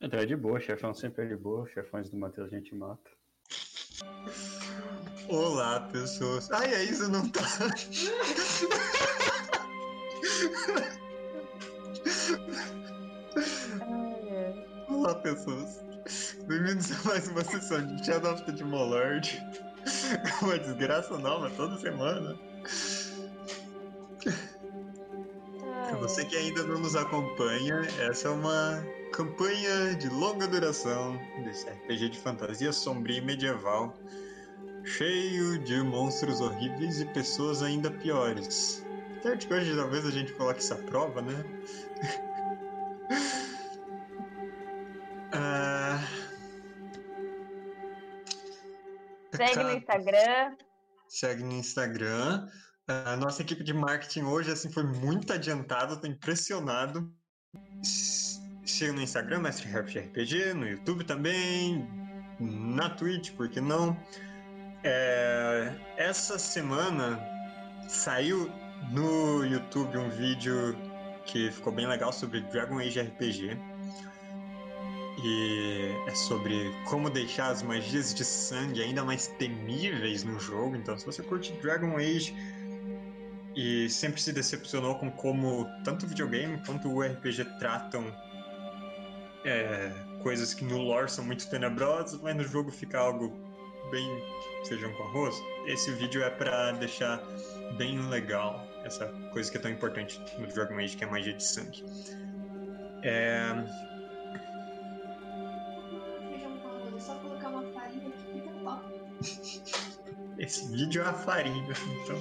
Então 0.00 0.20
é 0.20 0.24
de 0.24 0.36
boa, 0.36 0.60
chefão 0.60 0.94
sempre 0.94 1.24
é 1.24 1.26
de 1.26 1.34
boa, 1.34 1.66
chefões 1.66 2.08
do 2.08 2.16
Matheus 2.16 2.52
a 2.52 2.56
gente 2.56 2.72
mata. 2.72 3.10
Olá, 5.28 5.80
pessoas. 5.92 6.48
Ai, 6.52 6.72
a 6.72 6.84
Isa 6.84 7.08
não 7.08 7.28
tá. 7.28 7.42
Olá, 14.88 15.16
pessoas. 15.16 15.84
Bem-vindos 16.46 16.92
a 16.92 17.08
mais 17.08 17.26
uma 17.26 17.42
sessão 17.42 17.84
de 17.84 18.06
Shadow 18.06 18.34
of 18.34 18.44
the 18.44 18.52
Demon 18.52 18.90
Lord. 18.90 19.42
Uma 20.42 20.60
desgraça 20.60 21.18
nova 21.18 21.50
toda 21.56 21.76
semana. 21.76 22.38
Para 25.88 25.96
você 25.96 26.24
que 26.24 26.36
ainda 26.36 26.62
não 26.62 26.78
nos 26.78 26.94
acompanha, 26.94 27.80
essa 27.98 28.28
é 28.28 28.30
uma 28.30 28.80
campanha 29.18 29.96
de 29.96 30.08
longa 30.08 30.46
duração 30.46 31.18
desse 31.42 31.68
RPG 31.68 32.10
de 32.10 32.18
fantasia 32.20 32.72
sombria 32.72 33.18
e 33.18 33.20
medieval, 33.20 33.92
cheio 34.84 35.58
de 35.58 35.82
monstros 35.82 36.40
horríveis 36.40 37.00
e 37.00 37.06
pessoas 37.06 37.60
ainda 37.60 37.90
piores. 37.90 38.86
Certo 39.20 39.48
que 39.48 39.52
hoje 39.52 39.74
talvez 39.74 40.06
a 40.06 40.12
gente 40.12 40.32
coloque 40.34 40.60
isso 40.60 40.72
à 40.72 40.76
prova, 40.76 41.20
né? 41.20 41.34
Ah, 45.30 46.00
Segue 49.36 49.62
no 49.62 49.72
Instagram. 49.74 50.56
Segue 51.06 51.42
no 51.42 51.52
Instagram. 51.52 52.48
A 52.88 53.14
nossa 53.16 53.42
equipe 53.42 53.62
de 53.62 53.74
marketing 53.74 54.22
hoje 54.22 54.50
assim 54.50 54.72
foi 54.72 54.84
muito 54.84 55.30
adiantada, 55.30 56.00
tô 56.00 56.06
impressionado. 56.06 57.12
Siga 58.78 58.92
no 58.92 59.02
Instagram, 59.02 59.40
Mestre 59.40 59.68
RPG, 59.76 60.54
no 60.54 60.64
YouTube 60.64 61.02
também, 61.02 61.84
na 62.38 62.88
Twitch, 62.88 63.32
por 63.32 63.48
que 63.48 63.60
não? 63.60 63.98
É, 64.84 65.74
essa 65.96 66.38
semana 66.38 67.20
saiu 67.88 68.48
no 68.92 69.44
YouTube 69.44 69.98
um 69.98 70.08
vídeo 70.10 70.76
que 71.26 71.50
ficou 71.50 71.72
bem 71.72 71.88
legal 71.88 72.12
sobre 72.12 72.40
Dragon 72.40 72.78
Age 72.78 73.00
RPG. 73.00 73.58
E 75.24 75.92
é 76.06 76.14
sobre 76.14 76.72
como 76.88 77.10
deixar 77.10 77.48
as 77.48 77.64
magias 77.64 78.14
de 78.14 78.24
sangue 78.24 78.80
ainda 78.80 79.02
mais 79.02 79.26
temíveis 79.26 80.22
no 80.22 80.38
jogo. 80.38 80.76
Então, 80.76 80.96
se 80.96 81.04
você 81.04 81.20
curte 81.20 81.52
Dragon 81.54 81.96
Age 81.96 82.32
e 83.56 83.88
sempre 83.90 84.20
se 84.20 84.32
decepcionou 84.32 84.94
com 85.00 85.10
como 85.10 85.66
tanto 85.82 86.06
o 86.06 86.08
videogame 86.08 86.62
quanto 86.64 86.88
o 86.88 87.02
RPG 87.02 87.44
tratam 87.58 88.04
é, 89.48 89.92
coisas 90.22 90.54
que 90.54 90.64
no 90.64 90.78
lore 90.78 91.10
são 91.10 91.24
muito 91.24 91.48
tenebrosas, 91.48 92.20
mas 92.20 92.36
no 92.36 92.44
jogo 92.44 92.70
fica 92.70 92.98
algo 92.98 93.48
bem 93.90 94.22
sejam 94.64 94.92
com 94.92 95.02
arroz, 95.04 95.42
esse 95.66 95.90
vídeo 95.92 96.22
é 96.22 96.30
para 96.30 96.72
deixar 96.72 97.22
bem 97.76 97.98
legal 98.08 98.66
essa 98.84 99.06
coisa 99.32 99.50
que 99.50 99.56
é 99.56 99.60
tão 99.60 99.70
importante 99.70 100.20
no 100.38 100.46
Dragon 100.46 100.78
Age, 100.78 100.96
que 100.96 101.04
é 101.04 101.06
a 101.06 101.10
magia 101.10 101.32
de 101.32 101.42
sangue. 101.42 101.84
É, 103.02 103.54
Feijão 106.30 106.58
com 106.58 106.68
arroz, 106.68 106.94
é 106.94 107.00
só 107.00 107.14
colocar 107.16 107.48
uma 107.48 107.62
farinha 107.72 108.10
que 108.10 108.32
fica 108.32 108.50
top. 108.62 108.82
Esse 110.38 110.70
vídeo 110.70 111.02
é 111.02 111.06
a 111.06 111.12
farinha, 111.12 111.74
então. 112.02 112.16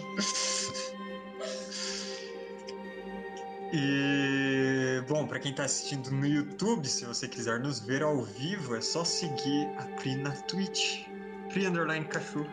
E 3.79 5.03
bom, 5.07 5.27
para 5.27 5.39
quem 5.39 5.53
tá 5.53 5.65
assistindo 5.65 6.09
no 6.09 6.25
YouTube, 6.25 6.87
se 6.87 7.05
você 7.05 7.27
quiser 7.27 7.59
nos 7.59 7.79
ver 7.79 8.01
ao 8.01 8.23
vivo, 8.23 8.75
é 8.75 8.81
só 8.81 9.05
seguir 9.05 9.67
a 9.77 9.85
Pri 9.97 10.15
na 10.15 10.31
Twitch, 10.31 11.05
Pri 11.49 11.67
Underline 11.67 12.05
Cachorro. 12.05 12.49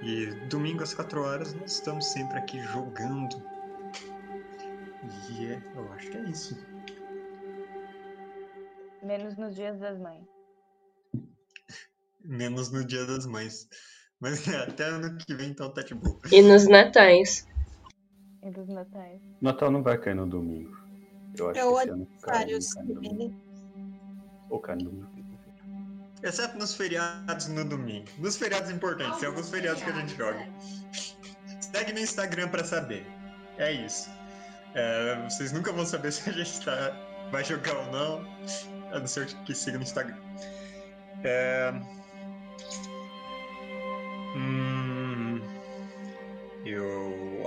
E 0.00 0.26
domingo 0.48 0.84
às 0.84 0.94
4 0.94 1.20
horas 1.20 1.52
nós 1.54 1.72
estamos 1.72 2.06
sempre 2.06 2.38
aqui 2.38 2.62
jogando. 2.62 3.42
E 5.30 5.46
é, 5.46 5.62
eu 5.74 5.92
acho 5.94 6.10
que 6.12 6.16
é 6.16 6.22
isso. 6.30 6.56
Menos 9.02 9.36
nos 9.36 9.56
dias 9.56 9.80
das 9.80 9.98
mães. 9.98 10.24
Menos 12.24 12.70
no 12.70 12.84
Dia 12.84 13.04
das 13.04 13.26
Mães. 13.26 13.68
Mas 14.20 14.46
é, 14.46 14.58
até 14.58 14.84
ano 14.84 15.16
que 15.18 15.34
vem 15.34 15.50
então 15.50 15.72
tá 15.74 15.82
de 15.82 15.94
boa. 15.94 16.20
E 16.30 16.40
nos 16.40 16.68
natais. 16.68 17.46
E 18.46 18.50
dos 18.50 18.68
natais. 18.68 19.20
Natal 19.40 19.72
não 19.72 19.82
vai 19.82 19.98
cair 19.98 20.14
no 20.14 20.24
domingo. 20.24 20.78
Eu 21.36 21.50
acho 21.50 21.58
É 21.58 21.64
o 21.64 21.74
que 21.74 21.82
esse 21.82 21.90
ano 21.90 22.08
cai, 22.22 22.42
aniversário, 22.42 22.94
cai 22.94 22.94
no 22.94 23.10
domingo. 23.10 23.42
Ou 24.50 24.60
cai 24.60 24.76
no 24.76 24.84
domingo. 24.84 25.26
Exceto 26.22 26.56
nos 26.56 26.74
feriados 26.74 27.48
no 27.48 27.64
domingo. 27.64 28.06
Nos 28.18 28.36
feriados 28.36 28.70
importantes, 28.70 29.18
tem 29.18 29.28
alguns 29.28 29.50
feriados 29.50 29.82
que 29.82 29.90
a 29.90 29.92
gente 29.94 30.16
joga. 30.16 30.48
Segue 31.60 31.92
no 31.92 31.98
Instagram 31.98 32.48
pra 32.48 32.62
saber. 32.62 33.04
É 33.58 33.72
isso. 33.72 34.08
É, 34.74 35.20
vocês 35.28 35.50
nunca 35.50 35.72
vão 35.72 35.84
saber 35.84 36.12
se 36.12 36.30
a 36.30 36.32
gente 36.32 36.64
tá, 36.64 37.28
vai 37.32 37.42
jogar 37.42 37.76
ou 37.76 37.86
não, 37.90 38.24
a 38.92 39.00
não 39.00 39.06
ser 39.08 39.26
que 39.26 39.56
siga 39.56 39.76
no 39.76 39.82
Instagram. 39.82 40.16
É, 41.24 41.74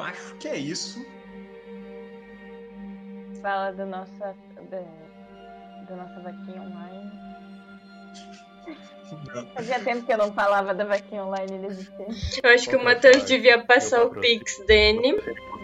acho 0.09 0.35
que 0.35 0.47
é 0.47 0.57
isso. 0.57 1.05
Fala 3.41 3.71
da 3.71 3.85
nossa. 3.85 4.35
Da, 4.69 4.81
da 5.87 5.95
nossa 5.95 6.19
vaquinha 6.21 6.61
online. 6.61 7.11
Fazia 9.55 9.79
tempo 9.79 10.05
que 10.05 10.13
eu 10.13 10.17
não 10.17 10.31
falava 10.33 10.73
da 10.73 10.85
vaquinha 10.85 11.23
online 11.23 11.55
inexistente. 11.55 12.39
Eu 12.43 12.49
acho 12.51 12.69
que 12.69 12.75
o 12.75 12.83
Matheus 12.83 13.23
devia 13.23 13.63
passar 13.65 14.03
o 14.03 14.11
pix 14.11 14.63
dele. 14.65 15.19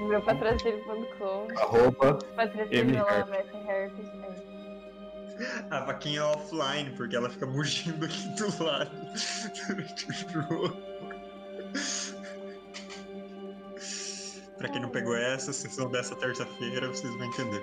Meu 0.07 0.21
patrocínio.com. 0.21 1.47
Arroba 1.55 2.19
Patrocínio. 2.35 3.05
A 5.69 5.79
vaquinha 5.81 6.21
é 6.21 6.23
offline, 6.23 6.91
porque 6.91 7.15
ela 7.15 7.29
fica 7.29 7.45
mugindo 7.45 8.05
aqui 8.05 8.29
do 8.29 8.63
lado 8.63 8.91
jogo. 10.31 10.95
Pra 14.65 14.73
quem 14.73 14.81
não 14.81 14.89
pegou 14.89 15.15
essa, 15.15 15.53
sessão 15.53 15.91
dessa 15.91 16.15
terça-feira, 16.15 16.87
vocês 16.87 17.13
vão 17.13 17.25
entender. 17.25 17.61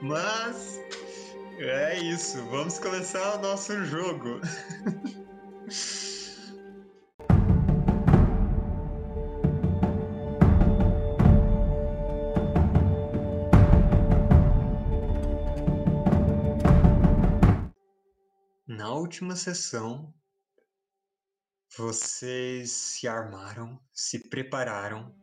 Mas 0.00 0.78
é 1.58 1.98
isso, 1.98 2.40
vamos 2.44 2.78
começar 2.78 3.34
o 3.34 3.42
nosso 3.42 3.84
jogo. 3.84 4.40
Na 18.68 18.92
última 18.92 19.34
sessão, 19.34 20.14
vocês 21.76 22.70
se 22.70 23.08
armaram, 23.08 23.80
se 23.92 24.28
prepararam 24.28 25.19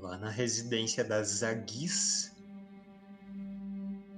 lá 0.00 0.16
na 0.16 0.30
residência 0.30 1.04
das 1.04 1.28
Zaguis 1.28 2.34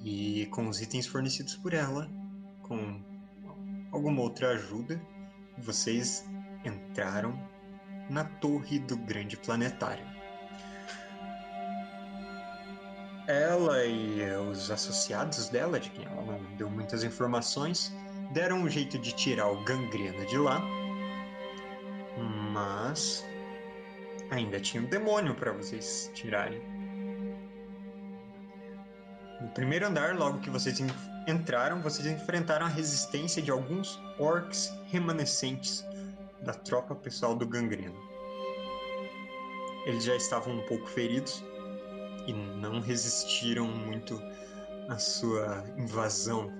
e 0.05 0.47
com 0.47 0.69
os 0.69 0.81
itens 0.81 1.07
fornecidos 1.07 1.57
por 1.57 1.73
ela, 1.73 2.09
com 2.63 3.03
alguma 3.91 4.21
outra 4.21 4.51
ajuda, 4.51 5.01
vocês 5.59 6.25
entraram 6.65 7.39
na 8.11 8.25
torre 8.25 8.79
do 8.79 8.97
grande 8.97 9.37
planetário. 9.37 10.05
Ela 13.27 13.85
e 13.87 14.21
os 14.37 14.71
associados 14.71 15.49
dela, 15.49 15.81
de 15.81 15.89
quem 15.91 16.05
ela 16.05 16.23
não 16.23 16.57
deu 16.57 16.69
muitas 16.69 17.03
informações, 17.03 17.91
deram 18.35 18.59
um 18.59 18.69
jeito 18.69 18.99
de 18.99 19.13
tirar 19.13 19.49
o 19.51 19.65
gangrena 19.65 20.27
de 20.27 20.37
lá, 20.37 20.61
mas 22.53 23.25
ainda 24.35 24.61
tinha 24.61 24.83
um 24.83 24.87
demônio 24.87 25.35
para 25.35 25.53
vocês 25.53 26.11
tirarem. 26.15 26.61
No 29.41 29.49
primeiro 29.51 29.87
andar, 29.87 30.17
logo 30.17 30.41
que 30.41 30.51
vocês 30.51 30.81
en- 30.81 30.87
entraram, 31.29 31.81
vocês 31.81 32.07
enfrentaram 32.07 32.67
a 32.67 32.69
resistência 32.69 33.43
de 33.43 33.51
alguns 33.51 34.01
orcs 34.19 34.73
remanescentes 34.87 35.85
da 36.43 36.53
tropa 36.55 36.95
pessoal 36.95 37.35
do 37.35 37.47
gangrena. 37.47 37.95
Eles 39.87 40.05
já 40.05 40.17
estavam 40.17 40.55
um 40.55 40.63
pouco 40.67 40.87
feridos 40.87 41.45
e 42.27 42.33
não 42.33 42.81
resistiram 42.81 43.67
muito 43.67 44.21
à 44.89 44.99
sua 44.99 45.65
invasão 45.77 46.51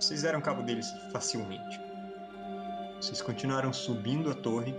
vocês 0.00 0.22
deram 0.22 0.40
cabo 0.40 0.62
deles 0.62 0.90
facilmente. 1.12 1.78
Vocês 2.96 3.20
continuaram 3.20 3.70
subindo 3.70 4.30
a 4.30 4.34
torre, 4.34 4.74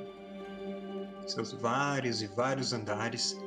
seus 1.28 1.52
vários 1.54 2.22
e 2.22 2.28
vários 2.28 2.74
andares, 2.74 3.38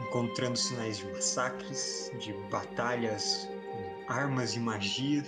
encontrando 0.00 0.56
sinais 0.56 0.98
de 0.98 1.06
massacres, 1.06 2.10
de 2.18 2.32
batalhas 2.50 3.48
armas 4.08 4.54
e 4.54 4.60
magia, 4.60 5.22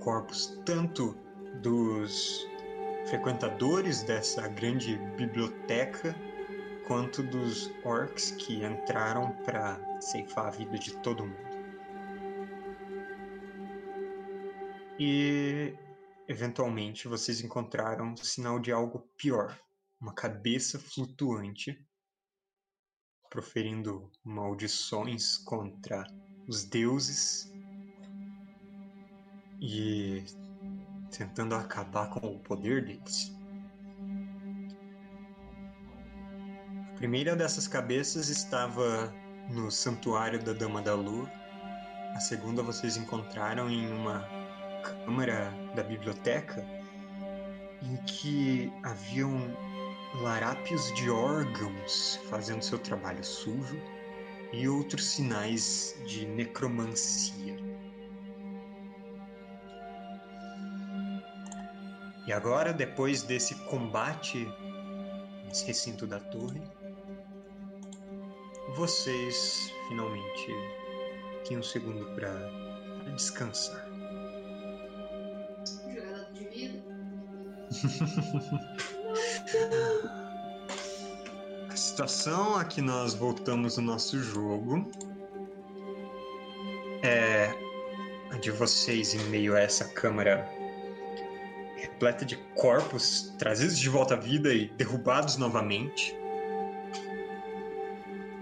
corpos 0.00 0.58
tanto 0.64 1.16
dos 1.60 2.46
frequentadores 3.06 4.02
dessa 4.02 4.48
grande 4.48 4.96
biblioteca 5.16 6.14
quanto 6.86 7.22
dos 7.22 7.70
orcs 7.84 8.32
que 8.32 8.64
entraram 8.64 9.32
para 9.44 9.78
ceifar 10.00 10.46
a 10.46 10.50
vida 10.50 10.78
de 10.78 10.96
todo 10.98 11.24
mundo. 11.24 11.52
E 14.98 15.74
eventualmente 16.28 17.08
vocês 17.08 17.40
encontraram 17.40 18.16
sinal 18.16 18.58
de 18.58 18.72
algo 18.72 19.00
pior, 19.16 19.58
uma 20.02 20.12
cabeça 20.12 20.80
flutuante 20.80 21.80
proferindo 23.30 24.10
maldições 24.24 25.38
contra 25.38 26.04
os 26.48 26.64
deuses 26.64 27.50
e 29.60 30.24
tentando 31.16 31.54
acabar 31.54 32.10
com 32.10 32.26
o 32.26 32.40
poder 32.40 32.84
deles. 32.84 33.32
A 36.90 36.96
primeira 36.96 37.36
dessas 37.36 37.68
cabeças 37.68 38.28
estava 38.28 39.14
no 39.50 39.70
Santuário 39.70 40.42
da 40.42 40.52
Dama 40.52 40.82
da 40.82 40.94
Lua. 40.94 41.30
A 42.14 42.20
segunda 42.20 42.60
vocês 42.60 42.96
encontraram 42.96 43.70
em 43.70 43.86
uma 43.92 44.28
câmara 44.82 45.52
da 45.76 45.82
biblioteca 45.84 46.66
em 47.82 47.96
que 48.04 48.72
haviam 48.82 49.71
larápios 50.20 50.92
de 50.94 51.10
órgãos 51.10 52.20
fazendo 52.28 52.62
seu 52.62 52.78
trabalho 52.78 53.24
sujo 53.24 53.80
e 54.52 54.68
outros 54.68 55.04
sinais 55.06 55.96
de 56.06 56.26
necromancia. 56.26 57.56
E 62.26 62.32
agora, 62.32 62.72
depois 62.72 63.22
desse 63.22 63.54
combate 63.64 64.46
nesse 65.44 65.66
recinto 65.66 66.06
da 66.06 66.20
torre, 66.20 66.62
vocês 68.76 69.72
finalmente 69.88 70.46
têm 71.46 71.58
um 71.58 71.62
segundo 71.62 72.14
para 72.14 72.32
descansar. 73.14 73.86
Jogada 75.88 76.32
de 76.32 76.44
vida. 76.48 76.82
situação 81.92 82.56
a 82.56 82.64
que 82.64 82.80
nós 82.80 83.12
voltamos 83.12 83.76
no 83.76 83.82
nosso 83.82 84.18
jogo 84.18 84.90
é 87.02 87.50
a 88.30 88.38
de 88.38 88.50
vocês 88.50 89.12
em 89.12 89.22
meio 89.24 89.54
a 89.54 89.60
essa 89.60 89.84
câmara 89.84 90.48
repleta 91.76 92.24
de 92.24 92.36
corpos 92.54 93.34
trazidos 93.38 93.78
de 93.78 93.90
volta 93.90 94.14
à 94.14 94.16
vida 94.16 94.54
e 94.54 94.70
derrubados 94.70 95.36
novamente. 95.36 96.16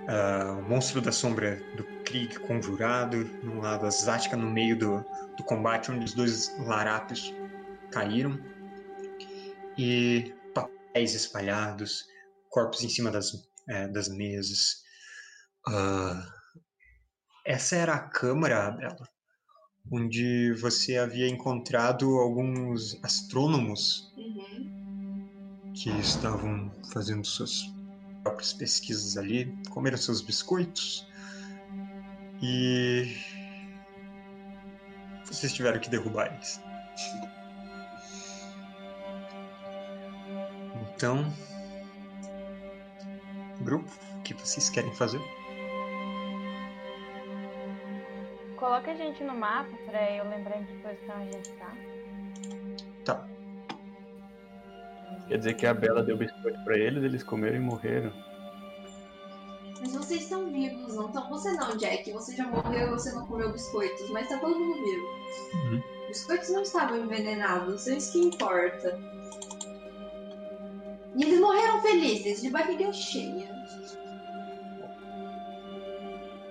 Ah, 0.06 0.56
o 0.56 0.62
monstro 0.62 1.00
da 1.00 1.10
sombra 1.10 1.60
do 1.76 1.82
Krieg 2.04 2.38
conjurado, 2.38 3.28
num 3.42 3.60
lado 3.60 3.84
a 3.84 4.36
no 4.36 4.48
meio 4.48 4.78
do, 4.78 5.04
do 5.36 5.42
combate 5.42 5.90
onde 5.90 6.04
os 6.04 6.14
dois 6.14 6.56
larápios 6.60 7.34
caíram. 7.90 8.38
E 9.76 10.32
papéis 10.54 11.14
espalhados, 11.14 12.08
corpos 12.50 12.82
em 12.82 12.88
cima 12.88 13.10
das, 13.10 13.32
é, 13.68 13.88
das 13.88 14.08
mesas. 14.08 14.82
Ah, 15.66 16.26
essa 17.46 17.76
era 17.76 17.94
a 17.94 18.08
câmara, 18.08 18.70
Bela, 18.72 19.08
onde 19.90 20.52
você 20.60 20.98
havia 20.98 21.28
encontrado 21.28 22.18
alguns 22.18 23.02
astrônomos 23.02 24.12
Uhum. 24.16 25.72
que 25.74 25.90
estavam 25.98 26.70
fazendo 26.92 27.24
suas 27.24 27.62
próprias 28.22 28.52
pesquisas 28.52 29.16
ali, 29.16 29.46
comeram 29.70 29.96
seus 29.96 30.20
biscoitos 30.20 31.06
e 32.42 33.16
vocês 35.24 35.52
tiveram 35.52 35.80
que 35.80 35.88
derrubar 35.88 36.34
eles. 36.34 36.60
Então, 40.94 41.32
grupo, 43.60 43.90
o 44.16 44.22
que 44.22 44.34
vocês 44.34 44.68
querem 44.70 44.92
fazer? 44.94 45.20
Coloca 48.56 48.90
a 48.90 48.94
gente 48.94 49.24
no 49.24 49.34
mapa 49.34 49.70
pra 49.86 50.16
eu 50.16 50.28
lembrar 50.28 50.60
em 50.60 50.64
que 50.64 50.74
posição 50.78 51.16
a 51.16 51.24
gente 51.24 51.50
tá. 51.52 51.72
Tá. 53.04 53.28
Quer 55.28 55.38
dizer 55.38 55.54
que 55.54 55.66
a 55.66 55.72
Bela 55.72 56.02
deu 56.02 56.16
biscoito 56.16 56.62
pra 56.64 56.76
eles, 56.76 57.02
eles 57.02 57.22
comeram 57.22 57.56
e 57.56 57.60
morreram. 57.60 58.12
Mas 59.80 59.94
vocês 59.94 60.22
estão 60.22 60.50
vivos, 60.52 60.94
não 60.94 61.06
estão? 61.06 61.28
Você 61.30 61.52
não, 61.52 61.76
Jack. 61.76 62.12
Você 62.12 62.36
já 62.36 62.46
morreu 62.46 62.88
e 62.88 62.90
você 62.90 63.12
não 63.12 63.26
comeu 63.26 63.50
biscoitos, 63.50 64.10
mas 64.10 64.28
tá 64.28 64.38
todo 64.38 64.58
mundo 64.58 64.74
vivo. 64.74 65.06
Uhum. 65.54 65.82
Biscoitos 66.08 66.50
não 66.50 66.62
estavam 66.62 66.98
envenenados, 66.98 67.86
é 67.86 67.96
isso 67.96 68.12
que 68.12 68.18
importa. 68.18 68.98
E 71.14 71.24
eles 71.24 71.40
morreram 71.40 71.82
felizes, 71.82 72.42
de 72.42 72.50
barriga 72.50 72.92
cheia. 72.92 73.48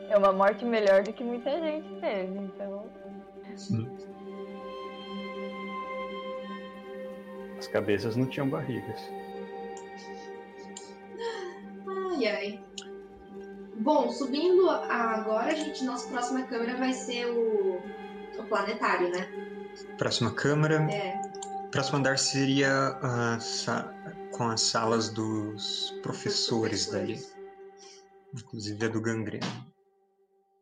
É 0.09 0.17
uma 0.17 0.33
morte 0.33 0.65
melhor 0.65 1.03
do 1.03 1.13
que 1.13 1.23
muita 1.23 1.51
gente 1.59 1.87
teve, 2.01 2.37
então. 2.39 2.85
As 7.57 7.67
cabeças 7.67 8.15
não 8.15 8.25
tinham 8.25 8.49
barrigas. 8.49 8.99
Ai, 11.87 12.27
ai. 12.27 12.63
Bom, 13.75 14.09
subindo 14.09 14.69
agora, 14.69 15.51
a 15.51 15.55
gente, 15.55 15.85
nossa 15.85 16.09
próxima 16.09 16.43
câmera 16.43 16.75
vai 16.75 16.91
ser 16.91 17.27
o, 17.27 17.81
o 18.37 18.43
planetário, 18.49 19.09
né? 19.09 19.27
Próxima 19.97 20.31
câmara. 20.31 20.75
É. 20.91 21.21
Próximo 21.71 21.99
andar 21.99 22.17
seria 22.17 22.97
a 23.01 23.39
com 24.39 24.47
as 24.47 24.61
salas 24.61 25.09
dos 25.09 25.91
professores 26.01 26.89
dali, 26.89 27.17
inclusive 28.33 28.85
a 28.85 28.87
do 28.87 29.01
gangreno. 29.01 29.45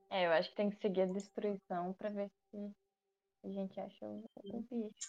É, 0.09 0.25
eu 0.25 0.31
acho 0.31 0.50
que 0.50 0.56
tem 0.56 0.71
que 0.71 0.77
seguir 0.77 1.01
a 1.01 1.06
destruição 1.06 1.94
pra 1.94 2.09
ver 2.09 2.27
se 2.50 2.71
a 3.44 3.50
gente 3.50 3.79
acha 3.79 4.03
o, 4.03 4.24
bicho. 4.71 5.07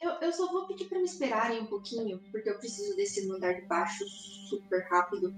Eu, 0.00 0.12
eu 0.22 0.32
só 0.32 0.50
vou 0.50 0.66
pedir 0.66 0.86
pra 0.86 0.98
me 0.98 1.04
esperarem 1.04 1.60
um 1.60 1.66
pouquinho, 1.66 2.18
porque 2.30 2.48
eu 2.48 2.58
preciso 2.58 2.96
descer 2.96 3.26
no 3.26 3.34
andar 3.34 3.52
de 3.52 3.66
baixo 3.66 4.02
super 4.48 4.88
rápido. 4.88 5.34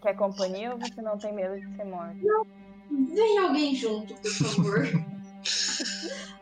Quer 0.00 0.16
companhia 0.16 0.72
ou 0.72 0.78
você 0.78 1.02
não 1.02 1.18
tem 1.18 1.34
medo 1.34 1.60
de 1.60 1.76
ser 1.76 1.84
morto? 1.84 2.16
Vem 2.90 3.38
alguém 3.38 3.74
junto, 3.74 4.14
por 4.14 4.30
favor. 4.30 4.80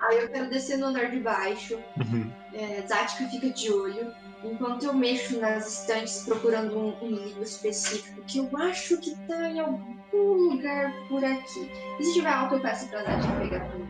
Aí 0.01 0.19
eu 0.19 0.29
quero 0.29 0.51
descer 0.51 0.79
no 0.79 0.87
andar 0.87 1.11
de 1.11 1.21
baixo. 1.21 1.79
Uhum. 1.97 2.31
É, 2.53 2.85
Zatka 2.87 3.29
fica 3.29 3.51
de 3.51 3.73
olho. 3.73 4.13
Enquanto 4.45 4.85
eu 4.85 4.95
mexo 4.95 5.41
nas 5.41 5.81
estantes 5.81 6.23
procurando 6.23 6.79
um, 6.79 7.05
um 7.05 7.11
livro 7.11 7.43
específico 7.43 8.23
que 8.23 8.39
eu 8.39 8.51
acho 8.57 8.99
que 8.99 9.17
tá 9.27 9.51
em 9.51 9.59
algum 9.59 10.53
lugar 10.53 10.93
por 11.09 11.25
aqui. 11.25 11.71
E 11.99 12.05
se 12.05 12.15
tiver 12.15 12.31
algo, 12.31 12.55
eu 12.55 12.61
peço 12.61 12.89
pra 12.89 13.03
Zatka 13.03 13.41
pegar 13.41 13.75
mim. 13.75 13.89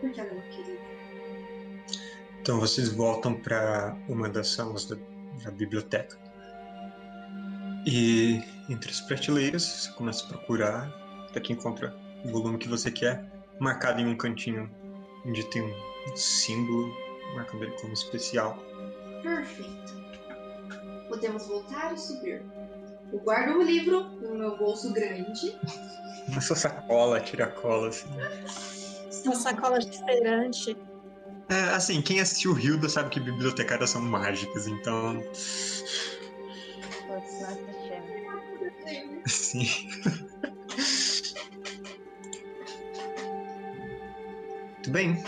Porque 0.00 0.20
ela 0.20 0.30
é 0.30 0.32
uma 0.32 0.42
querida. 0.42 0.78
Então 2.40 2.60
vocês 2.60 2.92
voltam 2.92 3.34
para 3.34 3.96
uma 4.08 4.28
das 4.28 4.48
salas 4.48 4.84
da, 4.84 4.96
da 5.42 5.50
biblioteca. 5.50 6.16
E 7.86 8.42
entre 8.68 8.90
as 8.90 9.00
prateleiras, 9.00 9.62
você 9.62 9.92
começa 9.92 10.24
a 10.24 10.28
procurar, 10.28 10.88
até 11.28 11.40
que 11.40 11.52
encontra 11.52 11.96
o 12.24 12.28
volume 12.28 12.58
que 12.58 12.68
você 12.68 12.90
quer, 12.90 13.24
marcado 13.60 14.00
em 14.00 14.06
um 14.06 14.16
cantinho 14.16 14.70
onde 15.26 15.44
tem 15.44 15.62
um 15.62 16.16
símbolo 16.16 16.92
marcando 17.34 17.64
ele 17.64 17.72
como 17.72 17.92
especial. 17.92 18.58
Perfeito. 19.22 19.96
Podemos 21.08 21.46
voltar 21.46 21.94
e 21.94 21.98
subir. 21.98 22.42
Eu 23.12 23.18
guardo 23.20 23.58
o 23.58 23.62
livro 23.62 24.04
no 24.20 24.34
meu 24.34 24.56
bolso 24.56 24.92
grande. 24.92 25.56
Na 26.28 26.40
sua 26.40 26.56
sacola, 26.56 27.20
tira 27.20 27.44
a 27.44 27.48
cola, 27.48 27.88
assim. 27.88 28.08
Uma 29.24 29.34
sacola 29.34 29.78
de 29.78 30.04
feirante. 30.04 30.76
É, 31.48 31.74
assim, 31.74 32.02
quem 32.02 32.20
assistiu 32.20 32.58
Hilda 32.58 32.88
sabe 32.88 33.10
que 33.10 33.20
bibliotecárias 33.20 33.90
são 33.90 34.02
mágicas, 34.02 34.66
então. 34.66 35.22
Sim. 39.26 39.66
Bem. 44.96 45.22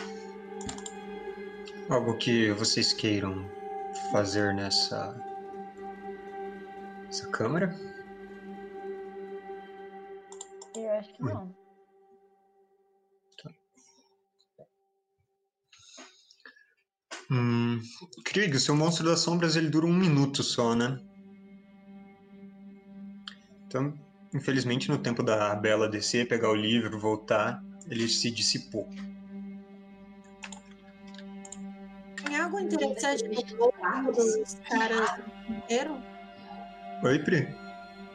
Algo 1.91 2.17
que 2.17 2.51
vocês 2.53 2.95
queiram 2.95 3.45
fazer 4.11 4.55
nessa. 4.55 5.15
Essa 7.07 7.29
câmera? 7.29 7.79
Eu 10.75 10.91
acho 10.93 11.15
que 11.15 11.23
não. 11.23 11.55
Hum, 17.31 17.83
Krieg, 18.25 18.57
o 18.57 18.61
seu 18.61 18.75
monstro 18.75 19.05
das 19.05 19.21
sombras 19.21 19.55
ele 19.55 19.69
dura 19.69 19.85
um 19.85 19.93
minuto 19.93 20.43
só, 20.43 20.75
né? 20.75 20.99
Então, 23.67 23.93
infelizmente, 24.33 24.89
no 24.89 24.97
tempo 24.97 25.23
da 25.23 25.55
Bela 25.55 25.91
descer, 25.91 26.27
pegar 26.27 26.49
o 26.49 26.55
livro, 26.55 26.99
voltar, 26.99 27.63
ele 27.91 28.09
se 28.09 28.31
dissipou. 28.31 28.89
Algo 32.59 32.75
interessante 32.75 33.25
no 33.29 33.57
corpo 33.57 34.13
dos 34.13 34.55
caras 34.69 35.11
que 35.13 35.53
morreram? 35.53 36.03
Oi, 37.05 37.19
Pri? 37.21 37.49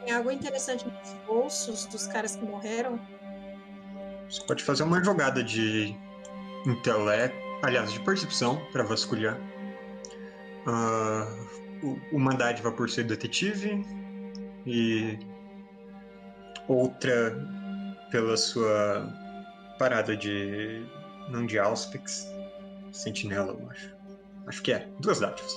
Tem 0.04 0.14
algo 0.14 0.30
interessante 0.30 0.86
nos 0.86 1.12
bolsos 1.26 1.86
dos 1.86 2.06
caras 2.06 2.36
que 2.36 2.44
morreram? 2.44 3.00
Você 4.28 4.42
pode 4.46 4.62
fazer 4.62 4.82
uma 4.82 5.02
jogada 5.02 5.42
de 5.42 5.96
intelecto, 6.66 7.36
aliás, 7.62 7.92
de 7.92 8.00
percepção 8.00 8.62
para 8.72 8.82
vasculhar. 8.84 9.38
O- 11.82 11.98
uma 12.12 12.34
dádiva 12.34 12.72
por 12.72 12.88
ser 12.88 13.04
detetive 13.04 13.84
e 14.66 15.18
outra 16.66 17.36
pela 18.10 18.36
sua 18.36 19.06
parada 19.78 20.16
de. 20.16 20.82
não 21.28 21.44
de 21.44 21.58
Auspex, 21.58 22.26
sentinela, 22.92 23.52
eu 23.52 23.70
acho. 23.70 23.93
Acho 24.46 24.62
que 24.62 24.72
é. 24.72 24.88
Duas 25.00 25.20
dádivas. 25.20 25.56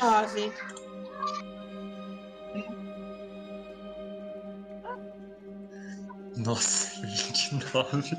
Nove. 0.00 0.52
Nossa, 6.36 7.00
29. 7.06 8.16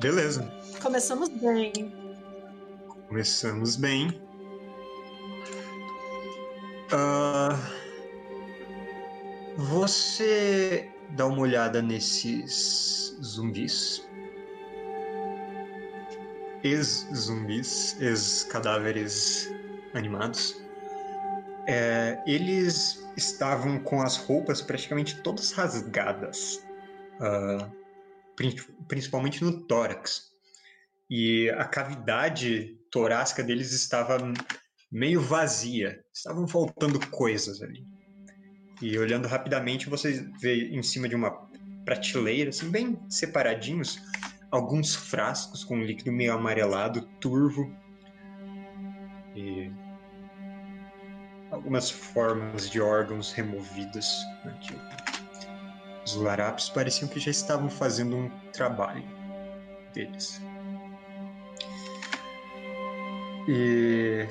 Beleza. 0.00 0.48
Começamos 0.82 1.28
bem. 1.30 1.72
Começamos 3.08 3.76
bem. 3.76 4.20
Ah, 6.92 7.58
você 9.56 10.90
dá 11.10 11.26
uma 11.26 11.40
olhada 11.40 11.80
nesses 11.82 13.16
zumbis. 13.22 14.03
Ex-zumbis, 16.64 18.00
ex-cadáveres 18.00 19.50
animados. 19.92 20.56
É, 21.66 22.22
eles 22.26 23.06
estavam 23.16 23.78
com 23.78 24.02
as 24.02 24.16
roupas 24.16 24.60
praticamente 24.60 25.22
todas 25.22 25.52
rasgadas, 25.52 26.60
prin- 28.34 28.56
principalmente 28.88 29.44
no 29.44 29.62
tórax 29.66 30.32
e 31.08 31.50
a 31.50 31.64
cavidade 31.64 32.76
torácica 32.90 33.42
deles 33.42 33.72
estava 33.72 34.18
meio 34.90 35.20
vazia. 35.20 36.02
Estavam 36.12 36.48
faltando 36.48 36.98
coisas 37.08 37.62
ali. 37.62 37.86
E 38.82 38.98
olhando 38.98 39.28
rapidamente, 39.28 39.88
você 39.88 40.28
vê 40.40 40.68
em 40.68 40.82
cima 40.82 41.08
de 41.08 41.14
uma 41.14 41.30
prateleira, 41.84 42.50
assim, 42.50 42.70
bem 42.70 42.98
separadinhos, 43.08 44.00
alguns 44.54 44.94
frascos 44.94 45.64
com 45.64 45.82
líquido 45.82 46.12
meio 46.12 46.32
amarelado, 46.32 47.02
turvo. 47.20 47.74
E 49.34 49.70
algumas 51.50 51.90
formas 51.90 52.70
de 52.70 52.80
órgãos 52.80 53.32
removidas. 53.32 54.06
né, 54.44 54.56
que 54.60 54.74
Os 56.04 56.14
larápios 56.14 56.70
pareciam 56.70 57.08
que 57.08 57.18
já 57.18 57.30
estavam 57.30 57.68
fazendo 57.68 58.16
um 58.16 58.30
trabalho 58.52 59.02
deles. 59.92 60.40
E. 63.48 64.26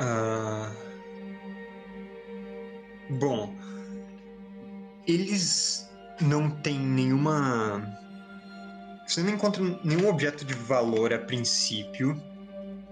ah, 0.00 0.72
bom, 3.20 3.54
eles 5.06 5.88
não 6.20 6.50
têm 6.50 6.78
nenhuma. 6.78 8.03
Você 9.06 9.22
não 9.22 9.30
encontra 9.30 9.62
nenhum 9.82 10.08
objeto 10.08 10.44
de 10.44 10.54
valor 10.54 11.12
a 11.12 11.18
princípio. 11.18 12.20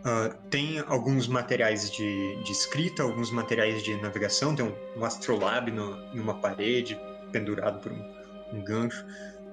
Ah, 0.05 0.35
tem 0.51 0.81
alguns 0.81 1.27
materiais 1.27 1.91
de, 1.91 2.43
de 2.43 2.53
escrita, 2.53 3.03
alguns 3.03 3.31
materiais 3.31 3.83
de 3.83 3.97
navegação. 3.97 4.55
Tem 4.55 4.65
um, 4.65 4.75
um 4.97 5.05
astrolabe 5.05 5.71
no, 5.71 5.97
numa 6.15 6.35
parede, 6.35 6.99
pendurado 7.31 7.81
por 7.81 7.93
um, 7.93 8.15
um 8.53 8.63
gancho. 8.63 9.05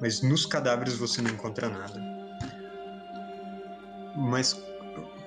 Mas 0.01 0.21
nos 0.21 0.45
cadáveres 0.45 0.95
você 0.95 1.21
não 1.21 1.31
encontra 1.31 1.69
nada. 1.69 2.01
Mas 4.15 4.61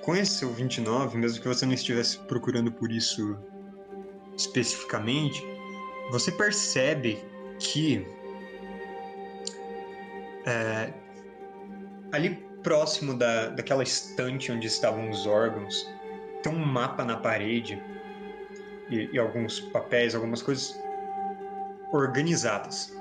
com 0.01 0.15
esse 0.15 0.33
seu 0.35 0.51
29, 0.51 1.17
mesmo 1.17 1.41
que 1.41 1.47
você 1.47 1.65
não 1.65 1.73
estivesse 1.73 2.19
procurando 2.19 2.71
por 2.71 2.91
isso 2.91 3.37
especificamente, 4.37 5.41
você 6.11 6.31
percebe 6.31 7.23
que 7.59 8.05
é, 10.45 10.91
ali 12.13 12.35
próximo 12.63 13.17
da, 13.17 13.49
daquela 13.49 13.83
estante 13.83 14.51
onde 14.51 14.67
estavam 14.67 15.09
os 15.09 15.25
órgãos, 15.25 15.85
tem 16.41 16.53
um 16.53 16.65
mapa 16.65 17.03
na 17.03 17.17
parede 17.17 17.81
e, 18.89 19.09
e 19.11 19.19
alguns 19.19 19.59
papéis, 19.59 20.15
algumas 20.15 20.41
coisas 20.41 20.73
organizadas. 21.91 22.93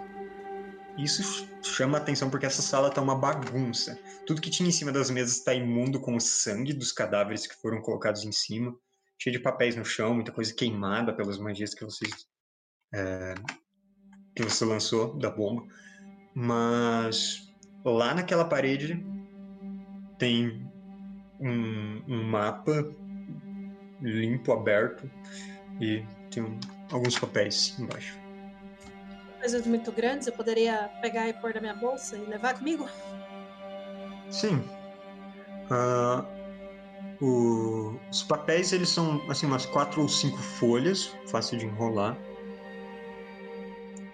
Isso 0.99 1.23
ch- 1.23 1.49
chama 1.63 1.99
a 1.99 2.01
atenção 2.01 2.29
porque 2.29 2.47
essa 2.47 2.63
sala 2.63 2.91
tá 2.91 3.01
uma 3.01 3.15
bagunça. 3.15 3.99
Tudo 4.27 4.41
que 4.41 4.51
tinha 4.51 4.69
em 4.69 4.73
cima 4.73 4.91
das 4.91 5.11
mesas 5.11 5.39
está 5.39 5.55
imundo 5.55 6.01
com 6.01 6.17
o 6.17 6.21
sangue 6.21 6.73
dos 6.73 6.93
cadáveres 6.93 7.47
que 7.47 7.55
foram 7.61 7.81
colocados 7.81 8.25
em 8.25 8.33
cima. 8.33 8.75
Cheio 9.19 9.37
de 9.37 9.43
papéis 9.43 9.77
no 9.77 9.85
chão, 9.85 10.15
muita 10.15 10.33
coisa 10.33 10.53
queimada 10.53 11.13
pelas 11.15 11.39
magias 11.39 11.75
que 11.75 11.85
vocês. 11.85 12.27
é, 12.93 13.35
que 14.35 14.43
você 14.43 14.65
lançou 14.65 15.17
da 15.19 15.31
bomba. 15.31 15.63
Mas 16.35 17.52
lá 17.85 18.15
naquela 18.15 18.45
parede 18.45 19.05
tem 20.19 20.71
um, 21.41 22.03
um 22.07 22.25
mapa 22.25 22.87
limpo, 24.01 24.53
aberto, 24.53 25.11
e 25.81 26.05
tem 26.31 26.43
um- 26.43 26.59
alguns 26.91 27.19
papéis 27.19 27.79
embaixo. 27.79 28.19
Coisas 29.41 29.67
muito 29.67 29.91
grandes, 29.91 30.27
eu 30.29 30.33
poderia 30.33 30.89
pegar 31.01 31.29
e 31.29 31.33
pôr 31.33 31.55
na 31.55 31.61
minha 31.61 31.75
bolsa 31.75 32.17
e 32.17 32.25
levar 32.27 32.55
comigo? 32.55 32.89
Sim. 34.31 34.63
Ah, 35.71 36.25
o- 37.21 37.99
os 38.11 38.23
papéis, 38.23 38.73
eles 38.73 38.89
são 38.89 39.21
assim, 39.29 39.47
umas 39.47 39.67
quatro 39.67 40.03
ou 40.03 40.09
cinco 40.09 40.39
folhas, 40.39 41.13
fácil 41.29 41.59
de 41.59 41.67
enrolar. 41.67 42.17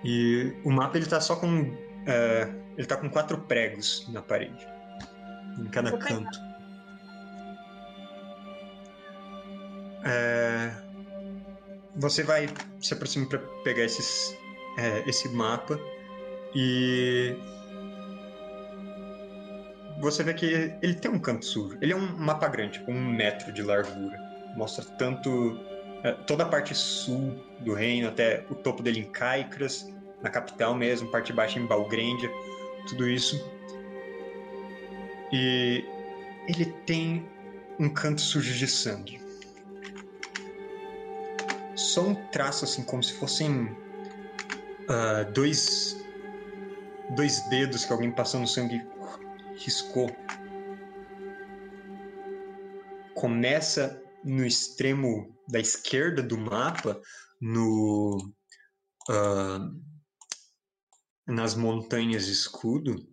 E 0.05 0.55
o 0.65 0.71
mapa, 0.71 0.97
ele 0.97 1.07
tá 1.07 1.21
só 1.21 1.37
com... 1.37 1.77
é, 2.09 2.49
ele 2.77 2.87
tá 2.87 2.97
com 2.97 3.11
quatro 3.11 3.39
pregos 3.43 4.07
na 4.09 4.23
parede. 4.23 4.67
Em 5.59 5.67
cada 5.67 5.91
Vou 5.91 5.99
canto. 5.99 6.39
É, 10.05 10.73
você 11.97 12.23
vai 12.23 12.49
se 12.81 12.95
aproximar 12.95 13.29
para 13.29 13.39
pegar 13.63 13.85
esses, 13.85 14.35
é, 14.79 15.07
esse 15.09 15.29
mapa 15.29 15.79
e 16.55 17.37
você 20.01 20.23
vê 20.23 20.33
que 20.33 20.73
ele 20.81 20.95
tem 20.95 21.11
um 21.11 21.19
canto 21.19 21.45
sujo. 21.45 21.77
Ele 21.83 21.93
é 21.93 21.97
um 21.97 22.17
mapa 22.17 22.49
grande, 22.49 22.79
com 22.81 22.93
um 22.93 23.05
metro 23.13 23.53
de 23.53 23.63
largura. 23.63 24.17
Mostra 24.57 24.85
tanto 24.97 25.61
é, 26.05 26.13
toda 26.13 26.45
a 26.45 26.49
parte 26.49 26.75
sul 26.75 27.37
do 27.61 27.75
reino, 27.75 28.09
até 28.09 28.47
o 28.49 28.55
topo 28.55 28.83
dele 28.83 29.01
em 29.01 29.11
Caicras, 29.11 29.87
na 30.23 30.31
capital 30.31 30.75
mesmo, 30.75 31.11
parte 31.11 31.33
baixa 31.33 31.59
em 31.59 31.67
Balgrendia, 31.67 32.31
tudo 32.89 33.09
isso. 33.09 33.37
E 35.33 35.85
ele 36.49 36.67
tem 36.87 37.29
um 37.79 37.89
canto 37.89 38.21
sujo 38.21 38.55
de 38.55 38.67
sangue. 38.67 39.21
Só 41.77 42.03
um 42.09 42.15
traço 42.31 42.65
assim, 42.65 42.83
como 42.83 43.03
se 43.03 43.15
fossem 43.15 43.77
ah, 44.89 45.23
dois 45.35 45.97
dois 47.15 47.41
dedos 47.49 47.85
que 47.85 47.93
alguém 47.93 48.11
passou 48.11 48.41
no 48.41 48.47
sangue 48.47 48.85
riscou. 49.57 50.15
Começa 53.15 54.03
no 54.25 54.45
extremo 54.45 55.35
da 55.49 55.59
esquerda 55.59 56.23
do 56.23 56.37
mapa, 56.37 57.01
no 57.41 58.33
ah, 59.09 59.71
nas 61.29 61.55
montanhas 61.55 62.27
escudo. 62.27 63.07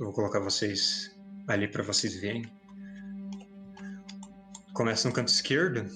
Eu 0.00 0.06
vou 0.06 0.12
colocar 0.12 0.40
vocês 0.40 1.14
ali 1.46 1.68
para 1.68 1.82
vocês 1.82 2.16
verem. 2.16 2.50
Começa 4.72 5.06
no 5.06 5.14
canto 5.14 5.28
esquerdo 5.28 5.86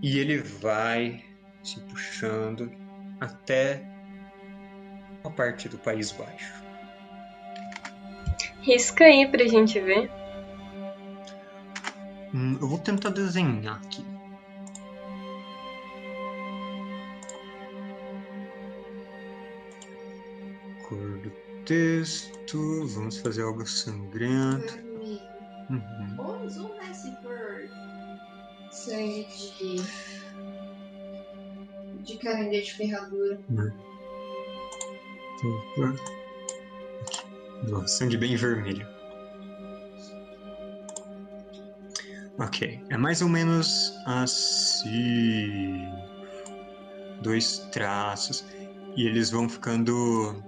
e 0.00 0.18
ele 0.18 0.38
vai 0.38 1.24
se 1.62 1.80
puxando 1.80 2.70
até 3.20 3.84
a 5.24 5.30
parte 5.30 5.68
do 5.68 5.78
País 5.78 6.12
Baixo. 6.12 6.54
Risca 8.62 9.04
aí 9.04 9.28
pra 9.28 9.46
gente 9.46 9.80
ver. 9.80 10.10
Hum, 12.34 12.58
eu 12.60 12.68
vou 12.68 12.78
tentar 12.78 13.10
desenhar 13.10 13.76
aqui. 13.76 14.15
Texto. 21.66 22.86
Vamos 22.86 23.18
fazer 23.18 23.42
algo 23.42 23.66
sangrento. 23.66 24.78
Uhum. 25.68 25.78
Né? 25.78 26.16
Sangue 28.70 29.26
de. 29.28 29.82
de 32.04 32.18
caranguejo 32.18 32.64
de 32.64 32.74
ferradura. 32.74 33.40
Nossa, 37.68 37.88
sangue 37.88 38.16
bem 38.16 38.36
vermelho. 38.36 38.86
Ok, 42.38 42.80
é 42.90 42.96
mais 42.96 43.22
ou 43.22 43.28
menos 43.28 43.92
assim. 44.06 45.88
Dois 47.22 47.58
traços. 47.72 48.44
E 48.96 49.06
eles 49.06 49.30
vão 49.30 49.48
ficando. 49.48 50.42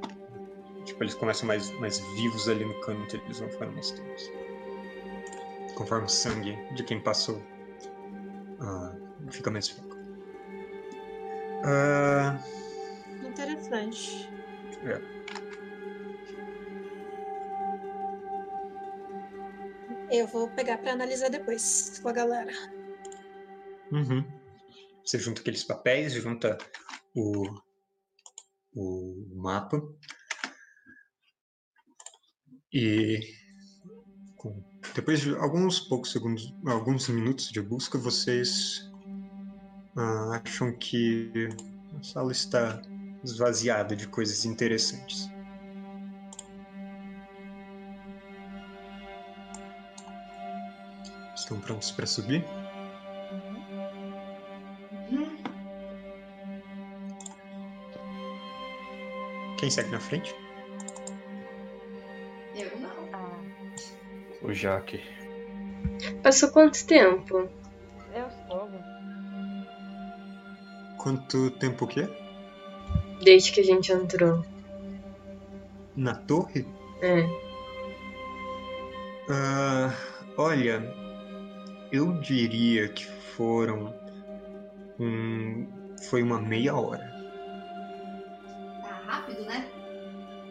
Tipo, 0.88 1.04
eles 1.04 1.14
começam 1.14 1.46
mais, 1.46 1.70
mais 1.80 1.98
vivos 2.16 2.48
ali 2.48 2.64
no 2.64 2.80
canto, 2.80 3.14
eles 3.16 3.38
vão 3.38 3.50
ficando 3.50 3.72
mais 3.72 3.90
tempo. 3.90 4.08
Conforme 5.74 6.06
o 6.06 6.08
sangue 6.08 6.56
de 6.74 6.82
quem 6.82 6.98
passou 6.98 7.42
ah, 8.58 8.94
fica 9.30 9.50
mais 9.50 9.68
fraco. 9.68 9.96
Ah, 11.64 12.38
Interessante. 13.22 14.28
É. 14.82 15.18
Eu 20.10 20.26
vou 20.26 20.48
pegar 20.48 20.78
pra 20.78 20.92
analisar 20.92 21.28
depois 21.28 22.00
com 22.02 22.08
a 22.08 22.12
galera. 22.12 22.52
Uhum. 23.92 24.24
Você 25.04 25.18
junta 25.18 25.42
aqueles 25.42 25.64
papéis, 25.64 26.14
junta 26.14 26.56
o, 27.14 27.44
o 28.74 29.26
mapa. 29.34 29.82
E 32.72 33.34
com- 34.36 34.62
depois 34.94 35.20
de 35.20 35.34
alguns 35.36 35.80
poucos 35.80 36.12
segundos, 36.12 36.54
alguns 36.66 37.08
minutos 37.08 37.50
de 37.50 37.60
busca, 37.60 37.96
vocês 37.98 38.90
ah, 39.96 40.40
acham 40.44 40.72
que 40.72 41.48
a 41.98 42.02
sala 42.02 42.32
está 42.32 42.80
esvaziada 43.24 43.96
de 43.96 44.06
coisas 44.06 44.44
interessantes. 44.44 45.28
Estão 51.34 51.58
prontos 51.60 51.90
para 51.90 52.06
subir? 52.06 52.44
Uhum. 55.10 55.38
Quem 59.58 59.70
segue 59.70 59.90
na 59.90 60.00
frente? 60.00 60.34
O 64.48 64.54
Jaque. 64.54 65.02
Passou 66.22 66.50
quanto 66.50 66.86
tempo? 66.86 67.50
eu 68.14 68.30
soube. 68.48 68.78
Quanto 70.96 71.50
tempo 71.50 71.84
o 71.84 71.88
quê? 71.88 72.08
Desde 73.22 73.52
que 73.52 73.60
a 73.60 73.62
gente 73.62 73.92
entrou. 73.92 74.42
Na 75.94 76.14
torre? 76.14 76.66
É. 77.02 77.28
Ah, 79.28 79.92
olha, 80.38 80.94
eu 81.92 82.14
diria 82.14 82.88
que 82.88 83.04
foram 83.04 83.94
um, 84.98 85.66
foi 86.08 86.22
uma 86.22 86.40
meia 86.40 86.74
hora. 86.74 87.06
Tá 88.80 89.02
rápido, 89.06 89.42
né? 89.42 89.68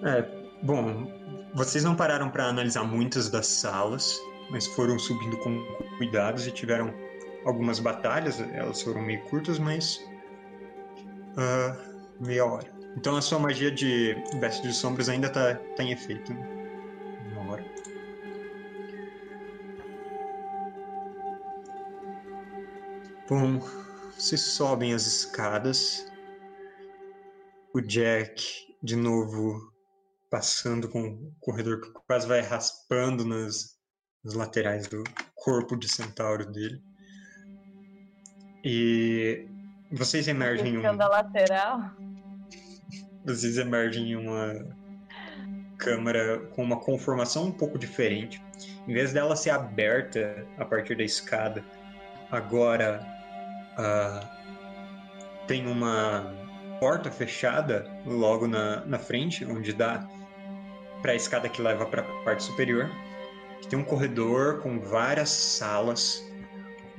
É, 0.03 0.21
bom, 0.61 1.16
vocês 1.57 1.83
não 1.83 1.95
pararam 1.95 2.29
para 2.29 2.45
analisar 2.45 2.83
muitas 2.83 3.29
das 3.29 3.47
salas, 3.47 4.21
mas 4.51 4.67
foram 4.67 4.99
subindo 4.99 5.35
com 5.37 5.59
cuidados 5.97 6.45
e 6.45 6.51
tiveram 6.51 6.93
algumas 7.45 7.79
batalhas. 7.79 8.39
Elas 8.39 8.83
foram 8.83 9.01
meio 9.01 9.23
curtas, 9.23 9.57
mas 9.57 9.99
ah, 11.35 11.75
meia 12.19 12.45
hora. 12.45 12.71
Então 12.95 13.17
a 13.17 13.21
sua 13.23 13.39
magia 13.39 13.71
de 13.71 14.15
veste 14.39 14.67
de 14.67 14.73
sombras 14.73 15.09
ainda 15.09 15.31
tá, 15.31 15.55
tá 15.75 15.81
em 15.81 15.91
efeito. 15.91 16.31
né? 16.31 16.47
Uma 17.31 17.53
hora. 17.53 17.65
Bom, 23.27 23.59
vocês 24.15 24.41
sobem 24.41 24.93
as 24.93 25.07
escadas. 25.07 26.05
O 27.73 27.81
Jack, 27.81 28.75
de 28.83 28.95
novo, 28.95 29.75
passando 30.29 30.89
com 30.89 31.01
o 31.01 31.35
corredor 31.39 31.81
que 31.81 31.91
quase 32.05 32.27
vai 32.27 32.41
raspando 32.41 33.25
nas, 33.25 33.77
nas 34.23 34.33
laterais 34.33 34.87
do 34.87 35.03
corpo 35.35 35.75
de 35.75 35.87
centauro 35.87 36.45
dele. 36.45 36.81
E 38.63 39.47
vocês 39.91 40.27
emergem 40.27 40.75
em 40.75 40.77
um, 40.77 40.97
da 40.97 41.07
lateral. 41.07 41.91
vocês 43.23 43.57
emergem 43.57 44.11
em 44.11 44.15
uma 44.15 44.65
câmara 45.77 46.39
com 46.55 46.63
uma 46.63 46.79
conformação 46.79 47.45
um 47.45 47.51
pouco 47.51 47.77
diferente. 47.77 48.41
Em 48.87 48.93
vez 48.93 49.13
dela 49.13 49.35
ser 49.35 49.51
aberta 49.51 50.45
a 50.57 50.65
partir 50.65 50.97
da 50.97 51.03
escada, 51.03 51.63
agora 52.31 52.99
ah, 53.77 54.37
tem 55.47 55.67
uma 55.67 56.33
porta 56.79 57.09
fechada 57.09 57.85
logo 58.05 58.47
na, 58.47 58.85
na 58.85 58.99
frente, 58.99 59.45
onde 59.45 59.71
dá 59.71 60.07
para 61.01 61.11
a 61.11 61.15
escada 61.15 61.47
que 61.49 61.61
leva 61.61 61.85
para 61.85 62.01
a 62.01 62.23
parte 62.23 62.43
superior. 62.43 62.89
Tem 63.69 63.77
um 63.77 63.83
corredor 63.83 64.61
com 64.61 64.79
várias 64.79 65.29
salas 65.29 66.23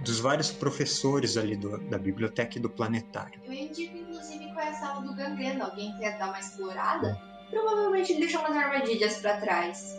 dos 0.00 0.20
vários 0.20 0.50
professores 0.50 1.36
ali 1.36 1.56
do- 1.56 1.78
da 1.88 1.98
biblioteca 1.98 2.58
e 2.58 2.60
do 2.60 2.70
planetário. 2.70 3.40
Eu 3.44 3.52
indico, 3.52 3.96
inclusive, 3.96 4.52
qual 4.52 4.64
é 4.66 4.68
a 4.70 4.74
sala 4.74 5.00
do 5.02 5.14
gangreno. 5.14 5.64
Alguém 5.64 5.96
quer 5.98 6.18
dar 6.18 6.28
uma 6.28 6.38
explorada? 6.38 7.18
Provavelmente 7.50 8.12
ele 8.12 8.20
deixou 8.20 8.40
umas 8.40 8.56
armadilhas 8.56 9.16
pra 9.20 9.38
trás. 9.38 9.98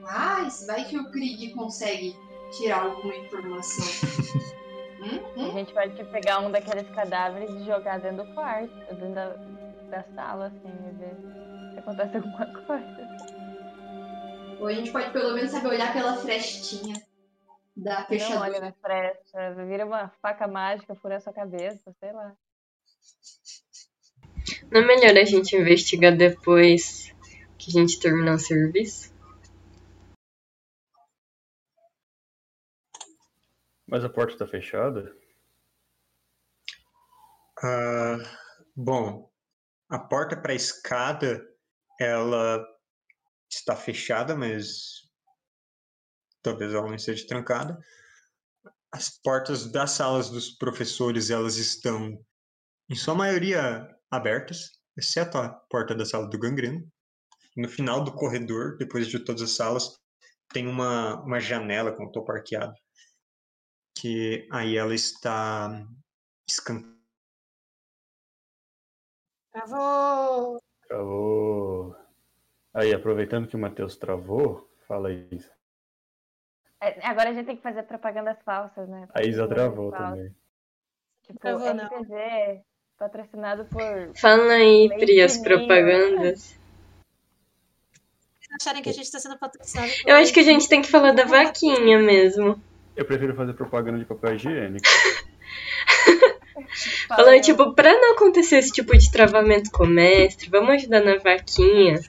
Mas 0.00 0.64
vai 0.66 0.84
que 0.84 0.98
o 0.98 1.10
Krieg 1.10 1.52
consegue 1.54 2.14
tirar 2.56 2.82
alguma 2.84 3.14
informação. 3.14 3.84
hum? 5.02 5.20
A 5.36 5.40
Hum? 5.40 5.52
gente 5.52 5.72
pode 5.72 6.04
pegar 6.06 6.40
um 6.40 6.50
daqueles 6.50 6.88
cadáveres 6.90 7.50
e 7.50 7.64
jogar 7.64 7.98
dentro 8.00 8.24
do 8.24 8.34
quarto, 8.34 8.72
dentro 8.88 9.14
da, 9.14 9.36
da 9.90 10.04
sala, 10.14 10.46
assim, 10.46 10.88
e 10.88 10.92
ver 10.98 11.16
acontece 11.88 12.16
alguma 12.16 12.46
coisa. 12.66 13.08
Ou 14.60 14.66
a 14.66 14.72
gente 14.72 14.92
pode 14.92 15.10
pelo 15.12 15.34
menos 15.34 15.50
saber 15.50 15.68
olhar 15.68 15.92
pela 15.92 16.16
frestinha 16.16 16.94
da 17.76 18.00
Não 18.00 18.06
fechadura. 18.06 18.40
olha 18.40 18.60
na 18.60 18.72
fresta, 18.72 19.54
vira 19.66 19.86
uma 19.86 20.08
faca 20.20 20.46
mágica, 20.46 20.94
fura 20.94 21.16
a 21.16 21.20
sua 21.20 21.32
cabeça, 21.32 21.92
sei 21.98 22.12
lá. 22.12 22.36
Não 24.70 24.80
é 24.82 24.86
melhor 24.86 25.16
a 25.16 25.24
gente 25.24 25.56
investigar 25.56 26.16
depois 26.16 27.14
que 27.56 27.70
a 27.70 27.80
gente 27.80 28.00
terminar 28.00 28.34
o 28.34 28.38
serviço? 28.38 29.16
Mas 33.86 34.04
a 34.04 34.08
porta 34.08 34.36
tá 34.36 34.46
fechada? 34.46 35.16
Ah, 37.62 38.18
bom, 38.76 39.30
a 39.88 39.98
porta 39.98 40.36
para 40.36 40.52
a 40.52 40.56
escada 40.56 41.42
ela 41.98 42.64
está 43.50 43.74
fechada, 43.74 44.36
mas 44.36 45.08
talvez 46.42 46.72
ela 46.72 46.86
não 46.86 46.94
esteja 46.94 47.26
trancada. 47.26 47.78
As 48.92 49.10
portas 49.10 49.70
das 49.70 49.90
salas 49.92 50.30
dos 50.30 50.50
professores 50.50 51.30
elas 51.30 51.56
estão, 51.56 52.24
em 52.88 52.94
sua 52.94 53.14
maioria, 53.14 53.86
abertas, 54.10 54.80
exceto 54.96 55.38
a 55.38 55.50
porta 55.70 55.94
da 55.94 56.04
sala 56.04 56.28
do 56.28 56.38
gangreno. 56.38 56.86
No 57.56 57.68
final 57.68 58.02
do 58.02 58.14
corredor, 58.14 58.76
depois 58.78 59.08
de 59.08 59.18
todas 59.18 59.42
as 59.42 59.56
salas, 59.56 59.98
tem 60.52 60.66
uma, 60.66 61.22
uma 61.22 61.40
janela 61.40 61.92
com 61.92 62.04
o 62.04 62.12
topo 62.12 62.32
arqueado, 62.32 62.72
que 63.96 64.46
aí 64.50 64.76
ela 64.76 64.94
está 64.94 65.84
escancarada. 66.48 66.96
Travou. 69.52 70.62
Travou. 70.86 71.57
Aí, 72.74 72.92
aproveitando 72.94 73.48
que 73.48 73.56
o 73.56 73.58
Matheus 73.58 73.96
travou, 73.96 74.70
fala 74.86 75.12
isso. 75.12 75.50
É, 76.80 77.04
agora 77.06 77.30
a 77.30 77.32
gente 77.32 77.46
tem 77.46 77.56
que 77.56 77.62
fazer 77.62 77.82
propagandas 77.84 78.36
falsas, 78.44 78.88
né? 78.88 79.08
A 79.12 79.22
Isa 79.22 79.48
travou 79.48 79.90
falsas. 79.90 80.10
também. 80.10 80.34
Tipo, 81.22 81.40
Travou, 81.40 81.74
não. 81.74 81.84
RPG, 81.84 82.62
patrocinado 82.96 83.64
por. 83.66 84.12
Fala 84.14 84.52
aí, 84.54 84.88
Pri, 84.98 85.20
as 85.20 85.36
propagandas. 85.38 86.58
acharem 88.60 88.82
que 88.82 88.88
a 88.88 88.92
gente 88.92 89.10
tá 89.10 89.18
sendo 89.18 89.38
patrocinado. 89.38 89.92
Eu 90.06 90.16
acho 90.16 90.32
que 90.32 90.40
a 90.40 90.44
gente 90.44 90.68
tem 90.68 90.80
que 90.80 90.88
falar 90.88 91.12
da 91.12 91.24
vaquinha 91.24 91.98
mesmo. 91.98 92.62
Eu 92.96 93.04
prefiro 93.04 93.34
fazer 93.34 93.54
propaganda 93.54 93.98
de 93.98 94.04
papel 94.04 94.34
higiênico. 94.34 94.86
Falando, 97.08 97.40
tipo, 97.40 97.74
pra 97.74 97.92
não 97.92 98.12
acontecer 98.14 98.56
esse 98.58 98.72
tipo 98.72 98.96
de 98.96 99.10
travamento 99.10 99.70
com 99.70 99.84
o 99.84 99.88
mestre, 99.88 100.48
vamos 100.50 100.70
ajudar 100.70 101.02
na 101.04 101.16
vaquinha 101.18 102.00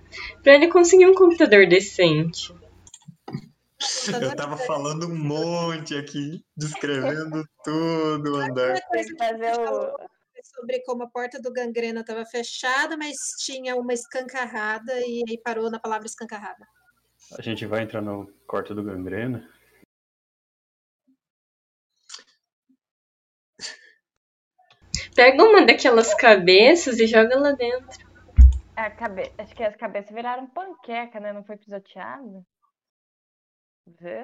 pra 0.44 0.56
ele 0.56 0.68
conseguir 0.68 1.06
um 1.08 1.14
computador 1.14 1.68
decente. 1.68 2.54
Eu 4.32 4.36
tava 4.36 4.58
falando 4.58 5.08
um 5.08 5.16
monte 5.18 5.96
aqui, 5.96 6.44
descrevendo 6.56 7.44
tudo 7.64 8.34
o 8.34 8.36
andar. 8.38 8.78
Fazer 9.18 9.54
o- 9.60 9.96
sobre 10.56 10.80
como 10.84 11.04
a 11.04 11.08
porta 11.10 11.40
do 11.42 11.52
gangrena 11.52 12.02
estava 12.02 12.26
fechada, 12.26 12.98
mas 12.98 13.16
tinha 13.40 13.76
uma 13.76 13.94
escancarrada 13.94 14.94
e 15.00 15.24
aí 15.30 15.38
parou 15.44 15.70
na 15.70 15.80
palavra 15.80 16.08
escancarrada. 16.08 16.66
A 17.38 17.42
gente 17.42 17.66
vai 17.66 17.84
entrar 17.84 18.02
no 18.02 18.28
quarto 18.48 18.74
do 18.74 18.82
gangrena. 18.84 19.48
Pega 25.20 25.44
uma 25.44 25.66
daquelas 25.66 26.14
cabeças 26.14 26.98
e 26.98 27.06
joga 27.06 27.38
lá 27.38 27.52
dentro. 27.52 28.08
A 28.74 28.90
cabe... 28.90 29.30
Acho 29.38 29.54
que 29.54 29.62
as 29.62 29.76
cabeças 29.76 30.16
viraram 30.16 30.48
panqueca, 30.48 31.20
né? 31.20 31.34
Não 31.34 31.44
foi 31.44 31.58
pisoteado? 31.58 32.46
Vê. 33.86 34.24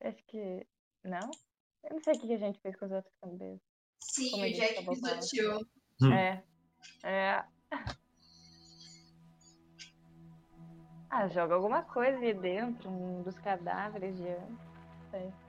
Acho 0.00 0.24
que. 0.26 0.66
Não? 1.04 1.30
Eu 1.84 1.96
não 1.96 2.02
sei 2.02 2.14
o 2.14 2.18
que 2.18 2.32
a 2.32 2.38
gente 2.38 2.58
fez 2.62 2.76
com 2.76 2.86
as 2.86 2.92
outras 2.92 3.14
cabeças. 3.20 3.60
Sim, 4.00 4.30
Como 4.30 4.44
o 4.44 4.50
Jack 4.50 4.86
pisoteou. 4.86 5.60
Hum. 6.00 6.12
É. 6.14 6.42
É. 7.04 7.44
Ah, 11.10 11.28
joga 11.28 11.54
alguma 11.54 11.82
coisa 11.82 12.16
ali 12.16 12.32
dentro, 12.32 12.88
um 12.88 13.22
dos 13.22 13.38
cadáveres 13.38 14.16
de. 14.16 14.34
Se 15.10 15.16
a 15.16 15.47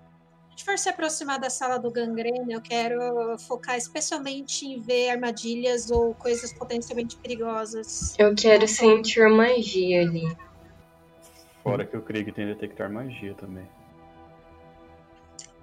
gente 0.59 0.65
for 0.65 0.77
se 0.77 0.89
aproximar 0.89 1.39
da 1.39 1.49
sala 1.49 1.79
do 1.79 1.89
gangrena, 1.89 2.51
eu 2.51 2.61
quero 2.61 2.99
focar 3.39 3.77
especialmente 3.77 4.65
em 4.65 4.79
ver 4.79 5.11
armadilhas 5.11 5.89
ou 5.89 6.13
coisas 6.13 6.51
potencialmente 6.51 7.15
perigosas. 7.15 8.13
Eu 8.19 8.35
quero 8.35 8.67
sentir 8.67 9.25
magia 9.29 10.01
ali. 10.01 10.37
Fora 11.63 11.85
que 11.85 11.95
o 11.95 12.01
Krieg 12.01 12.31
tem 12.33 12.45
detectar 12.45 12.91
magia 12.91 13.33
também. 13.35 13.65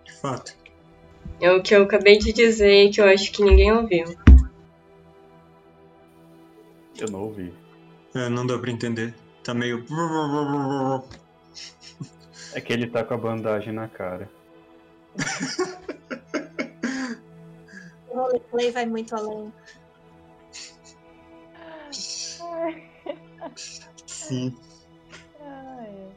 De 0.05 0.13
fato. 0.15 0.57
É 1.41 1.53
o 1.53 1.63
que 1.63 1.75
eu 1.75 1.83
acabei 1.83 2.17
de 2.19 2.33
dizer 2.33 2.85
e 2.85 2.91
que 2.91 3.01
eu 3.01 3.05
acho 3.05 3.31
que 3.33 3.43
ninguém 3.43 3.73
ouviu. 3.73 4.17
Eu 6.99 7.11
não 7.11 7.21
ouvi. 7.25 7.53
É, 8.15 8.31
não 8.31 8.47
deu 8.47 8.59
pra 8.59 8.71
entender. 8.71 9.15
Tá 9.45 9.53
meio. 9.53 9.85
É 12.55 12.61
que 12.61 12.73
ele 12.73 12.87
tá 12.87 13.05
com 13.05 13.13
a 13.13 13.19
bandagem 13.19 13.73
na 13.75 13.89
cara. 13.89 14.31
O 18.11 18.15
roleplay 18.17 18.71
vai 18.71 18.87
muito 18.87 19.15
além. 19.15 19.53
Sim. 24.07 24.57
Ai, 25.41 26.09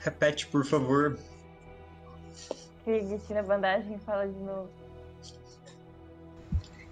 Repete, 0.00 0.46
por 0.46 0.64
favor. 0.64 1.18
Krieg 2.84 3.18
tira 3.26 3.40
a 3.40 3.42
bandagem 3.42 3.96
e 3.96 3.98
fala 3.98 4.26
de 4.28 4.38
novo. 4.38 4.68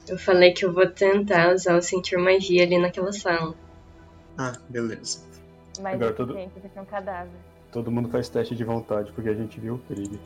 Eu 0.09 0.19
falei 0.19 0.53
que 0.53 0.65
eu 0.65 0.73
vou 0.73 0.87
tentar 0.91 1.55
usar 1.55 1.77
o 1.77 1.83
sentir 1.83 2.19
magia 2.19 2.65
ali 2.65 2.77
naquela 2.79 3.13
sala. 3.13 3.55
Ah, 4.37 4.53
beleza. 4.69 5.25
Mas 5.81 5.95
Agora 5.95 6.13
tudo- 6.13 6.35
gente, 6.35 6.59
esse 6.59 6.67
aqui 6.67 6.79
é 6.79 6.83
um 6.83 6.85
cadáver. 6.85 7.33
Todo 7.75 7.91
mundo 7.91 8.09
faz 8.09 8.29
teste 8.29 8.55
de 8.55 8.63
vontade 8.63 9.13
porque 9.13 9.29
a 9.29 9.35
gente 9.35 9.59
viu 9.59 9.75
o 9.75 9.79
Krieg. 9.81 10.21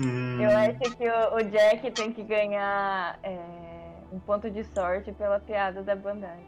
Hum, 0.00 0.40
Eu 0.40 0.56
acho 0.56 0.96
que 0.96 1.06
o, 1.06 1.36
o 1.36 1.42
Jack 1.50 1.90
tem 1.90 2.14
que 2.14 2.22
ganhar 2.22 3.18
é, 3.22 3.38
um 4.10 4.18
ponto 4.18 4.50
de 4.50 4.64
sorte 4.64 5.12
pela 5.12 5.38
piada 5.38 5.82
da 5.82 5.94
bandagem. 5.94 6.46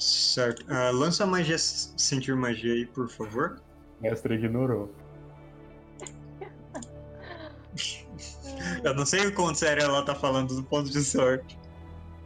Certo. 0.00 0.66
Ah, 0.68 0.90
lança 0.90 1.22
a 1.22 1.28
magia, 1.28 1.58
sentir 1.58 2.34
magia 2.34 2.72
aí, 2.72 2.86
por 2.86 3.08
favor. 3.08 3.62
Mestre 4.00 4.34
ignorou. 4.34 4.92
Eu 8.82 8.94
não 8.94 9.06
sei 9.06 9.28
o 9.28 9.34
quão 9.34 9.54
sério 9.54 9.84
ela 9.84 10.04
tá 10.04 10.16
falando 10.16 10.56
do 10.56 10.64
ponto 10.64 10.90
de 10.90 11.04
sorte. 11.04 11.56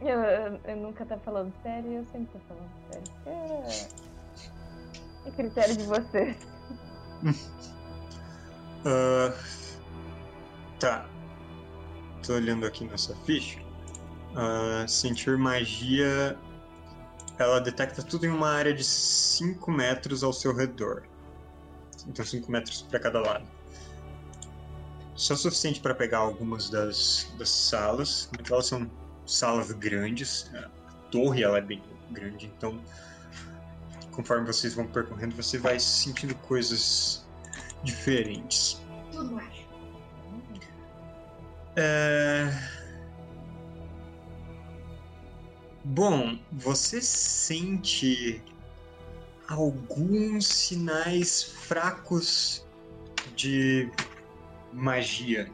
Eu, 0.01 0.19
eu, 0.65 0.77
nunca 0.77 1.05
tá 1.05 1.17
falando 1.19 1.53
sério 1.61 1.91
e 1.91 1.95
eu 1.95 2.05
sempre 2.05 2.27
tô 2.33 2.39
falando 2.47 2.71
sério. 2.89 3.03
É, 3.25 3.87
é 5.27 5.31
critério 5.31 5.77
de 5.77 5.83
você. 5.83 6.35
Ah, 8.83 9.31
tá. 10.79 11.07
Tô 12.25 12.33
olhando 12.33 12.65
aqui 12.65 12.83
nessa 12.83 13.15
ficha. 13.27 13.59
Ah, 14.35 14.87
sentir 14.87 15.37
magia. 15.37 16.35
Ela 17.37 17.59
detecta 17.59 18.01
tudo 18.01 18.25
em 18.25 18.29
uma 18.29 18.49
área 18.49 18.73
de 18.73 18.83
5 18.83 19.71
metros 19.71 20.23
ao 20.23 20.33
seu 20.33 20.55
redor. 20.55 21.03
Então 22.07 22.25
5 22.25 22.51
metros 22.51 22.81
para 22.81 22.99
cada 22.99 23.21
lado. 23.21 23.45
Só 25.13 25.35
o 25.35 25.37
suficiente 25.37 25.79
para 25.79 25.93
pegar 25.93 26.17
algumas 26.17 26.71
das, 26.71 27.31
das 27.37 27.49
salas. 27.49 28.31
mas 28.35 28.49
Elas 28.49 28.65
são 28.65 28.89
salas 29.37 29.71
grandes. 29.71 30.49
A 30.53 30.69
torre 31.11 31.43
ela 31.43 31.57
é 31.57 31.61
bem 31.61 31.81
grande, 32.11 32.51
então 32.57 32.81
conforme 34.11 34.45
vocês 34.45 34.73
vão 34.73 34.85
percorrendo, 34.87 35.35
você 35.35 35.57
vai 35.57 35.79
sentindo 35.79 36.35
coisas 36.35 37.25
diferentes. 37.83 38.81
Tudo. 39.11 39.41
É... 41.75 42.51
Bom, 45.83 46.37
você 46.51 47.01
sente 47.01 48.41
alguns 49.47 50.47
sinais 50.47 51.43
fracos 51.43 52.65
de 53.35 53.89
magia. 54.71 55.51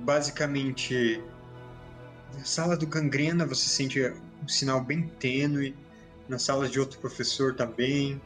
Basicamente, 0.00 1.22
na 2.36 2.44
sala 2.44 2.76
do 2.76 2.86
gangrena 2.86 3.46
você 3.46 3.68
sente 3.68 4.00
um 4.42 4.48
sinal 4.48 4.80
bem 4.82 5.06
tênue, 5.20 5.76
nas 6.28 6.42
salas 6.42 6.70
de 6.70 6.80
outro 6.80 6.98
professor 6.98 7.54
também. 7.54 8.20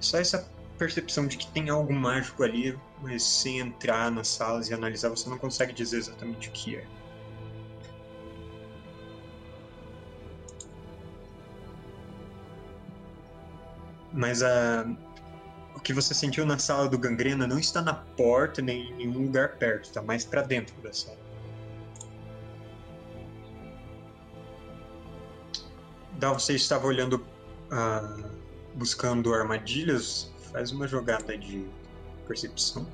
Só 0.00 0.18
essa 0.18 0.50
percepção 0.78 1.26
de 1.26 1.36
que 1.36 1.46
tem 1.48 1.68
algo 1.68 1.92
mágico 1.92 2.42
ali, 2.42 2.76
mas 3.02 3.22
sem 3.22 3.58
entrar 3.58 4.10
nas 4.10 4.28
salas 4.28 4.68
e 4.68 4.74
analisar, 4.74 5.10
você 5.10 5.28
não 5.28 5.38
consegue 5.38 5.72
dizer 5.72 5.98
exatamente 5.98 6.48
o 6.48 6.52
que 6.52 6.76
é. 6.76 6.86
Mas 14.12 14.42
a... 14.42 14.86
o 15.80 15.82
que 15.82 15.94
você 15.94 16.12
sentiu 16.12 16.44
na 16.44 16.58
sala 16.58 16.86
do 16.88 16.98
gangrena 16.98 17.46
não 17.46 17.58
está 17.58 17.80
na 17.80 17.94
porta 17.94 18.60
nem 18.60 18.90
em 18.90 18.96
nenhum 18.96 19.22
lugar 19.22 19.56
perto, 19.56 19.84
está 19.84 20.02
mais 20.02 20.26
para 20.26 20.42
dentro 20.42 20.74
da 20.82 20.92
sala. 20.92 21.16
Dá, 26.18 26.34
você 26.34 26.54
estava 26.54 26.86
olhando, 26.86 27.24
ah, 27.70 28.14
buscando 28.74 29.32
armadilhas, 29.32 30.30
faz 30.52 30.70
uma 30.70 30.86
jogada 30.86 31.36
de 31.38 31.66
percepção. 32.28 32.86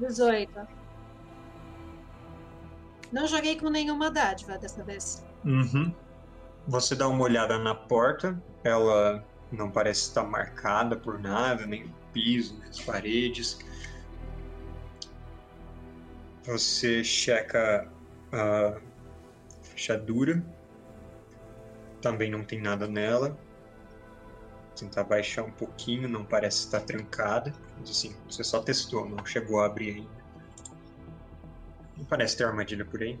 18. 0.00 0.66
Não 3.12 3.26
joguei 3.26 3.58
com 3.58 3.68
nenhuma 3.70 4.10
dádiva 4.10 4.58
dessa 4.58 4.82
vez. 4.82 5.24
Uhum. 5.44 5.94
Você 6.66 6.96
dá 6.96 7.06
uma 7.06 7.22
olhada 7.22 7.58
na 7.58 7.74
porta, 7.74 8.40
ela 8.64 9.24
não 9.52 9.70
parece 9.70 10.08
estar 10.08 10.24
marcada 10.24 10.96
por 10.96 11.18
nada, 11.18 11.66
nem 11.66 11.84
o 11.84 11.92
piso, 12.12 12.58
nem 12.58 12.68
as 12.68 12.80
paredes. 12.80 13.58
Você 16.44 17.04
checa 17.04 17.88
a 18.32 18.80
fechadura, 19.62 20.44
também 22.00 22.30
não 22.30 22.42
tem 22.42 22.60
nada 22.60 22.86
nela. 22.86 23.38
Tentar 24.76 25.04
baixar 25.04 25.44
um 25.44 25.52
pouquinho, 25.52 26.08
não 26.08 26.24
parece 26.24 26.64
estar 26.64 26.80
trancada. 26.80 27.52
Mas 27.78 27.90
assim, 27.90 28.14
você 28.28 28.44
só 28.44 28.60
testou, 28.60 29.08
não 29.08 29.24
chegou 29.24 29.60
a 29.60 29.66
abrir 29.66 29.96
ainda. 29.96 30.24
Não 31.96 32.04
parece 32.04 32.36
ter 32.36 32.44
armadilha 32.44 32.84
por 32.84 33.02
aí. 33.02 33.18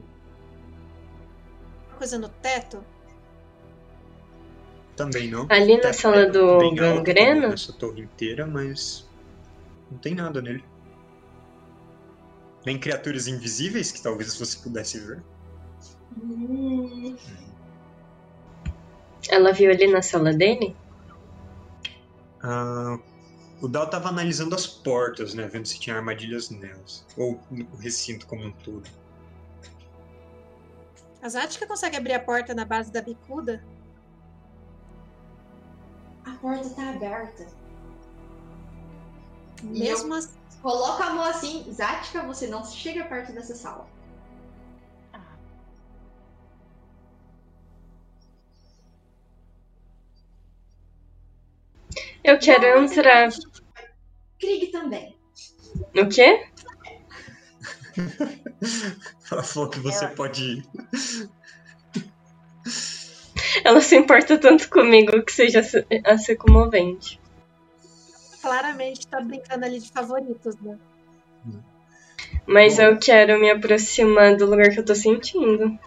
Coisa 1.96 2.18
no 2.18 2.28
teto. 2.28 2.84
Também 4.96 5.28
não. 5.28 5.46
Ali 5.50 5.76
na 5.76 5.82
Teto 5.82 6.00
sala 6.00 6.16
é 6.22 6.30
do 6.30 6.74
gangrena? 6.74 7.48
Nessa 7.48 7.72
torre 7.72 8.02
inteira, 8.02 8.46
mas 8.46 9.08
não 9.90 9.98
tem 9.98 10.14
nada 10.14 10.40
nele. 10.40 10.64
Nem 12.64 12.78
criaturas 12.78 13.26
invisíveis 13.26 13.92
que 13.92 14.02
talvez 14.02 14.36
você 14.36 14.58
pudesse 14.58 14.98
ver. 14.98 15.22
Hum, 16.16 17.16
Ela 19.28 19.52
viu 19.52 19.70
ali 19.70 19.86
na 19.86 20.00
sala 20.00 20.32
dele? 20.32 20.76
Ah, 22.42 22.98
o 23.64 23.68
Dal 23.68 23.88
tava 23.88 24.10
analisando 24.10 24.54
as 24.54 24.66
portas, 24.66 25.32
né? 25.32 25.46
Vendo 25.48 25.66
se 25.66 25.80
tinha 25.80 25.96
armadilhas 25.96 26.50
nelas. 26.50 27.04
Ou 27.16 27.40
o 27.50 27.76
recinto 27.76 28.26
como 28.26 28.44
um 28.44 28.52
todo. 28.52 28.88
A 31.22 31.28
Zatka 31.30 31.66
consegue 31.66 31.96
abrir 31.96 32.12
a 32.12 32.20
porta 32.20 32.54
na 32.54 32.66
base 32.66 32.92
da 32.92 33.00
bicuda? 33.00 33.64
a 36.26 36.32
porta 36.36 36.68
tá 36.70 36.90
aberta. 36.90 37.46
Mesmo 39.62 40.14
assim. 40.14 40.36
Coloca 40.62 41.04
a 41.04 41.10
mão 41.10 41.24
assim, 41.24 41.70
Zática, 41.70 42.22
você 42.22 42.46
não 42.46 42.64
chega 42.64 43.04
perto 43.04 43.32
dessa 43.32 43.54
sala. 43.54 43.86
Eu 52.24 52.38
quero 52.38 52.62
Não, 52.80 52.84
entrar. 52.84 53.28
não. 53.28 53.53
Krieg 54.38 54.68
também. 54.68 55.16
O 55.96 56.08
quê? 56.08 56.46
Ela 59.30 59.42
falou 59.42 59.68
que 59.70 59.78
você 59.80 60.04
Eu- 60.06 60.14
pode 60.14 60.42
ir. 60.44 60.66
Ela 63.64 63.80
se 63.80 63.96
importa 63.96 64.36
tanto 64.38 64.68
comigo 64.68 65.22
que 65.22 65.32
seja 65.32 65.62
se- 65.62 65.86
a 66.04 66.18
ser 66.18 66.36
comovente. 66.36 67.20
Claramente 68.42 69.06
tá 69.06 69.20
brincando 69.20 69.64
ali 69.64 69.78
de 69.80 69.90
favoritos, 69.90 70.56
né? 70.60 70.78
Mas 72.46 72.76
Bom. 72.76 72.82
eu 72.82 72.98
quero 72.98 73.40
me 73.40 73.50
aproximar 73.50 74.36
do 74.36 74.44
lugar 74.46 74.70
que 74.70 74.80
eu 74.80 74.84
tô 74.84 74.94
sentindo. 74.94 75.78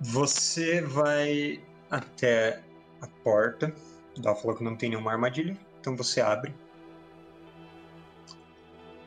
Você 0.00 0.80
vai 0.80 1.60
até 1.90 2.62
a 3.02 3.06
porta. 3.22 3.74
Dal 4.18 4.36
falou 4.36 4.56
que 4.56 4.64
não 4.64 4.76
tem 4.76 4.90
nenhuma 4.90 5.12
armadilha, 5.12 5.56
então 5.80 5.96
você 5.96 6.20
abre. 6.20 6.54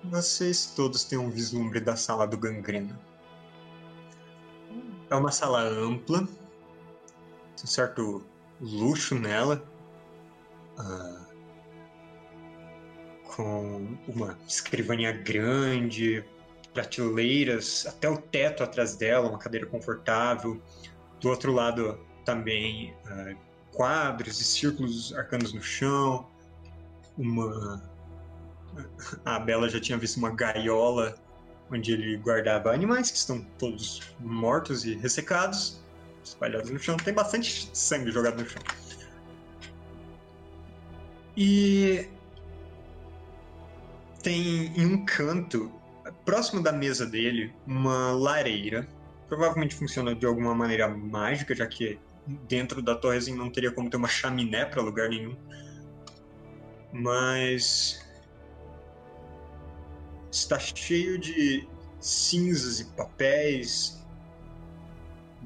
Vocês 0.03 0.73
todos 0.75 1.03
têm 1.03 1.17
um 1.17 1.29
vislumbre 1.29 1.79
da 1.79 1.95
sala 1.95 2.27
do 2.27 2.37
gangrena. 2.37 2.99
É 5.09 5.15
uma 5.15 5.31
sala 5.31 5.61
ampla, 5.61 6.19
tem 6.19 7.63
um 7.63 7.67
certo 7.67 8.25
luxo 8.59 9.15
nela, 9.15 9.63
ah, 10.77 11.25
com 13.35 13.97
uma 14.07 14.37
escrivaninha 14.47 15.11
grande, 15.11 16.23
prateleiras 16.73 17.85
até 17.85 18.09
o 18.09 18.17
teto 18.17 18.63
atrás 18.63 18.95
dela, 18.95 19.29
uma 19.29 19.39
cadeira 19.39 19.67
confortável. 19.67 20.61
Do 21.21 21.29
outro 21.29 21.51
lado 21.51 21.99
também 22.25 22.95
ah, 23.05 23.35
quadros 23.73 24.39
e 24.39 24.43
círculos 24.43 25.13
arcanos 25.13 25.53
no 25.53 25.62
chão, 25.62 26.27
uma 27.17 27.81
a 29.25 29.39
Bela 29.39 29.69
já 29.69 29.79
tinha 29.79 29.97
visto 29.97 30.17
uma 30.17 30.31
gaiola 30.31 31.15
onde 31.71 31.91
ele 31.91 32.17
guardava 32.17 32.71
animais 32.71 33.09
que 33.09 33.17
estão 33.17 33.41
todos 33.57 34.01
mortos 34.19 34.86
e 34.86 34.95
ressecados, 34.95 35.81
espalhados 36.23 36.69
no 36.69 36.79
chão. 36.79 36.97
Tem 36.97 37.13
bastante 37.13 37.69
sangue 37.73 38.12
jogado 38.12 38.41
no 38.41 38.49
chão. 38.49 38.62
E 41.36 42.07
tem 44.21 44.67
em 44.77 44.86
um 44.86 45.03
canto, 45.05 45.71
próximo 46.23 46.62
da 46.62 46.71
mesa 46.71 47.05
dele, 47.05 47.53
uma 47.65 48.12
lareira. 48.12 48.88
Provavelmente 49.27 49.75
funciona 49.75 50.13
de 50.13 50.25
alguma 50.25 50.53
maneira 50.53 50.88
mágica, 50.88 51.55
já 51.55 51.65
que 51.65 51.99
dentro 52.27 52.81
da 52.81 52.95
torre 52.95 53.17
assim, 53.17 53.36
não 53.36 53.49
teria 53.49 53.71
como 53.71 53.89
ter 53.89 53.97
uma 53.97 54.07
chaminé 54.07 54.65
para 54.65 54.81
lugar 54.81 55.09
nenhum. 55.09 55.36
Mas 56.91 58.03
está 60.31 60.59
cheio 60.59 61.17
de 61.19 61.67
cinzas 61.99 62.79
e 62.79 62.86
papéis, 62.95 64.03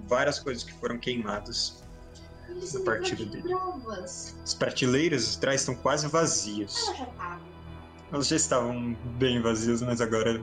várias 0.07 0.39
coisas 0.39 0.63
que 0.63 0.73
foram 0.73 0.97
queimadas. 0.97 1.83
Isso 2.61 2.77
A 2.77 2.79
me 2.79 2.85
partir 2.85 3.15
de 3.15 3.25
dele. 3.25 3.43
provas. 3.43 4.35
As 4.43 4.53
prateleiras 4.53 5.37
atrás 5.37 5.61
estão 5.61 5.75
quase 5.75 6.07
vazias. 6.07 6.75
Ela 6.87 6.95
já 6.97 7.05
tava. 7.05 7.41
Elas 8.11 8.27
já 8.27 8.35
estavam 8.37 8.93
bem 9.17 9.41
vazias, 9.41 9.81
mas 9.81 9.99
agora 9.99 10.41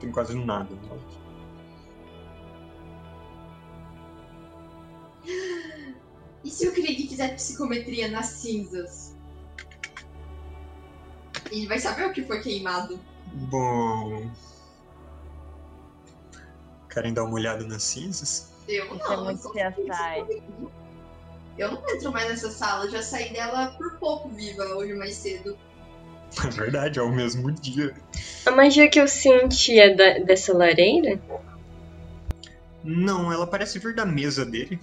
tem 0.00 0.10
quase 0.10 0.34
nada. 0.36 0.74
nelas. 0.74 1.18
E 6.48 6.50
se 6.50 6.66
o 6.66 6.72
Krieg 6.72 7.06
fizer 7.06 7.34
psicometria 7.34 8.08
nas 8.08 8.24
cinzas? 8.28 9.14
Ele 11.52 11.66
vai 11.66 11.78
saber 11.78 12.06
o 12.06 12.12
que 12.12 12.24
foi 12.24 12.40
queimado. 12.40 12.98
Bom. 13.50 14.30
Querem 16.88 17.12
dar 17.12 17.24
uma 17.24 17.34
olhada 17.34 17.66
nas 17.66 17.82
cinzas? 17.82 18.48
Eu 18.66 18.94
não. 18.94 19.28
é 19.28 19.32
eu 19.34 19.36
sou. 19.36 19.54
Eu 21.58 21.72
não 21.72 21.90
entro 21.90 22.10
mais 22.12 22.30
nessa 22.30 22.50
sala, 22.50 22.88
já 22.88 23.02
saí 23.02 23.30
dela 23.30 23.72
por 23.72 23.98
pouco 23.98 24.30
viva 24.30 24.64
hoje 24.74 24.94
mais 24.94 25.16
cedo. 25.16 25.54
É 26.44 26.48
verdade, 26.50 26.98
é 26.98 27.02
o 27.02 27.10
mesmo 27.12 27.50
dia. 27.52 27.94
A 28.46 28.50
magia 28.52 28.88
que 28.88 28.98
eu 29.00 29.08
senti 29.08 29.78
é 29.78 29.94
da- 29.94 30.18
dessa 30.24 30.56
lareira? 30.56 31.20
Não, 32.84 33.30
ela 33.32 33.46
parece 33.46 33.78
vir 33.78 33.94
da 33.94 34.04
mesa 34.06 34.44
dele. 34.46 34.78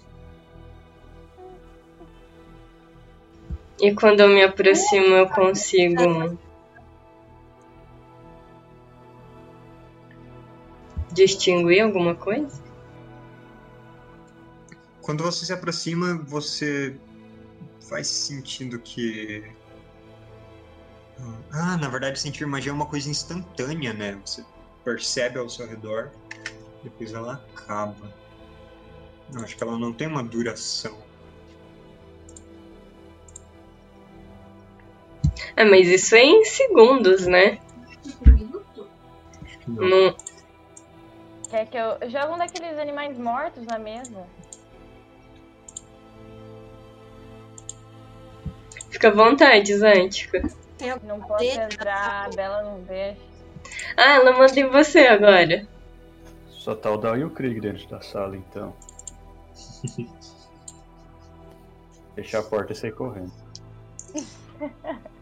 E 3.80 3.94
quando 3.94 4.22
eu 4.22 4.30
me 4.30 4.44
aproximo 4.44 5.16
eu 5.16 5.30
consigo. 5.30 6.38
distinguir 11.16 11.82
alguma 11.82 12.14
coisa? 12.14 12.62
Quando 15.02 15.24
você 15.24 15.46
se 15.46 15.54
aproxima, 15.54 16.18
você 16.18 17.00
vai 17.90 18.04
sentindo 18.04 18.78
que. 18.80 19.44
Ah, 21.52 21.78
na 21.78 21.88
verdade, 21.88 22.20
sentir 22.20 22.46
magia 22.46 22.72
é 22.72 22.76
uma 22.76 22.86
coisa 22.86 23.10
instantânea, 23.10 23.94
né? 23.94 24.20
Você 24.26 24.44
percebe 24.84 25.40
ao 25.40 25.50
seu 25.50 25.68
redor, 25.68 26.12
depois 26.84 27.14
ela 27.14 27.42
acaba. 27.56 28.14
Eu 29.34 29.42
acho 29.42 29.56
que 29.56 29.64
ela 29.64 29.80
não 29.80 29.94
tem 29.94 30.08
uma 30.08 30.24
duração. 30.24 31.05
Ah, 35.56 35.65
mas 35.65 35.88
isso 35.88 36.15
é 36.15 36.24
em 36.24 36.43
segundos, 36.45 37.26
né? 37.26 37.60
Minuto. 38.26 38.88
Não. 39.67 39.88
Não... 39.89 40.15
Quer 41.50 41.67
que 41.67 41.78
eu 41.78 41.98
jogue 42.10 42.34
um 42.34 42.38
daqueles 42.38 42.78
animais 42.78 43.17
mortos 43.17 43.65
na 43.65 43.78
mesa? 43.78 44.26
Fica 48.89 49.10
à 49.10 49.12
vontade, 49.12 49.76
Zântica. 49.76 50.41
Algum 50.82 51.08
Não 51.08 51.21
posso 51.21 51.43
entrar, 51.43 52.26
a 52.26 52.30
Bela 52.30 52.63
não 52.63 52.82
deixa. 52.82 53.21
Ah, 53.95 54.15
ela 54.15 54.34
manda 54.34 54.60
em 54.60 54.69
você 54.69 55.08
agora. 55.08 55.67
Só 56.50 56.76
tá 56.76 56.91
o 56.91 56.98
Dal 56.98 57.17
e 57.17 57.24
o 57.24 57.30
Krieg 57.30 57.60
dentro 57.60 57.88
da 57.88 58.02
sala, 58.02 58.36
então. 58.36 58.74
Fechar 62.15 62.39
a 62.39 62.43
porta 62.43 62.74
e 62.74 62.76
sair 62.76 62.93
correndo. 62.93 63.32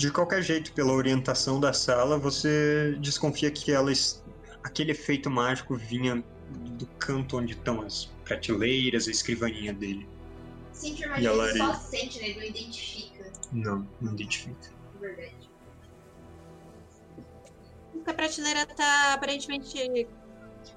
De 0.00 0.10
qualquer 0.10 0.40
jeito, 0.40 0.72
pela 0.72 0.94
orientação 0.94 1.60
da 1.60 1.74
sala, 1.74 2.16
você 2.16 2.96
desconfia 3.00 3.50
que 3.50 3.70
elas, 3.70 4.24
aquele 4.64 4.92
efeito 4.92 5.28
mágico 5.28 5.76
vinha 5.76 6.24
do 6.70 6.86
canto 6.98 7.36
onde 7.36 7.52
estão 7.52 7.82
as 7.82 8.06
prateleiras, 8.24 9.06
a 9.06 9.10
escrivaninha 9.10 9.74
dele. 9.74 10.08
A 11.04 11.08
magia 11.10 11.30
ele 11.30 11.58
só 11.58 11.74
sente, 11.74 12.18
né? 12.18 12.30
Ele 12.30 12.38
não 12.38 12.46
identifica, 12.46 13.32
Não, 13.52 13.88
não 14.00 14.14
identifica. 14.14 14.70
verdade. 14.98 15.50
A 18.06 18.14
prateleira 18.14 18.64
tá 18.64 19.12
aparentemente 19.12 20.08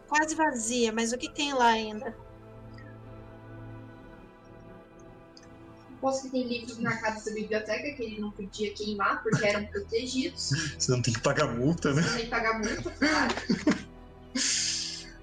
quase 0.10 0.36
vazia, 0.36 0.92
mas 0.92 1.14
o 1.14 1.18
que 1.18 1.34
tem 1.34 1.54
lá 1.54 1.68
ainda? 1.68 2.14
Aposto 6.04 6.24
que 6.24 6.32
tem 6.32 6.48
livros 6.50 6.78
marcados 6.80 7.24
da 7.24 7.32
biblioteca 7.32 7.96
que 7.96 8.04
ele 8.04 8.20
não 8.20 8.30
podia 8.32 8.74
queimar 8.74 9.24
porque 9.24 9.46
eram 9.46 9.66
protegidos. 9.68 10.50
Você 10.78 10.92
não 10.92 11.02
tem 11.02 11.14
que 11.14 11.22
pagar 11.22 11.48
multa, 11.48 11.94
né? 11.94 12.02
Não 12.02 12.16
nem 12.16 12.28
pagar 12.28 12.60
multa, 12.60 12.92
claro. 12.92 13.34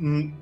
Hum, 0.00 0.34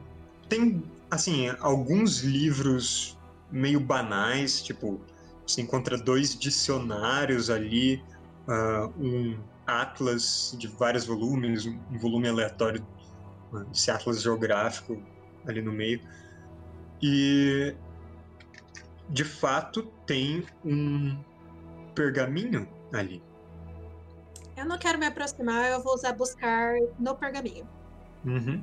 tem, 0.49 0.83
assim, 1.11 1.49
alguns 1.61 2.21
livros 2.21 3.19
meio 3.51 3.79
banais, 3.79 4.63
tipo, 4.63 5.01
você 5.47 5.61
encontra 5.61 5.99
dois 5.99 6.39
dicionários 6.39 7.51
ali, 7.51 8.03
ah, 8.47 8.89
um 8.99 9.39
atlas 9.67 10.57
de 10.59 10.67
vários 10.67 11.05
volumes, 11.05 11.67
um 11.67 11.79
um 11.93 11.99
volume 11.99 12.29
aleatório, 12.29 12.87
ah, 13.53 13.67
esse 13.71 13.91
atlas 13.91 14.23
geográfico 14.23 15.03
ali 15.47 15.61
no 15.61 15.73
meio. 15.73 16.01
E, 17.03 17.75
de 19.09 19.25
fato, 19.25 19.85
tem 20.07 20.47
um 20.65 21.23
pergaminho 21.95 22.69
ali. 22.93 23.23
Eu 24.57 24.67
não 24.67 24.79
quero 24.79 24.99
me 24.99 25.07
aproximar, 25.07 25.71
eu 25.71 25.83
vou 25.83 25.95
usar 25.95 26.13
buscar 26.13 26.75
no 26.99 27.17
pergaminho. 27.17 27.69
Uhum. 28.25 28.63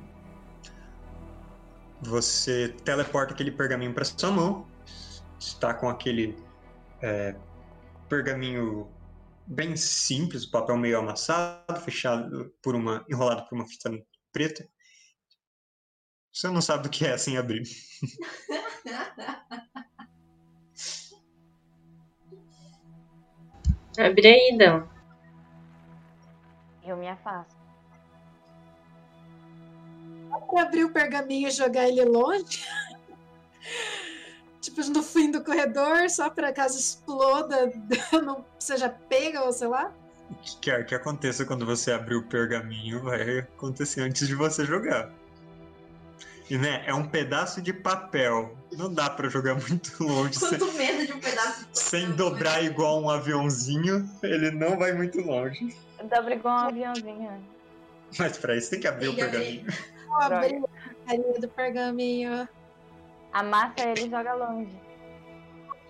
Você 2.02 2.68
teleporta 2.84 3.32
aquele 3.32 3.50
pergaminho 3.50 3.94
para 3.94 4.04
sua 4.04 4.30
mão. 4.30 4.66
Está 5.38 5.74
com 5.74 5.88
aquele 5.88 6.36
é, 7.00 7.34
pergaminho 8.08 8.88
bem 9.46 9.76
simples, 9.76 10.44
o 10.44 10.50
papel 10.50 10.76
meio 10.76 10.98
amassado, 10.98 11.80
fechado 11.80 12.52
por 12.62 12.74
uma, 12.74 13.04
enrolado 13.08 13.48
por 13.48 13.56
uma 13.56 13.66
fita 13.66 13.90
preta. 14.32 14.68
Você 16.32 16.48
não 16.48 16.60
sabe 16.60 16.82
do 16.82 16.90
que 16.90 17.06
é 17.06 17.16
sem 17.16 17.38
abrir. 17.38 17.62
Abre 23.98 24.26
aí, 24.26 24.56
Dão. 24.58 24.88
Eu 26.84 26.96
me 26.96 27.08
afasto. 27.08 27.56
Pra 30.48 30.62
abrir 30.62 30.84
o 30.84 30.92
pergaminho 30.92 31.48
e 31.48 31.50
jogar 31.50 31.88
ele 31.88 32.04
longe. 32.04 32.64
tipo, 34.60 34.80
no 34.90 35.02
fim 35.02 35.30
do 35.30 35.42
corredor, 35.42 36.08
só 36.10 36.30
pra 36.30 36.52
caso 36.52 36.78
exploda, 36.78 37.72
não 38.24 38.44
seja 38.58 38.88
pega 38.88 39.42
ou 39.42 39.52
sei 39.52 39.68
lá. 39.68 39.92
O 40.30 40.34
que 40.36 40.56
quer 40.58 40.84
que 40.84 40.94
aconteça 40.94 41.44
quando 41.44 41.64
você 41.64 41.92
abrir 41.92 42.16
o 42.16 42.22
pergaminho 42.22 43.02
vai 43.02 43.38
acontecer 43.38 44.00
antes 44.00 44.26
de 44.26 44.34
você 44.34 44.64
jogar. 44.64 45.12
E 46.48 46.56
né, 46.56 46.84
é 46.86 46.94
um 46.94 47.08
pedaço 47.08 47.60
de 47.60 47.72
papel. 47.72 48.56
Não 48.72 48.92
dá 48.92 49.10
pra 49.10 49.28
jogar 49.28 49.54
muito 49.54 50.04
longe 50.04 50.38
Quanto 50.38 50.72
medo 50.72 50.95
sem 51.78 52.12
dobrar 52.12 52.62
igual 52.64 53.00
um 53.00 53.10
aviãozinho. 53.10 54.08
Ele 54.22 54.50
não 54.50 54.78
vai 54.78 54.92
muito 54.92 55.20
longe. 55.20 55.76
Dobra 56.02 56.34
igual 56.34 56.54
um 56.54 56.68
aviãozinho. 56.68 57.44
Mas 58.18 58.38
pra 58.38 58.56
isso 58.56 58.70
tem 58.70 58.80
que 58.80 58.88
abrir 58.88 59.08
o 59.08 59.14
que 59.14 59.22
abrir. 59.22 59.38
pergaminho. 59.38 59.72
Vou 60.06 60.16
abrir 60.16 60.64
a 60.64 61.08
carinha 61.08 61.40
do 61.40 61.48
pergaminho. 61.48 62.48
Amassa 63.32 63.88
ele 63.88 64.06
e 64.06 64.10
joga 64.10 64.34
longe. 64.34 64.80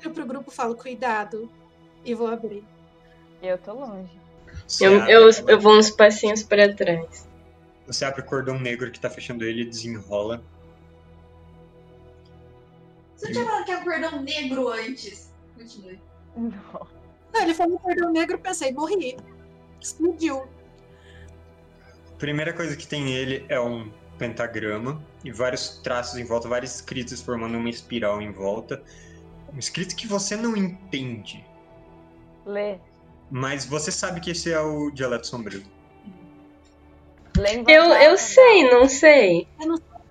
Eu 0.02 0.10
pro 0.10 0.26
grupo 0.26 0.50
falo, 0.50 0.74
cuidado. 0.74 1.50
E 2.04 2.14
vou 2.14 2.28
abrir. 2.28 2.64
Eu 3.42 3.58
tô 3.58 3.74
longe. 3.74 4.10
Você 4.66 4.86
Eu, 4.86 5.00
abre 5.00 5.12
eu, 5.12 5.30
eu 5.48 5.60
vou 5.60 5.78
uns 5.78 5.90
passinhos 5.90 6.42
pra 6.42 6.72
trás. 6.74 7.28
Você 7.86 8.04
abre 8.04 8.20
o 8.20 8.24
cordão 8.24 8.58
negro 8.58 8.90
que 8.90 8.98
tá 8.98 9.08
fechando 9.08 9.44
ele 9.44 9.62
e 9.62 9.64
desenrola. 9.64 10.42
Você 13.16 13.26
não 13.26 13.32
tinha 13.32 13.44
falado 13.44 13.64
que 13.64 13.70
é 13.70 13.78
um 13.78 13.84
cordão 13.84 14.22
negro 14.22 14.68
antes. 14.68 15.25
Continue. 15.56 16.00
Não. 16.36 16.86
Ele 17.34 17.54
falou 17.54 17.78
cordão 17.78 18.10
negro, 18.12 18.38
pensei, 18.38 18.72
morri. 18.72 19.16
Explodiu. 19.80 20.46
Primeira 22.18 22.52
coisa 22.52 22.76
que 22.76 22.86
tem 22.86 23.04
nele 23.04 23.44
é 23.48 23.60
um 23.60 23.90
pentagrama 24.18 25.02
e 25.22 25.30
vários 25.30 25.78
traços 25.78 26.18
em 26.18 26.24
volta, 26.24 26.48
vários 26.48 26.74
escritos 26.76 27.20
formando 27.20 27.58
uma 27.58 27.68
espiral 27.68 28.22
em 28.22 28.32
volta. 28.32 28.82
Um 29.52 29.58
escrito 29.58 29.94
que 29.94 30.06
você 30.06 30.36
não 30.36 30.56
entende, 30.56 31.44
Lê. 32.44 32.78
mas 33.30 33.64
você 33.64 33.92
sabe 33.92 34.20
que 34.20 34.30
esse 34.30 34.50
é 34.50 34.60
o 34.60 34.90
dialeto 34.90 35.26
sombrio. 35.26 35.62
Voz 37.36 37.68
Eu, 37.68 37.82
alta, 37.82 38.02
eu 38.04 38.16
sei, 38.16 38.70
não 38.70 38.88
sei. 38.88 39.46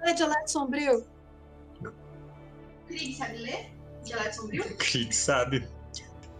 É 0.02 0.14
de 0.14 0.22
Alex 0.22 0.52
Sombrio. 0.52 1.04
Krieg, 2.86 3.16
sabe 3.16 3.38
ler? 3.38 3.75
Dialeto 4.06 4.36
sombrio? 4.36 4.64
Krieg 4.78 5.14
sabe. 5.14 5.68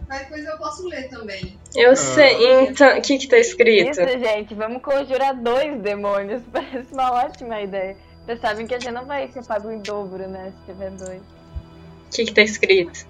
Qualquer 0.06 0.28
coisa 0.28 0.50
eu 0.50 0.58
posso 0.58 0.86
ler 0.86 1.08
também. 1.08 1.58
Eu 1.74 1.96
sei. 1.96 2.62
Então, 2.62 2.96
o 2.96 3.02
que 3.02 3.18
que 3.18 3.26
tá 3.26 3.38
escrito? 3.38 3.90
Isso, 3.90 4.18
gente, 4.18 4.54
vamos 4.54 4.80
conjurar 4.80 5.34
dois 5.34 5.80
demônios. 5.82 6.42
Parece 6.52 6.92
uma 6.92 7.12
ótima 7.12 7.60
ideia. 7.60 7.96
Vocês 8.24 8.40
sabem 8.40 8.66
que 8.66 8.74
a 8.74 8.78
gente 8.78 8.92
não 8.92 9.04
vai 9.04 9.28
ser 9.30 9.44
pago 9.44 9.70
em 9.70 9.80
dobro, 9.80 10.28
né? 10.28 10.52
Se 10.58 10.72
tiver 10.72 10.90
dois. 10.92 11.20
O 11.20 12.10
que 12.10 12.24
que 12.24 12.32
tá 12.32 12.42
escrito? 12.42 13.06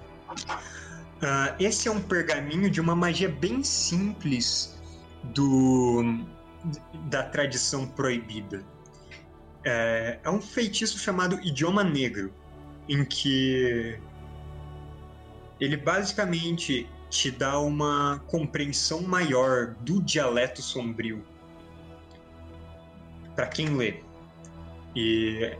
Ah, 1.21 1.55
esse 1.59 1.87
é 1.87 1.91
um 1.91 2.01
pergaminho 2.01 2.69
de 2.69 2.81
uma 2.81 2.95
magia 2.95 3.29
bem 3.29 3.63
simples 3.63 4.75
do 5.23 6.25
da 7.05 7.23
tradição 7.23 7.87
proibida. 7.87 8.63
É, 9.63 10.19
é 10.23 10.29
um 10.29 10.41
feitiço 10.41 10.97
chamado 10.99 11.39
Idioma 11.41 11.83
Negro, 11.83 12.33
em 12.87 13.03
que 13.03 13.99
ele 15.59 15.77
basicamente 15.77 16.89
te 17.09 17.31
dá 17.31 17.59
uma 17.59 18.19
compreensão 18.27 19.01
maior 19.01 19.75
do 19.81 20.01
dialeto 20.01 20.61
sombrio 20.61 21.23
para 23.35 23.47
quem 23.47 23.75
lê. 23.75 24.01
E 24.95 25.55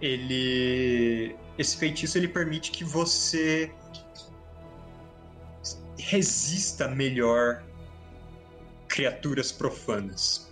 ele 0.00 1.36
esse 1.56 1.76
feitiço 1.76 2.16
ele 2.16 2.28
permite 2.28 2.70
que 2.70 2.82
você 2.82 3.72
resista 5.98 6.88
melhor 6.88 7.62
criaturas 8.88 9.52
profanas. 9.52 10.50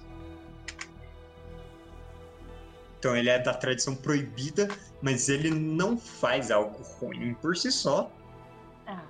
Então 2.99 3.17
ele 3.17 3.31
é 3.31 3.39
da 3.39 3.55
tradição 3.55 3.95
proibida, 3.95 4.69
mas 5.01 5.29
ele 5.29 5.51
não 5.51 5.97
faz 5.97 6.51
algo 6.51 6.83
ruim 6.83 7.35
por 7.35 7.57
si 7.57 7.71
só. 7.71 8.11
Ah, 8.87 9.03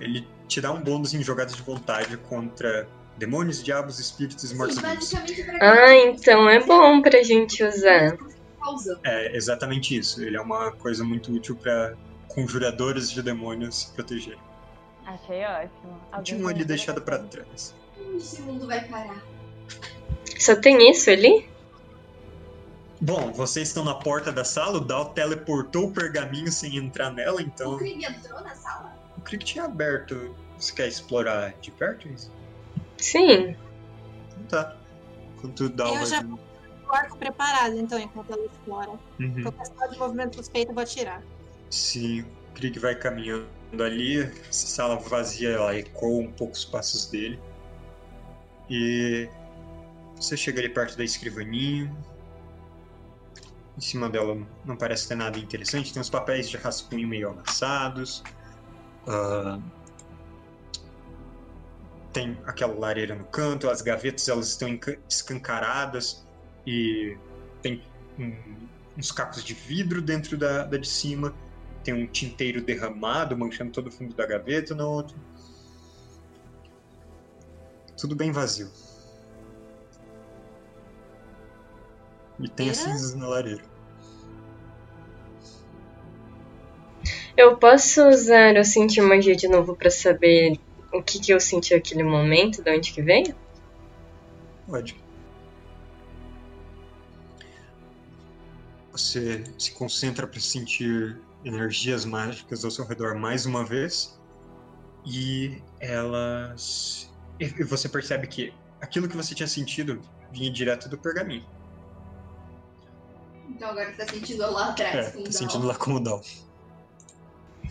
Ele 0.00 0.26
te 0.48 0.60
dá 0.60 0.72
um 0.72 0.80
bônus 0.80 1.14
em 1.14 1.22
jogadas 1.22 1.54
de 1.54 1.62
vontade 1.62 2.16
contra 2.16 2.88
demônios, 3.16 3.62
diabos, 3.62 3.98
espíritos 3.98 4.50
e 4.50 4.56
pra 4.56 4.66
Ah, 5.60 5.94
então 5.96 6.48
é 6.48 6.60
bom 6.64 7.02
pra 7.02 7.22
gente 7.22 7.62
usar. 7.64 8.16
É 9.04 9.36
exatamente 9.36 9.96
isso. 9.96 10.22
Ele 10.22 10.36
é 10.36 10.40
uma 10.40 10.70
coisa 10.72 11.04
muito 11.04 11.32
útil 11.32 11.56
para 11.56 11.94
conjuradores 12.28 13.10
de 13.10 13.22
demônios 13.22 13.80
se 13.80 13.92
protegerem. 13.92 14.38
achei 15.04 15.44
ótimo. 15.44 16.00
Alguém 16.10 16.24
Tinha 16.24 16.44
um 16.46 16.48
ali 16.48 16.64
deixado 16.64 17.02
para 17.02 17.18
trás. 17.18 17.74
Onde 18.00 18.16
esse 18.18 18.40
mundo 18.42 18.66
vai 18.66 18.84
parar? 18.86 19.22
Só 20.38 20.56
tem 20.56 20.90
isso 20.90 21.10
ali? 21.10 21.48
Bom, 23.04 23.32
vocês 23.32 23.66
estão 23.68 23.84
na 23.84 23.94
porta 23.96 24.30
da 24.30 24.44
sala, 24.44 24.78
o 24.78 24.80
Dal 24.80 25.06
teleportou 25.06 25.88
o 25.88 25.92
pergaminho 25.92 26.52
sem 26.52 26.76
entrar 26.76 27.10
nela, 27.10 27.42
então 27.42 27.74
O 27.74 27.78
Krieg 27.78 28.04
entrou 28.04 28.40
na 28.40 28.54
sala? 28.54 28.96
o 29.18 29.20
Crick 29.22 29.44
tinha 29.44 29.64
aberto. 29.64 30.36
Você 30.56 30.72
quer 30.72 30.86
explorar 30.86 31.52
de 31.60 31.72
perto 31.72 32.06
isso? 32.08 32.30
Sim. 32.98 33.56
Então 34.30 34.44
tá. 34.48 34.76
Enquanto 35.36 35.60
o 35.64 35.68
Dal 35.68 35.88
Eu 35.88 35.94
vai... 35.96 36.06
já- 36.06 36.22
O 36.22 36.92
arco 36.94 37.16
preparado, 37.18 37.76
então, 37.76 37.98
enquanto 37.98 38.32
ela 38.32 38.44
explora. 38.46 38.90
Uhum. 39.18 39.42
Qualquer 39.42 39.66
sinal 39.66 39.90
de 39.90 39.98
movimento 39.98 40.36
suspeito, 40.36 40.70
eu 40.70 40.74
vou 40.74 40.82
atirar. 40.84 41.22
Sim, 41.70 42.20
o 42.20 42.26
Krieg 42.54 42.78
vai 42.78 42.94
caminhando 42.94 43.48
ali, 43.82 44.20
essa 44.20 44.66
sala 44.68 44.96
vazia, 45.00 45.50
ela 45.50 45.76
ecoa 45.76 46.20
um 46.22 46.30
pouco 46.30 46.52
os 46.54 46.64
passos 46.64 47.06
dele. 47.06 47.40
E 48.70 49.28
você 50.14 50.36
chega 50.36 50.60
ali 50.60 50.68
perto 50.68 50.96
da 50.96 51.02
escrivaninha. 51.02 51.92
Em 53.76 53.80
cima 53.80 54.08
dela 54.08 54.36
não 54.64 54.76
parece 54.76 55.08
ter 55.08 55.14
nada 55.14 55.38
interessante, 55.38 55.92
tem 55.92 56.00
uns 56.00 56.10
papéis 56.10 56.48
de 56.48 56.56
rascunho 56.56 57.08
meio 57.08 57.30
amassados. 57.30 58.22
Ah, 59.06 59.58
tem 62.12 62.38
aquela 62.44 62.74
lareira 62.74 63.14
no 63.14 63.24
canto, 63.24 63.70
as 63.70 63.80
gavetas 63.80 64.28
elas 64.28 64.48
estão 64.48 64.68
escancaradas 65.08 66.22
e 66.66 67.16
tem 67.62 67.82
um- 68.18 68.68
uns 68.98 69.10
cacos 69.10 69.42
de 69.42 69.54
vidro 69.54 70.02
dentro 70.02 70.36
da, 70.36 70.64
da 70.64 70.76
de 70.76 70.86
cima 70.86 71.34
tem 71.82 71.94
um 71.94 72.06
tinteiro 72.06 72.62
derramado, 72.62 73.36
manchando 73.36 73.72
todo 73.72 73.88
o 73.88 73.90
fundo 73.90 74.14
da 74.14 74.26
gaveta 74.26 74.74
na 74.74 74.86
outra. 74.86 75.16
Tudo 77.96 78.14
bem 78.14 78.30
vazio. 78.30 78.70
E 82.42 82.48
tem 82.48 82.68
as 82.68 82.78
cinzas 82.78 83.14
na 83.14 83.28
lareira. 83.28 83.62
Eu 87.36 87.56
posso 87.56 88.06
usar 88.08 88.54
eu 88.54 88.64
sentir 88.64 89.00
magia 89.00 89.34
de 89.34 89.48
novo 89.48 89.74
pra 89.74 89.90
saber 89.90 90.58
o 90.92 91.02
que, 91.02 91.18
que 91.18 91.32
eu 91.32 91.40
senti 91.40 91.74
naquele 91.74 92.02
momento, 92.02 92.62
de 92.62 92.70
onde 92.70 92.92
que 92.92 93.00
veio? 93.00 93.34
Pode. 94.66 95.02
Você 98.90 99.44
se 99.56 99.72
concentra 99.72 100.26
para 100.26 100.40
sentir 100.40 101.18
energias 101.44 102.04
mágicas 102.04 102.64
ao 102.64 102.70
seu 102.70 102.84
redor 102.84 103.14
mais 103.14 103.46
uma 103.46 103.64
vez. 103.64 104.20
E 105.06 105.62
elas. 105.80 107.10
E 107.40 107.64
você 107.64 107.88
percebe 107.88 108.26
que 108.26 108.52
aquilo 108.80 109.08
que 109.08 109.16
você 109.16 109.34
tinha 109.34 109.48
sentido 109.48 110.00
vinha 110.30 110.52
direto 110.52 110.88
do 110.88 110.98
pergaminho. 110.98 111.46
Então 113.54 113.70
agora 113.70 113.92
tá 113.92 114.06
sentindo 114.06 114.50
lá 114.50 114.70
atrás. 114.70 114.94
É, 115.08 115.10
com 115.12 115.22
tá 115.24 115.32
sentindo 115.32 115.66
lá 115.66 115.74
como 115.74 116.00
Dal. 116.00 116.20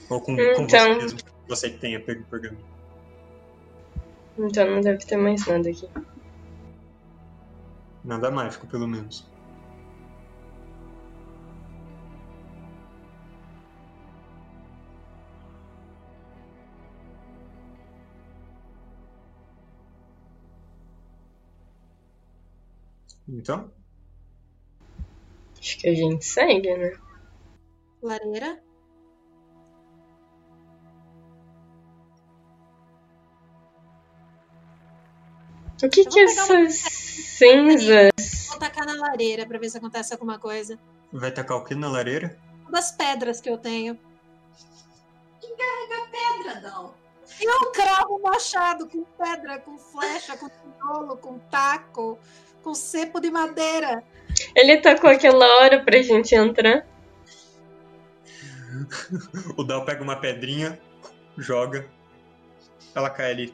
Ou 0.09 0.21
com, 0.21 0.35
com 0.35 0.41
Então- 0.41 0.67
você 0.67 0.93
mesmo. 0.95 1.19
Você 1.47 1.69
que 1.69 1.77
tenha 1.79 1.99
pego 1.99 2.21
o 2.21 2.25
pergaminho. 2.25 2.65
Então 4.37 4.65
não 4.69 4.81
deve 4.81 5.05
ter 5.05 5.17
mais 5.17 5.45
nada 5.45 5.69
aqui. 5.69 5.89
Nada 8.03 8.31
mágico, 8.31 8.67
pelo 8.67 8.87
menos. 8.87 9.27
Então, 23.27 23.71
Acho 25.61 25.77
que 25.77 25.87
a 25.87 25.93
gente 25.93 26.25
segue, 26.25 26.75
né? 26.75 26.97
Lareira. 28.01 28.59
O 35.83 35.89
que 35.89 36.03
que 36.05 36.19
essas 36.19 36.73
cinzas. 36.73 38.11
Vou 38.49 38.57
tacar 38.57 38.87
na 38.87 38.95
lareira 38.95 39.45
pra 39.45 39.59
ver 39.59 39.69
se 39.69 39.77
acontece 39.77 40.13
alguma 40.13 40.39
coisa. 40.39 40.79
vai 41.13 41.31
tacar 41.31 41.57
o 41.57 41.63
que 41.63 41.75
na 41.75 41.87
lareira? 41.87 42.35
Uma 42.63 42.71
das 42.71 42.91
pedras 42.91 43.39
que 43.39 43.49
eu 43.49 43.57
tenho. 43.57 43.99
Pedra, 46.11 46.59
Dal. 46.59 46.95
Eu 47.39 47.71
cravo 47.71 48.15
o 48.15 48.21
machado 48.21 48.87
com 48.87 49.03
pedra, 49.03 49.59
com 49.59 49.77
flecha, 49.77 50.35
com 50.37 50.49
tijolo, 50.49 51.17
com 51.17 51.39
taco, 51.39 52.17
com 52.63 52.73
cepo 52.73 53.19
de 53.19 53.31
madeira. 53.31 54.03
Ele 54.55 54.77
tacou 54.77 55.09
aquela 55.09 55.45
hora 55.59 55.83
pra 55.83 56.01
gente 56.01 56.33
entrar. 56.35 56.85
O 59.57 59.63
Dal 59.63 59.85
pega 59.85 60.01
uma 60.01 60.15
pedrinha, 60.15 60.79
joga. 61.37 61.85
Ela 62.95 63.09
cai 63.09 63.31
ali 63.31 63.53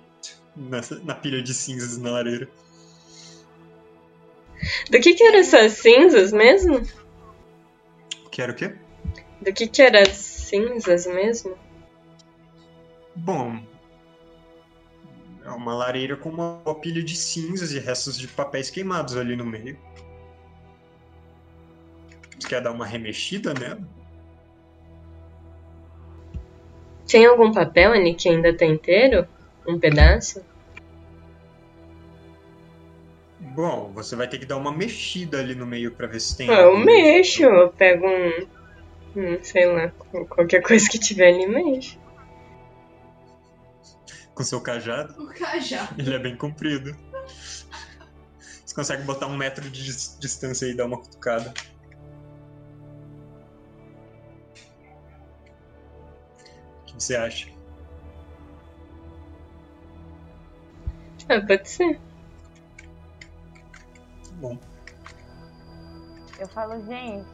nessa- 0.56 1.00
na 1.04 1.16
pilha 1.16 1.42
de 1.42 1.54
cinzas 1.54 1.98
na 1.98 2.12
lareira. 2.12 2.48
Do 4.90 5.00
que 5.00 5.14
que 5.14 5.24
eram 5.24 5.40
essas 5.40 5.74
cinzas 5.74 6.32
mesmo? 6.32 6.82
Quero 8.32 8.54
o 8.54 8.56
quê? 8.56 8.76
Do 9.42 9.54
que 9.54 9.68
que 9.68 9.82
eram 9.82 10.02
as 10.02 10.10
cinzas 10.10 11.06
mesmo? 11.08 11.58
Bom, 13.16 13.60
é 15.46 15.50
uma 15.50 15.76
lareira 15.76 16.16
com 16.16 16.30
uma 16.30 16.76
pilha 16.76 17.04
de 17.04 17.16
cinzas 17.16 17.72
e 17.72 17.80
restos 17.80 18.18
de 18.18 18.28
papéis 18.28 18.70
queimados 18.70 19.18
ali 19.18 19.36
no 19.36 19.46
meio. 19.46 19.78
Você 22.40 22.48
quer 22.48 22.62
dar 22.62 22.72
uma 22.72 22.86
remexida 22.86 23.54
nela? 23.54 23.82
Tem 27.08 27.26
algum 27.26 27.52
papel 27.54 27.94
ali 27.94 28.14
que 28.14 28.28
ainda 28.30 28.56
tá 28.56 28.66
inteiro? 28.66 29.28
Um 29.68 29.80
pedaço? 29.80 30.44
Bom, 33.40 33.92
você 33.94 34.16
vai 34.16 34.28
ter 34.28 34.38
que 34.38 34.46
dar 34.46 34.58
uma 34.58 34.72
mexida 34.72 35.40
ali 35.40 35.56
no 35.56 35.66
meio 35.66 35.92
pra 35.92 36.06
ver 36.08 36.20
se 36.20 36.38
tem. 36.38 36.50
Ah, 36.50 36.62
eu 36.62 36.78
mexo, 36.78 37.44
eu 37.44 37.70
pego 37.70 38.06
um. 38.06 38.48
um, 39.16 39.44
sei 39.44 39.66
lá, 39.66 39.90
qualquer 40.30 40.62
coisa 40.68 40.88
que 40.90 41.00
tiver 41.00 41.30
ali, 41.34 41.48
mexo. 41.48 41.98
Com 44.36 44.44
seu 44.44 44.62
cajado. 44.62 45.20
O 45.24 45.28
cajado. 45.34 46.00
Ele 46.00 46.14
é 46.14 46.20
bem 46.20 46.36
comprido. 46.36 46.96
Você 48.64 48.76
consegue 48.76 49.02
botar 49.04 49.26
um 49.28 49.36
metro 49.36 49.68
de 49.68 49.84
dis- 49.84 50.18
distância 50.20 50.68
e 50.68 50.76
dar 50.76 50.86
uma 50.86 51.00
cutucada. 51.00 51.52
Você 56.98 57.16
acha? 57.16 57.50
Ah, 61.30 61.42
pode 61.46 61.70
ser. 61.70 62.00
Bom, 64.40 64.58
Eu 66.40 66.48
falo, 66.50 66.80
gente, 66.86 67.28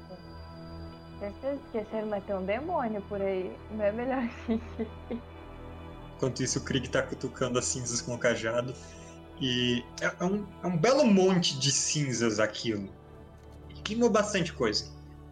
vocês 1.19 1.59
esqueceram, 1.65 2.07
mas 2.07 2.23
tem 2.25 2.35
um 2.35 2.45
demônio 2.45 3.01
por 3.03 3.21
aí. 3.21 3.55
Não 3.71 3.83
é 3.83 3.91
melhor 3.91 4.23
assim. 4.23 4.61
enquanto 6.15 6.41
isso 6.41 6.59
o 6.59 6.63
Krieg 6.63 6.89
tá 6.89 7.03
cutucando 7.03 7.59
as 7.59 7.65
cinzas 7.65 8.01
com 8.01 8.13
o 8.13 8.17
cajado. 8.17 8.73
E 9.41 9.83
é, 10.01 10.05
é 10.19 10.23
um, 10.23 10.45
é 10.63 10.67
um 10.67 10.77
belo 10.77 11.05
monte 11.05 11.59
de 11.59 11.71
cinzas 11.71 12.39
aquilo. 12.39 12.89
Queimou 13.83 14.09
bastante 14.09 14.53
coisa. 14.53 14.85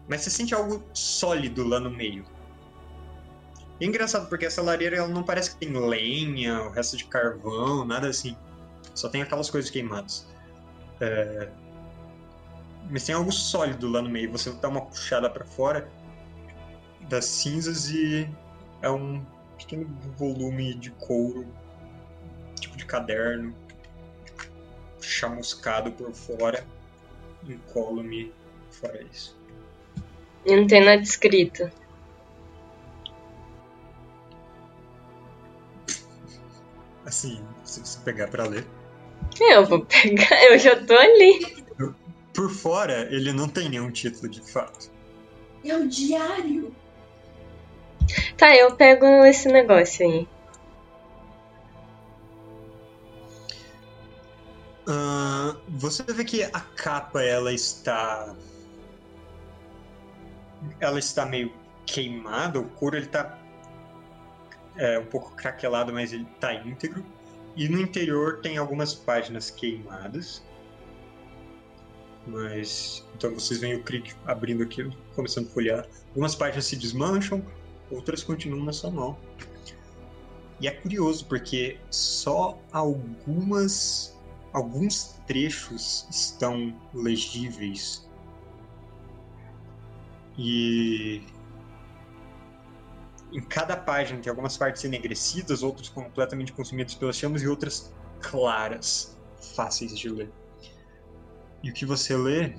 Mas 0.08 0.20
você 0.22 0.30
sente 0.30 0.54
algo 0.54 0.84
sólido 0.92 1.66
lá 1.66 1.80
no 1.80 1.90
meio. 1.90 2.24
É 3.82 3.84
engraçado 3.84 4.28
porque 4.28 4.46
essa 4.46 4.62
lareira 4.62 4.96
ela 4.96 5.08
não 5.08 5.24
parece 5.24 5.50
que 5.50 5.66
tem 5.66 5.72
lenha, 5.72 6.62
o 6.62 6.70
resto 6.70 6.96
de 6.96 7.04
carvão, 7.04 7.84
nada 7.84 8.08
assim. 8.08 8.36
Só 8.94 9.08
tem 9.08 9.22
aquelas 9.22 9.50
coisas 9.50 9.68
queimadas. 9.72 10.24
É, 11.00 11.48
Mas 12.88 13.04
tem 13.04 13.12
algo 13.12 13.32
sólido 13.32 13.88
lá 13.88 14.00
no 14.00 14.08
meio. 14.08 14.30
Você 14.30 14.52
dá 14.52 14.68
uma 14.68 14.82
puxada 14.82 15.28
pra 15.28 15.44
fora 15.44 15.90
das 17.08 17.24
cinzas 17.24 17.90
e 17.90 18.30
é 18.82 18.88
um 18.88 19.20
pequeno 19.58 19.88
volume 20.16 20.74
de 20.74 20.92
couro, 20.92 21.44
tipo 22.60 22.76
de 22.76 22.86
caderno, 22.86 23.52
chamuscado 25.00 25.90
por 25.90 26.12
fora, 26.12 26.64
incólume 27.48 28.32
fora 28.70 29.02
isso. 29.12 29.36
E 30.46 30.54
não 30.54 30.68
tem 30.68 30.84
nada 30.84 31.02
escrito. 31.02 31.81
Assim, 37.04 37.44
se 37.64 37.80
você 37.80 37.98
pegar 38.00 38.28
pra 38.28 38.44
ler. 38.44 38.66
Eu 39.40 39.66
vou 39.66 39.84
pegar, 39.84 40.44
eu 40.50 40.58
já 40.58 40.76
tô 40.84 40.94
ali. 40.94 41.64
Por 42.34 42.50
fora, 42.50 43.08
ele 43.14 43.32
não 43.32 43.48
tem 43.48 43.68
nenhum 43.68 43.90
título 43.90 44.28
de 44.28 44.40
fato. 44.40 44.90
É 45.64 45.76
o 45.76 45.88
diário. 45.88 46.74
Tá, 48.36 48.54
eu 48.56 48.74
pego 48.74 49.06
esse 49.24 49.48
negócio 49.48 50.06
aí. 50.06 50.28
Ah, 54.86 55.56
você 55.68 56.02
vê 56.02 56.24
que 56.24 56.42
a 56.42 56.60
capa 56.60 57.22
ela 57.22 57.52
está 57.52 58.34
ela 60.80 60.98
está 60.98 61.24
meio 61.24 61.52
queimada, 61.86 62.58
o 62.60 62.68
couro 62.68 62.96
ele 62.96 63.06
tá 63.06 63.38
é, 64.76 64.98
um 64.98 65.06
pouco 65.06 65.34
craquelado, 65.34 65.92
mas 65.92 66.12
ele 66.12 66.26
tá 66.40 66.54
íntegro. 66.54 67.04
E 67.56 67.68
no 67.68 67.78
interior 67.78 68.40
tem 68.40 68.56
algumas 68.56 68.94
páginas 68.94 69.50
queimadas. 69.50 70.42
Mas 72.26 73.04
então 73.16 73.34
vocês 73.34 73.60
veem 73.60 73.74
o 73.74 73.82
Krieg 73.82 74.12
abrindo 74.26 74.62
aquilo, 74.62 74.92
começando 75.14 75.46
a 75.48 75.50
folhear. 75.50 75.88
Algumas 76.08 76.34
páginas 76.34 76.66
se 76.66 76.76
desmancham, 76.76 77.44
outras 77.90 78.22
continuam 78.22 78.64
na 78.64 78.72
sua 78.72 78.90
mão. 78.90 79.18
E 80.60 80.68
é 80.68 80.70
curioso 80.70 81.26
porque 81.26 81.78
só 81.90 82.56
algumas 82.70 84.16
alguns 84.52 85.18
trechos 85.26 86.06
estão 86.10 86.74
legíveis. 86.94 88.06
E 90.38 91.22
em 93.32 93.40
cada 93.40 93.76
página 93.76 94.20
tem 94.20 94.30
algumas 94.30 94.56
partes 94.56 94.84
enegrecidas, 94.84 95.62
outras 95.62 95.88
completamente 95.88 96.52
consumidas 96.52 96.94
pelas 96.94 97.16
chamas 97.16 97.42
e 97.42 97.48
outras 97.48 97.92
claras, 98.20 99.16
fáceis 99.54 99.96
de 99.98 100.08
ler. 100.08 100.30
E 101.62 101.70
o 101.70 101.72
que 101.72 101.86
você 101.86 102.16
lê 102.16 102.54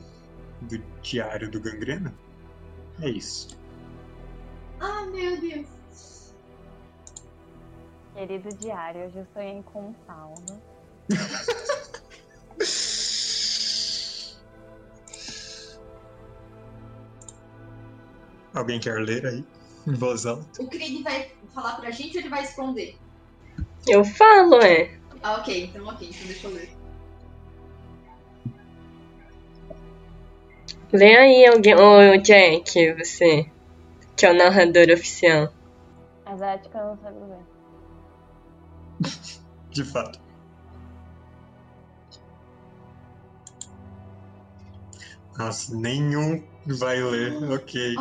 do 0.62 0.78
diário 1.02 1.52
do 1.52 1.60
Gangrena 1.60 2.14
é 3.02 3.10
isso. 3.10 3.58
Ah, 4.80 5.06
meu 5.06 5.40
Deus. 5.40 6.34
Querido 8.14 8.50
diário, 8.58 9.06
hoje 9.06 9.20
eu 9.20 9.28
sonhei 9.34 9.62
com 9.64 9.90
um 9.90 9.96
fauno. 10.06 10.62
Alguém 18.54 18.80
quer 18.80 19.00
ler 19.00 19.26
aí? 19.26 19.46
Em 19.88 19.94
voz 19.94 20.26
alta. 20.26 20.62
O 20.62 20.68
Krieg 20.68 21.04
vai 21.04 21.32
falar 21.54 21.76
pra 21.76 21.92
gente 21.92 22.18
ou 22.18 22.22
ele 22.22 22.30
vai 22.30 22.44
esconder? 22.44 22.98
Eu 23.88 24.04
falo, 24.06 24.62
é. 24.62 24.98
Ah, 25.22 25.38
ok, 25.38 25.66
então 25.66 25.86
ok, 25.88 26.10
então 26.10 26.28
deixa 26.28 26.48
eu 26.48 26.54
ler. 26.54 26.70
Lê 30.92 31.16
aí 31.18 31.46
alguém. 31.48 31.76
Ô, 31.76 32.18
Jack, 32.18 32.94
você. 32.94 33.50
Que 34.16 34.26
é 34.26 34.32
o 34.32 34.38
narrador 34.38 34.90
oficial. 34.94 35.52
A 36.26 36.36
Zática 36.36 36.84
não 36.84 36.98
sabe 36.98 37.18
ler. 37.20 37.40
De 39.72 39.84
fato. 39.84 40.20
Nossa, 45.38 45.76
nenhum 45.76 46.44
vai 46.68 47.02
ler. 47.02 47.52
Ok. 47.52 47.96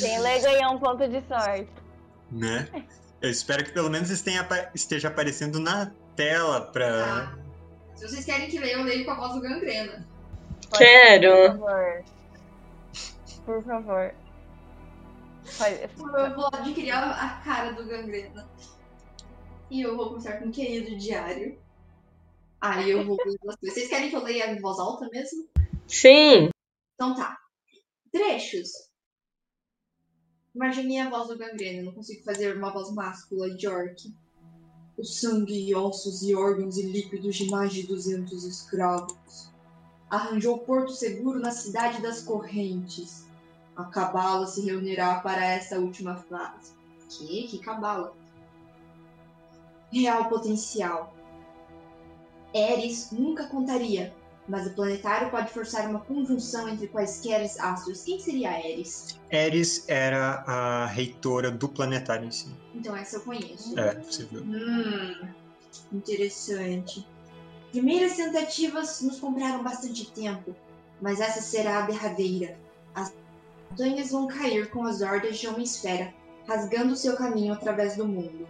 Quem 0.00 0.20
lê 0.20 0.38
ganha 0.40 0.70
um 0.70 0.78
ponto 0.78 1.06
de 1.08 1.22
sorte. 1.26 1.68
Né? 2.30 2.68
Eu 3.20 3.30
espero 3.30 3.64
que 3.64 3.72
pelo 3.72 3.88
menos 3.90 4.10
esteja, 4.10 4.40
apa- 4.40 4.70
esteja 4.74 5.08
aparecendo 5.08 5.58
na 5.60 5.90
tela 6.16 6.60
pra. 6.62 7.04
tá. 7.04 7.38
Se 7.94 8.08
vocês 8.08 8.24
querem 8.24 8.48
que 8.48 8.58
leia, 8.58 8.74
eu 8.76 8.82
leio 8.82 9.04
com 9.04 9.10
a 9.12 9.14
voz 9.14 9.34
do 9.34 9.40
gangrena. 9.40 10.06
Por 10.70 10.78
Quero. 10.78 11.46
favor. 11.48 12.04
Por 13.44 13.64
favor. 13.64 14.14
Faz- 15.44 15.80
Eu 15.98 16.34
vou 16.34 16.48
adquirir 16.52 16.90
a 16.92 17.40
cara 17.44 17.72
do 17.72 17.84
gangrena. 17.84 18.48
E 19.70 19.82
eu 19.82 19.96
vou 19.96 20.08
começar 20.10 20.38
com 20.38 20.50
querido 20.50 20.96
diário. 20.98 21.58
Aí 22.60 22.90
eu 22.90 23.04
vou 23.04 23.16
ler. 23.24 23.36
Vocês 23.62 23.88
querem 23.88 24.08
que 24.10 24.16
eu 24.16 24.22
leia 24.22 24.50
em 24.50 24.60
voz 24.60 24.78
alta 24.78 25.08
mesmo? 25.12 25.46
Sim. 25.86 26.48
Então 26.94 27.14
tá. 27.14 27.36
Trechos. 28.12 28.90
Imaginei 30.54 31.00
a 31.00 31.08
voz 31.08 31.28
do 31.28 31.38
gangrena. 31.38 31.78
Eu 31.78 31.86
não 31.86 31.92
consigo 31.92 32.22
fazer 32.22 32.54
uma 32.54 32.70
voz 32.70 32.92
máscula 32.92 33.54
de 33.54 33.66
orc. 33.66 34.14
O 34.98 35.02
sangue, 35.04 35.74
ossos 35.74 36.22
e 36.22 36.34
órgãos 36.34 36.76
e 36.76 36.82
líquidos 36.82 37.36
de 37.36 37.50
mais 37.50 37.72
de 37.72 37.86
200 37.86 38.44
escravos. 38.44 39.50
Arranjou 40.10 40.58
porto 40.58 40.92
seguro 40.92 41.40
na 41.40 41.50
cidade 41.50 42.02
das 42.02 42.22
correntes. 42.22 43.26
A 43.74 43.84
cabala 43.84 44.46
se 44.46 44.60
reunirá 44.60 45.20
para 45.20 45.42
essa 45.42 45.78
última 45.78 46.16
fase. 46.16 46.74
Que? 47.08 47.48
Que 47.48 47.58
cabala? 47.58 48.14
Real 49.90 50.28
potencial. 50.28 51.16
Eris 52.52 53.10
nunca 53.10 53.46
contaria, 53.46 54.14
mas 54.48 54.66
o 54.66 54.70
planetário 54.70 55.30
pode 55.30 55.52
forçar 55.52 55.88
uma 55.88 56.00
conjunção 56.00 56.68
entre 56.68 56.88
quaisquer 56.88 57.44
astros. 57.60 58.02
Quem 58.02 58.18
seria 58.18 58.58
Eris? 58.68 59.18
Eris 59.30 59.84
era 59.88 60.42
a 60.46 60.86
reitora 60.86 61.50
do 61.50 61.68
planetário 61.68 62.26
em 62.26 62.30
si. 62.30 62.52
Então 62.74 62.96
essa 62.96 63.16
eu 63.16 63.20
conheço. 63.20 63.78
É, 63.78 63.94
você 64.00 64.24
viu. 64.24 64.42
Hum, 64.42 65.28
interessante. 65.92 67.06
Primeiras 67.70 68.16
tentativas 68.16 69.00
nos 69.00 69.18
compraram 69.18 69.62
bastante 69.62 70.10
tempo, 70.10 70.54
mas 71.00 71.20
essa 71.20 71.40
será 71.40 71.78
a 71.78 71.86
derradeira. 71.86 72.58
As 72.94 73.14
montanhas 73.70 74.10
vão 74.10 74.26
cair 74.26 74.68
com 74.70 74.84
as 74.84 75.00
hordas 75.00 75.38
de 75.38 75.46
uma 75.46 75.62
esfera, 75.62 76.12
rasgando 76.46 76.94
seu 76.96 77.16
caminho 77.16 77.54
através 77.54 77.96
do 77.96 78.06
mundo. 78.06 78.46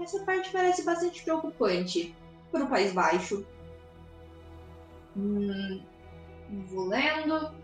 Essa 0.00 0.20
parte 0.20 0.50
parece 0.50 0.82
bastante 0.82 1.22
preocupante 1.22 2.14
para 2.50 2.64
o 2.64 2.68
País 2.68 2.92
Baixo. 2.92 3.44
Hum, 5.16 5.80
vou 6.68 6.86
lendo 6.86 7.54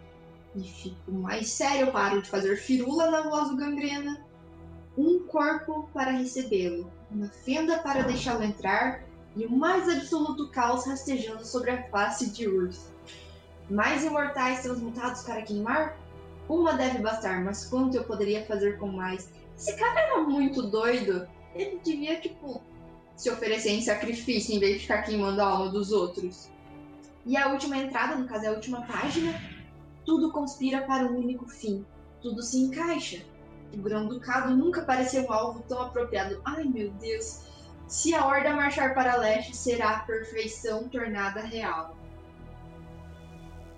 e 0.55 0.63
fico 0.63 1.13
mais 1.13 1.51
sério, 1.51 1.93
paro 1.93 2.23
de 2.23 2.29
fazer 2.29 2.57
firula 2.57 3.11
na 3.11 3.23
voz 3.23 3.51
do 3.51 3.57
gangrena 3.57 4.25
um 4.97 5.21
corpo 5.21 5.89
para 5.95 6.11
recebê-lo, 6.11 6.91
uma 7.11 7.29
fenda 7.29 7.79
para 7.79 8.03
deixá-lo 8.03 8.43
entrar 8.43 9.03
e 9.37 9.47
o 9.47 9.51
mais 9.51 9.89
absoluto 9.89 10.49
caos 10.51 10.87
rastejando 10.87 11.45
sobre 11.45 11.71
a 11.71 11.83
face 11.85 12.31
de 12.31 12.49
Urth. 12.49 12.79
Mais 13.71 14.05
imortais 14.05 14.63
transmutados 14.63 15.23
para 15.23 15.43
queimar? 15.43 15.97
Uma 16.49 16.73
deve 16.73 16.99
bastar, 16.99 17.45
mas 17.45 17.65
quanto 17.67 17.97
eu 17.97 18.05
poderia 18.05 18.45
fazer 18.45 18.77
com 18.79 18.89
mais? 18.89 19.31
Esse 19.57 19.77
cara 19.77 20.01
era 20.01 20.23
muito 20.23 20.63
doido. 20.63 21.29
Ele 21.55 21.81
devia, 21.85 22.21
tipo, 22.21 22.61
se 23.15 23.31
oferecer 23.31 23.71
em 23.71 23.83
sacrifício 23.83 24.57
em 24.57 24.59
vez 24.59 24.75
de 24.75 24.81
ficar 24.81 25.03
queimando 25.03 25.41
a 25.41 25.47
alma 25.47 25.69
dos 25.71 25.93
outros. 25.93 26.51
E 27.27 27.37
a 27.37 27.49
última 27.49 27.77
entrada, 27.77 28.17
no 28.17 28.27
caso 28.27 28.45
é 28.45 28.49
a 28.49 28.53
última 28.53 28.83
página, 28.87 29.39
tudo 30.05 30.33
conspira 30.33 30.83
para 30.83 31.05
um 31.05 31.19
único 31.19 31.47
fim. 31.47 31.85
Tudo 32.23 32.43
se 32.43 32.59
encaixa. 32.59 33.23
O 33.73 33.79
Grão-Ducado 33.79 34.57
nunca 34.57 34.83
pareceu 34.83 35.25
um 35.25 35.33
alvo 35.33 35.61
tão 35.69 35.83
apropriado. 35.83 36.41
Ai 36.45 36.65
meu 36.65 36.91
Deus! 36.93 37.43
Se 37.87 38.15
a 38.15 38.25
Horda 38.25 38.55
marchar 38.55 38.95
para 38.95 39.17
leste, 39.17 39.57
será 39.57 39.91
a 39.91 39.99
perfeição 40.01 40.89
tornada 40.89 41.41
real. 41.41 41.97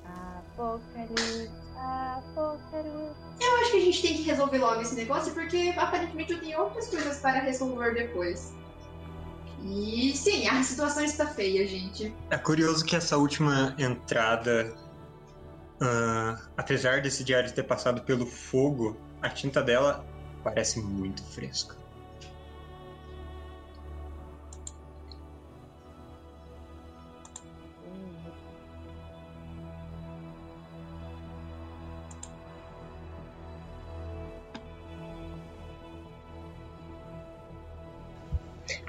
Apocalipse, 0.04 1.50
apocalipse. 1.76 3.16
Eu 3.40 3.56
acho 3.56 3.70
que 3.70 3.76
a 3.78 3.80
gente 3.80 4.02
tem 4.02 4.16
que 4.16 4.22
resolver 4.22 4.58
logo 4.58 4.82
esse 4.82 4.94
negócio, 4.94 5.32
porque 5.32 5.74
aparentemente 5.76 6.32
eu 6.32 6.40
tenho 6.40 6.60
outras 6.60 6.88
coisas 6.88 7.20
para 7.20 7.40
resolver 7.40 7.94
depois. 7.94 8.54
E 9.64 10.12
sim, 10.16 10.48
a 10.48 10.62
situação 10.62 11.04
está 11.04 11.26
feia, 11.26 11.66
gente. 11.66 12.14
É 12.30 12.38
curioso 12.38 12.84
que 12.84 12.96
essa 12.96 13.16
última 13.16 13.74
entrada, 13.78 14.74
ah, 15.80 16.38
apesar 16.56 17.00
desse 17.00 17.22
diário 17.22 17.52
ter 17.52 17.62
passado 17.62 18.02
pelo 18.02 18.26
fogo, 18.26 18.96
a 19.20 19.28
tinta 19.28 19.62
dela 19.62 20.04
parece 20.42 20.80
muito 20.80 21.22
fresca. 21.22 21.81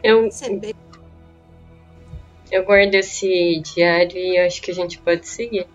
Eu, 0.03 0.23
Receber. 0.23 0.75
eu 2.51 2.65
guardo 2.65 2.93
esse 2.95 3.61
diário 3.61 4.17
e 4.17 4.37
acho 4.37 4.61
que 4.61 4.71
a 4.71 4.73
gente 4.73 4.99
pode 4.99 5.27
seguir. 5.27 5.67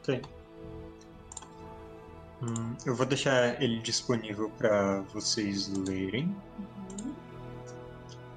Ok. 0.00 0.22
Hum, 2.42 2.76
eu 2.86 2.94
vou 2.94 3.04
deixar 3.04 3.60
ele 3.60 3.80
disponível 3.80 4.50
para 4.50 5.00
vocês 5.12 5.68
lerem. 5.68 6.34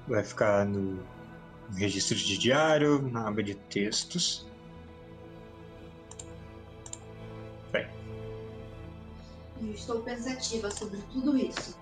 Vai 0.08 0.24
ficar 0.24 0.64
no 0.64 0.98
registro 1.76 2.16
de 2.16 2.36
diário, 2.36 3.00
na 3.02 3.28
aba 3.28 3.42
de 3.42 3.54
textos. 3.54 4.48
Eu 9.60 9.72
estou 9.72 10.00
pensativa 10.00 10.70
sobre 10.70 11.00
tudo 11.12 11.36
isso. 11.36 11.76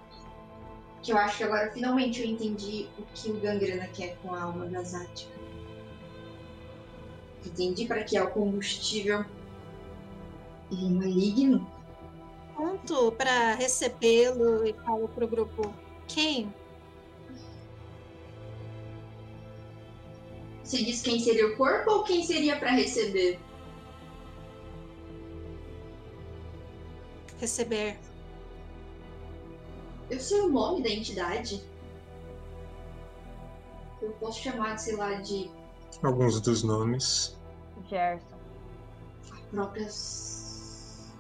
Que 1.07 1.13
eu 1.13 1.19
acho 1.19 1.37
que 1.37 1.45
agora 1.45 1.71
finalmente 1.71 2.21
eu 2.21 2.27
entendi 2.27 2.89
o 2.99 3.05
que 3.15 3.31
o 3.31 3.39
Gangrena 3.39 3.87
quer 3.87 4.17
com 4.17 4.35
a 4.35 4.43
alma 4.43 4.67
da 4.67 4.83
Zática. 4.83 5.31
Entendi 7.47 7.87
para 7.87 8.03
que 8.03 8.17
é 8.17 8.23
o 8.25 8.29
combustível. 8.33 9.25
Ele 10.69 10.87
é 10.87 10.91
maligno. 10.91 11.71
Ponto 12.57 13.13
para 13.13 13.55
recebê-lo 13.55 14.67
e 14.67 14.73
falo 14.85 15.07
pro 15.07 15.29
grupo. 15.29 15.73
Quem? 16.09 16.53
Você 20.65 20.83
diz 20.83 21.03
quem 21.03 21.21
seria 21.21 21.47
o 21.47 21.57
corpo 21.57 21.89
ou 21.89 22.03
quem 22.03 22.25
seria 22.25 22.59
para 22.59 22.73
receber? 22.73 23.39
Receber. 27.39 27.97
Eu 30.11 30.21
sei 30.21 30.41
o 30.43 30.49
nome 30.49 30.83
da 30.83 30.89
entidade. 30.91 31.63
Eu 34.01 34.11
posso 34.21 34.41
chamar, 34.41 34.77
sei 34.79 34.97
lá, 34.97 35.15
de 35.15 35.51
Alguns 36.03 36.41
dos 36.41 36.63
nomes. 36.63 37.37
Gerson. 37.89 38.37
próprias. 39.51 41.13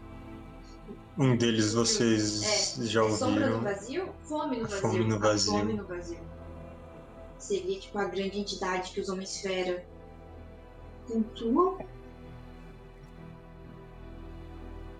Um 1.18 1.34
deles 1.36 1.72
vocês 1.72 2.76
já 2.82 3.02
É, 3.04 3.10
Sombra 3.10 3.48
no 3.48 3.54
ouviram. 3.56 3.60
vazio? 3.74 4.08
Fome 4.24 4.56
no 4.58 4.62
vazio. 4.68 4.80
Fome 4.82 5.04
no 5.04 5.14
A 5.16 5.18
vazio. 5.18 5.52
Fome 5.52 5.72
no 5.72 5.84
vazio. 5.86 6.18
Seria 7.38 7.80
tipo 7.80 7.98
a 7.98 8.04
grande 8.04 8.38
entidade 8.38 8.90
que 8.92 9.00
os 9.00 9.08
Homem-Esfera 9.08 9.84
cultuam. 11.06 11.78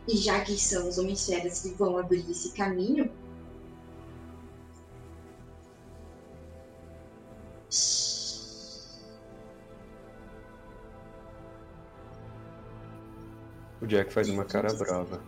E 0.09 0.17
já 0.17 0.41
que 0.41 0.57
são 0.59 0.89
os 0.89 0.97
Homem-Esferas 0.99 1.61
que 1.63 1.71
vão 1.75 1.99
abrir 1.99 2.29
esse 2.31 2.53
caminho. 2.53 3.11
O 13.87 13.89
Jack 13.89 14.13
faz 14.13 14.29
uma 14.29 14.45
cara 14.45 14.75
brava. 14.75 15.23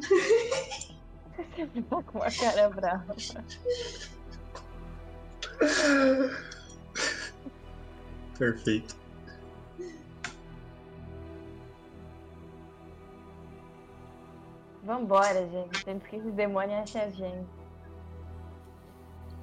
Você 0.00 1.46
sempre 1.54 1.82
com 1.84 2.18
uma 2.18 2.28
cara 2.32 2.68
brava. 2.68 3.14
Perfeito. 8.36 8.96
Vambora, 14.82 15.46
gente. 15.46 15.84
Temos 15.84 16.02
que 16.08 16.16
esse 16.16 16.30
demônio 16.32 16.76
achar 16.76 17.04
a 17.04 17.10
gente. 17.10 17.46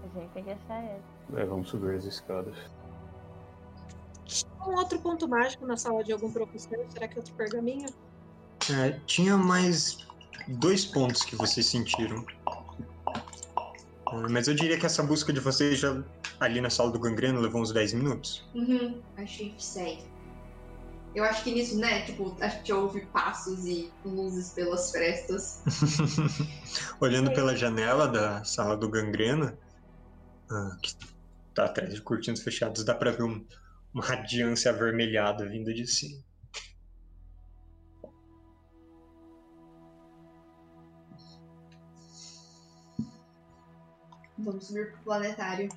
A 0.03 0.19
gente 0.19 0.31
tem 0.33 0.43
que 0.43 0.51
achar 0.51 0.83
ele. 0.83 1.41
É, 1.41 1.45
vamos 1.45 1.69
subir 1.69 1.95
as 1.95 2.03
escadas. 2.03 2.57
Um 4.65 4.75
outro 4.75 4.99
ponto 4.99 5.27
mágico 5.27 5.65
na 5.65 5.77
sala 5.77 6.03
de 6.03 6.11
algum 6.11 6.31
professor? 6.31 6.77
Será 6.89 7.07
que 7.07 7.17
é 7.17 7.19
outro 7.19 7.33
pergaminho? 7.35 7.87
É, 8.71 8.99
tinha 9.05 9.37
mais 9.37 9.97
dois 10.47 10.85
pontos 10.85 11.23
que 11.23 11.35
vocês 11.35 11.65
sentiram. 11.67 12.25
É, 14.11 14.15
Mas 14.29 14.47
eu 14.47 14.53
diria 14.55 14.77
que 14.77 14.85
essa 14.85 15.03
busca 15.03 15.31
de 15.31 15.39
vocês 15.39 15.79
já 15.79 16.03
ali 16.39 16.61
na 16.61 16.69
sala 16.69 16.91
do 16.91 16.99
gangreno 16.99 17.39
levou 17.39 17.61
uns 17.61 17.71
10 17.71 17.93
minutos. 17.93 18.47
Uhum, 18.53 19.01
achei 19.17 19.51
que 19.51 19.63
segue. 19.63 20.03
Eu 21.15 21.23
acho 21.23 21.43
que 21.43 21.51
nisso, 21.51 21.79
né, 21.79 22.01
tipo, 22.01 22.35
a 22.39 22.47
gente 22.47 22.71
ouve 22.71 23.05
passos 23.07 23.65
e 23.65 23.91
luzes 24.05 24.51
pelas 24.51 24.91
frestas. 24.91 25.63
Olhando 27.01 27.31
pela 27.33 27.55
janela 27.55 28.07
da 28.07 28.43
sala 28.43 28.77
do 28.77 28.87
gangrena, 28.89 29.57
ah, 30.51 30.77
que 30.81 30.93
tá 31.55 31.65
atrás 31.65 31.93
de 31.93 32.01
cortinas 32.01 32.41
fechadas, 32.41 32.83
dá 32.83 32.93
pra 32.93 33.11
ver 33.11 33.23
um- 33.23 33.43
uma 33.97 34.05
radiância 34.05 34.69
avermelhada 34.69 35.43
vinda 35.49 35.73
de 35.73 35.87
cima. 35.87 36.23
Vamos 44.37 44.67
subir 44.67 44.91
pro 44.91 45.01
planetário. 45.01 45.67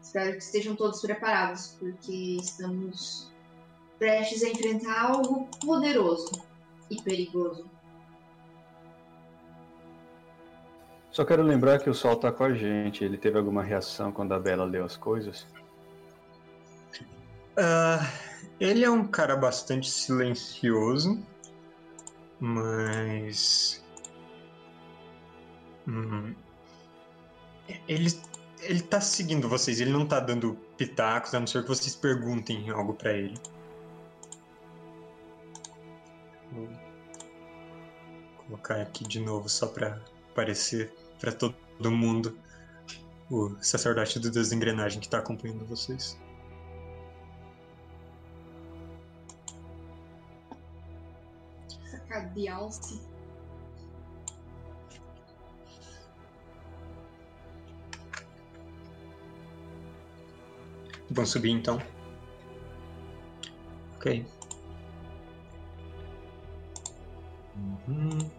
Espero 0.00 0.32
que 0.32 0.38
estejam 0.38 0.76
todos 0.76 1.00
preparados, 1.00 1.76
porque 1.80 2.36
estamos 2.40 3.28
prestes 3.98 4.44
a 4.44 4.50
enfrentar 4.50 5.10
algo 5.10 5.48
poderoso 5.66 6.30
e 6.88 7.02
perigoso. 7.02 7.68
Só 11.10 11.24
quero 11.24 11.42
lembrar 11.42 11.80
que 11.80 11.90
o 11.90 11.94
Sol 11.94 12.16
tá 12.16 12.30
com 12.30 12.44
a 12.44 12.54
gente. 12.54 13.04
Ele 13.04 13.18
teve 13.18 13.36
alguma 13.36 13.64
reação 13.64 14.12
quando 14.12 14.32
a 14.32 14.38
Bela 14.38 14.64
leu 14.64 14.84
as 14.84 14.96
coisas? 14.96 15.44
Ah, 17.56 18.00
ele 18.58 18.84
é 18.84 18.90
um 18.90 19.06
cara 19.06 19.36
bastante 19.36 19.88
silencioso, 19.90 21.24
mas. 22.40 23.84
Hum, 25.86 26.34
ele, 27.88 28.10
ele 28.62 28.80
tá 28.82 29.00
seguindo 29.00 29.48
vocês, 29.48 29.80
ele 29.80 29.92
não 29.92 30.06
tá 30.06 30.18
dando 30.20 30.54
pitacos, 30.76 31.34
a 31.34 31.40
não 31.40 31.46
ser 31.46 31.62
que 31.62 31.68
vocês 31.68 31.94
perguntem 31.94 32.70
algo 32.70 32.94
pra 32.94 33.12
ele. 33.12 33.38
Vou 36.52 36.68
colocar 38.46 38.80
aqui 38.80 39.04
de 39.06 39.20
novo 39.20 39.48
só 39.48 39.66
pra 39.66 40.00
aparecer 40.30 40.92
pra 41.20 41.32
todo 41.32 41.54
mundo 41.90 42.38
o 43.30 43.56
sacerdote 43.60 44.18
do 44.18 44.30
Deus 44.30 44.50
da 44.50 44.56
Engrenagem 44.56 45.00
que 45.00 45.08
tá 45.08 45.18
acompanhando 45.18 45.64
vocês. 45.66 46.18
Sacado 52.14 52.34
de 52.34 52.48
alce. 52.48 53.00
Vamos 61.10 61.30
subir 61.30 61.50
então. 61.50 61.82
Ok. 63.96 64.24
Uhum. 67.56 68.30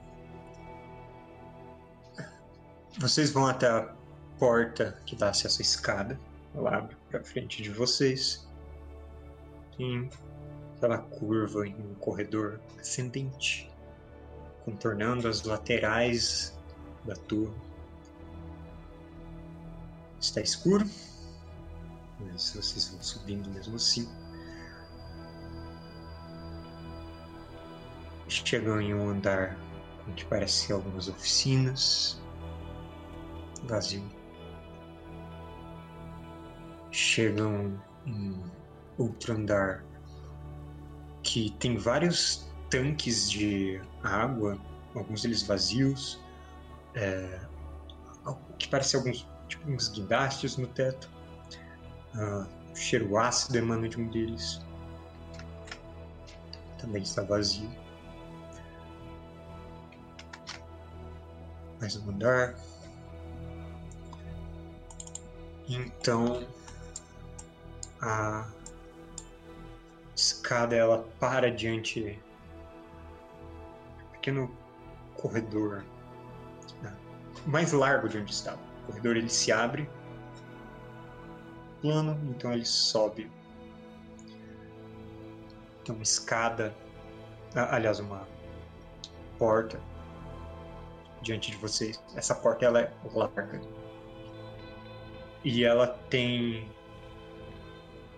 Vocês 3.00 3.32
vão 3.32 3.46
até 3.46 3.68
a 3.68 3.94
porta 4.40 4.98
que 5.06 5.18
dá 5.18 5.32
acesso 5.32 5.62
à 5.62 5.64
escada. 5.64 6.20
Ela 6.56 6.78
abre 6.78 6.96
pra 7.10 7.22
frente 7.22 7.62
de 7.62 7.70
vocês. 7.72 8.48
Tem 9.76 10.10
aquela 10.76 10.98
curva 10.98 11.68
em 11.68 11.76
um 11.76 11.94
corredor 11.96 12.60
ascendente, 12.80 13.72
contornando 14.64 15.28
as 15.28 15.44
laterais 15.44 16.58
da 17.06 17.16
torre. 17.16 17.54
Está 20.20 20.42
escuro 20.42 20.86
mas 22.20 22.54
vocês 22.54 22.90
vão 22.90 23.02
subindo 23.02 23.50
mesmo 23.50 23.76
assim. 23.76 24.10
Chegam 28.28 28.82
em 28.82 28.94
um 28.94 29.10
andar 29.10 29.58
com 30.04 30.14
que 30.14 30.26
parece 30.26 30.72
algumas 30.74 31.08
oficinas. 31.08 32.22
Vazio. 33.64 34.04
Chegam 36.92 37.82
em 38.06 38.44
outro 38.98 39.34
andar 39.34 39.84
que 41.26 41.50
tem 41.60 41.76
vários 41.76 42.48
tanques 42.70 43.30
de 43.30 43.82
água, 44.04 44.58
alguns 44.94 45.24
deles 45.24 45.42
vazios, 45.42 46.24
é, 46.94 47.42
que 48.60 48.68
parece 48.70 48.96
alguns 48.96 49.28
tipo 49.48 49.70
uns 49.70 49.90
guindastes 49.90 50.56
no 50.56 50.68
teto. 50.68 51.10
Ah, 52.14 52.48
o 52.72 52.76
cheiro 52.76 53.18
ácido 53.18 53.58
emana 53.58 53.90
de 53.90 54.00
um 54.00 54.08
deles. 54.08 54.62
Também 56.80 57.02
está 57.02 57.24
vazio. 57.24 57.70
Mais 61.82 61.98
um 61.98 62.10
andar. 62.12 62.56
Então 65.68 66.48
a 68.00 68.48
escada 70.46 70.76
ela 70.76 71.04
para 71.20 71.50
diante 71.50 72.20
um 74.00 74.12
pequeno 74.12 74.56
corredor 75.16 75.84
né, 76.84 76.96
mais 77.48 77.72
largo 77.72 78.08
de 78.08 78.20
onde 78.20 78.32
estava. 78.32 78.60
O 78.84 78.86
corredor 78.88 79.18
ele 79.18 79.30
se 79.30 79.52
abre 79.52 79.90
plano, 81.82 82.16
então 82.30 82.54
ele 82.54 82.66
sobe. 82.66 83.32
Tem 85.84 85.96
uma 85.96 86.04
escada, 86.04 86.76
aliás, 87.56 88.00
uma 88.00 88.28
porta 89.40 89.82
diante 91.24 91.50
de 91.50 91.58
vocês. 91.58 92.00
Essa 92.16 92.36
porta 92.36 92.66
ela 92.66 92.82
é 92.82 92.94
larga. 93.12 93.62
E 95.44 95.64
ela 95.64 95.88
tem 95.88 96.70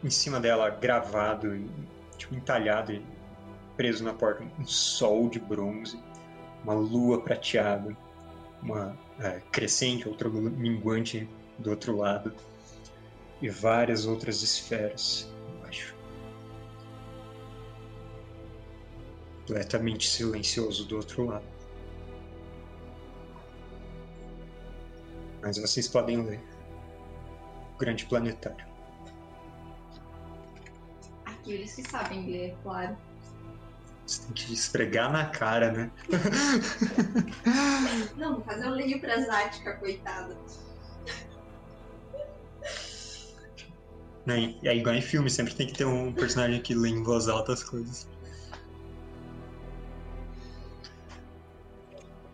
em 0.03 0.09
cima 0.09 0.39
dela 0.39 0.69
gravado, 0.69 1.53
tipo 2.17 2.35
entalhado 2.35 3.01
preso 3.75 4.03
na 4.03 4.13
porta 4.13 4.43
um 4.59 4.65
sol 4.65 5.29
de 5.29 5.39
bronze, 5.39 5.99
uma 6.63 6.73
lua 6.73 7.21
prateada, 7.21 7.95
uma 8.61 8.97
é, 9.19 9.39
crescente, 9.51 10.07
outra 10.07 10.27
minguante 10.29 11.29
do 11.59 11.69
outro 11.69 11.95
lado 11.95 12.33
e 13.41 13.49
várias 13.49 14.05
outras 14.05 14.41
esferas 14.41 15.31
embaixo. 15.55 15.95
Completamente 19.39 20.07
silencioso 20.07 20.85
do 20.85 20.97
outro 20.97 21.25
lado. 21.25 21.45
Mas 25.41 25.57
vocês 25.57 25.87
podem 25.87 26.21
ler. 26.23 26.41
O 27.75 27.77
grande 27.77 28.05
planetário. 28.05 28.66
Aqueles 31.47 31.75
que 31.75 31.89
sabem 31.89 32.29
ler, 32.29 32.57
claro. 32.61 32.97
Você 34.05 34.21
tem 34.23 34.33
que 34.33 34.53
esfregar 34.53 35.09
na 35.09 35.27
cara, 35.27 35.71
né? 35.71 35.91
Não, 38.17 38.33
no 38.33 38.41
caso 38.41 38.63
eu 38.63 38.71
leio 38.71 38.99
pra 38.99 39.21
Zática, 39.21 39.77
coitada. 39.77 40.35
Né? 44.25 44.57
É 44.61 44.75
igual 44.75 44.93
em 44.93 45.01
filme, 45.01 45.29
sempre 45.29 45.55
tem 45.55 45.67
que 45.67 45.73
ter 45.73 45.85
um 45.85 46.11
personagem 46.11 46.61
que 46.61 46.75
lê 46.75 46.89
em 46.89 47.01
voz 47.01 47.29
alta 47.29 47.53
as 47.53 47.63
coisas. 47.63 48.09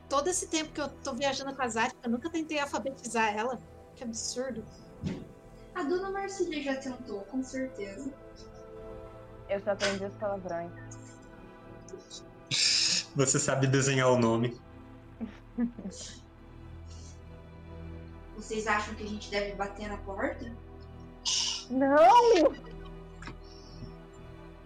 Todo 0.10 0.28
esse 0.28 0.48
tempo 0.48 0.74
que 0.74 0.82
eu 0.82 0.90
tô 0.90 1.14
viajando 1.14 1.56
com 1.56 1.62
a 1.62 1.68
Zática, 1.68 2.00
eu 2.04 2.10
nunca 2.10 2.32
tentei 2.32 2.58
alfabetizar 2.58 3.38
ela. 3.38 3.62
Que 3.96 4.04
absurdo. 4.04 4.66
A 5.76 5.84
dona 5.84 6.10
Marcília 6.10 6.64
já 6.64 6.76
tentou, 6.78 7.22
com 7.22 7.44
certeza. 7.44 8.12
Eu 9.50 9.60
só 9.62 9.72
aprendi 9.72 10.06
os 10.06 10.14
palavrões. 10.16 10.72
Você 13.16 13.40
sabe 13.40 13.68
desenhar 13.68 14.10
o 14.12 14.18
nome. 14.18 14.60
Vocês 18.36 18.68
acham 18.68 18.96
que 18.96 19.04
a 19.04 19.08
gente 19.08 19.30
deve 19.30 19.54
bater 19.54 19.88
na 19.88 19.98
porta? 19.98 20.52
Não! 21.70 22.54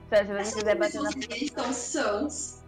Só 0.09 0.15
se 0.15 0.23
você 0.23 0.55
quiser 0.55 0.75
bater 0.75 1.01
na 1.01 1.11
se 1.11 1.19
eles 1.19 1.41
estão 1.43 1.71
sãos. 1.73 2.63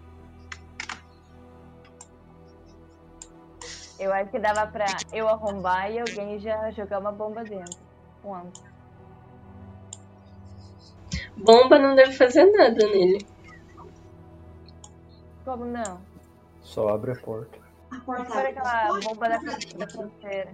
Eu 3.98 4.14
acho 4.14 4.30
que 4.32 4.40
dava 4.40 4.68
pra 4.68 4.86
eu 5.12 5.28
arrombar 5.28 5.92
e 5.92 6.00
alguém 6.00 6.40
já 6.40 6.70
jogar 6.72 7.00
uma 7.00 7.12
bomba 7.12 7.44
dentro. 7.44 7.80
Um 8.24 8.34
ângulo. 8.34 8.69
Bomba 11.38 11.80
não 11.80 11.96
deve 11.96 12.14
fazer 12.14 12.46
nada 12.52 12.86
nele. 12.88 13.26
Como 15.46 15.66
não? 15.66 16.02
Só 16.62 16.90
abre 16.90 17.14
a 17.14 17.16
porta. 17.16 17.58
A 17.92 18.00
porta 18.02 18.34
abre 18.34 18.50
aquela 18.50 19.00
bomba 19.00 19.30
da, 19.30 19.88
fronteira. 19.88 20.54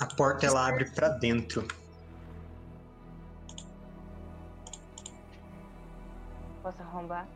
A 0.00 0.06
porta 0.06 0.46
ela 0.46 0.66
abre 0.66 0.90
pra 0.90 1.08
dentro. 1.08 1.66
Posso 6.62 6.82
arrombar? 6.82 7.28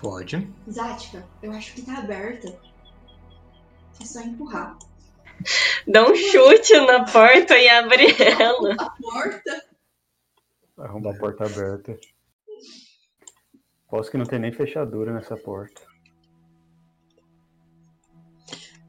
Pode. 0.00 0.48
Zática, 0.68 1.24
eu 1.42 1.50
acho 1.52 1.74
que 1.74 1.82
tá 1.82 1.98
aberta. 1.98 2.54
É 4.00 4.04
só 4.04 4.20
empurrar. 4.20 4.76
Dá 5.88 6.04
um 6.04 6.14
chute 6.14 6.78
na 6.86 7.04
porta 7.04 7.56
e 7.58 7.68
abre 7.68 8.06
ela. 8.20 8.74
A 8.78 8.90
porta? 8.90 9.73
Arruma 10.78 11.12
a 11.12 11.18
porta 11.18 11.44
aberta. 11.44 11.96
Posso 13.88 14.10
que 14.10 14.18
não 14.18 14.26
tem 14.26 14.38
nem 14.38 14.52
fechadura 14.52 15.12
nessa 15.12 15.36
porta. 15.36 15.82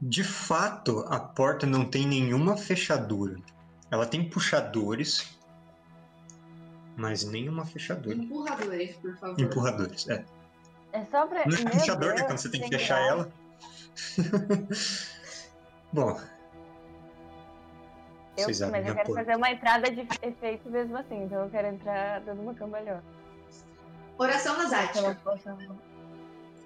De 0.00 0.24
fato, 0.24 1.04
a 1.08 1.18
porta 1.18 1.66
não 1.66 1.88
tem 1.88 2.06
nenhuma 2.06 2.56
fechadura. 2.56 3.36
Ela 3.90 4.04
tem 4.04 4.28
puxadores, 4.28 5.38
mas 6.96 7.24
nenhuma 7.24 7.64
fechadura. 7.64 8.16
Empurradores, 8.16 8.96
por 8.96 9.16
favor. 9.16 9.40
Empurradores, 9.40 10.08
é. 10.08 10.24
É 10.92 11.04
só 11.06 11.26
pra. 11.26 11.46
Não 11.46 11.56
é 11.56 11.70
puxador, 11.70 12.14
né? 12.14 12.24
Quando 12.24 12.38
você 12.38 12.50
tem 12.50 12.60
que 12.62 12.68
fechar 12.68 13.00
ela. 13.00 13.32
Bom. 15.92 16.20
Eu, 18.36 18.46
mas 18.70 18.86
eu 18.86 18.94
quero 18.94 19.06
porta. 19.06 19.14
fazer 19.14 19.36
uma 19.36 19.50
entrada 19.50 19.90
de 19.90 20.06
efeito 20.22 20.68
mesmo 20.70 20.96
assim, 20.96 21.24
então 21.24 21.44
eu 21.44 21.50
quero 21.50 21.68
entrar 21.68 22.20
dando 22.20 22.42
uma 22.42 22.54
cambalhota. 22.54 23.04
Oração 24.18 24.56
na 24.56 24.68
Se 24.68 24.68
eu 24.68 24.70
não 24.70 24.86
Zática. 24.86 25.20
posso 25.24 25.48
arrombar. 25.48 25.76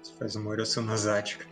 Você 0.01 0.13
faz 0.13 0.35
uma 0.35 0.49
oração 0.49 0.83
nasática. 0.83 1.45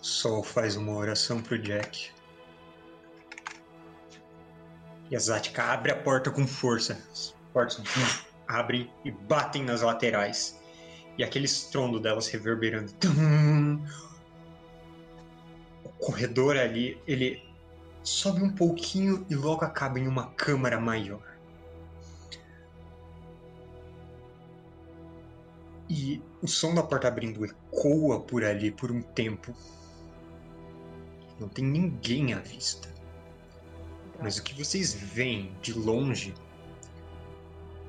Sol 0.00 0.42
faz 0.42 0.76
uma 0.76 0.92
oração 0.92 1.40
pro 1.40 1.58
Jack. 1.58 2.10
E 5.10 5.16
a 5.16 5.18
Zática 5.18 5.62
abre 5.64 5.92
a 5.92 5.96
porta 5.96 6.30
com 6.30 6.46
força. 6.46 6.98
As 7.12 7.34
portas 7.52 7.82
abrem 8.48 8.90
e 9.04 9.10
batem 9.10 9.64
nas 9.64 9.82
laterais. 9.82 10.58
E 11.18 11.22
aquele 11.24 11.44
estrondo 11.44 12.00
delas 12.00 12.26
reverberando. 12.28 12.92
Tum! 12.94 13.84
Corredor 16.04 16.58
ali, 16.58 17.00
ele 17.06 17.42
sobe 18.02 18.42
um 18.42 18.50
pouquinho 18.50 19.24
e 19.30 19.34
logo 19.34 19.64
acaba 19.64 19.98
em 19.98 20.06
uma 20.06 20.26
câmara 20.32 20.78
maior. 20.78 21.34
E 25.88 26.20
o 26.42 26.46
som 26.46 26.74
da 26.74 26.82
porta 26.82 27.08
abrindo 27.08 27.42
ecoa 27.42 28.20
por 28.20 28.44
ali 28.44 28.70
por 28.70 28.92
um 28.92 29.00
tempo. 29.00 29.54
Não 31.40 31.48
tem 31.48 31.64
ninguém 31.64 32.34
à 32.34 32.38
vista. 32.38 32.92
Mas 34.20 34.36
o 34.36 34.42
que 34.42 34.54
vocês 34.62 34.92
veem 34.92 35.56
de 35.62 35.72
longe 35.72 36.34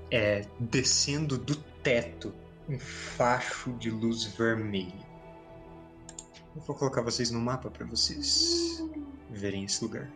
é 0.10 0.46
descendo 0.58 1.38
do 1.38 1.58
teto 1.84 2.34
um 2.70 2.80
facho 2.80 3.74
de 3.74 3.92
luz 3.92 4.24
vermelha. 4.24 5.05
Eu 6.56 6.62
vou 6.62 6.76
colocar 6.76 7.02
vocês 7.02 7.32
no 7.32 7.40
mapa 7.40 7.70
para 7.70 7.86
vocês 7.86 8.82
verem 9.30 9.66
esse 9.66 9.84
lugar. 9.84 10.10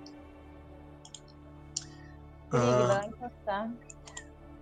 Ah. 2.52 3.10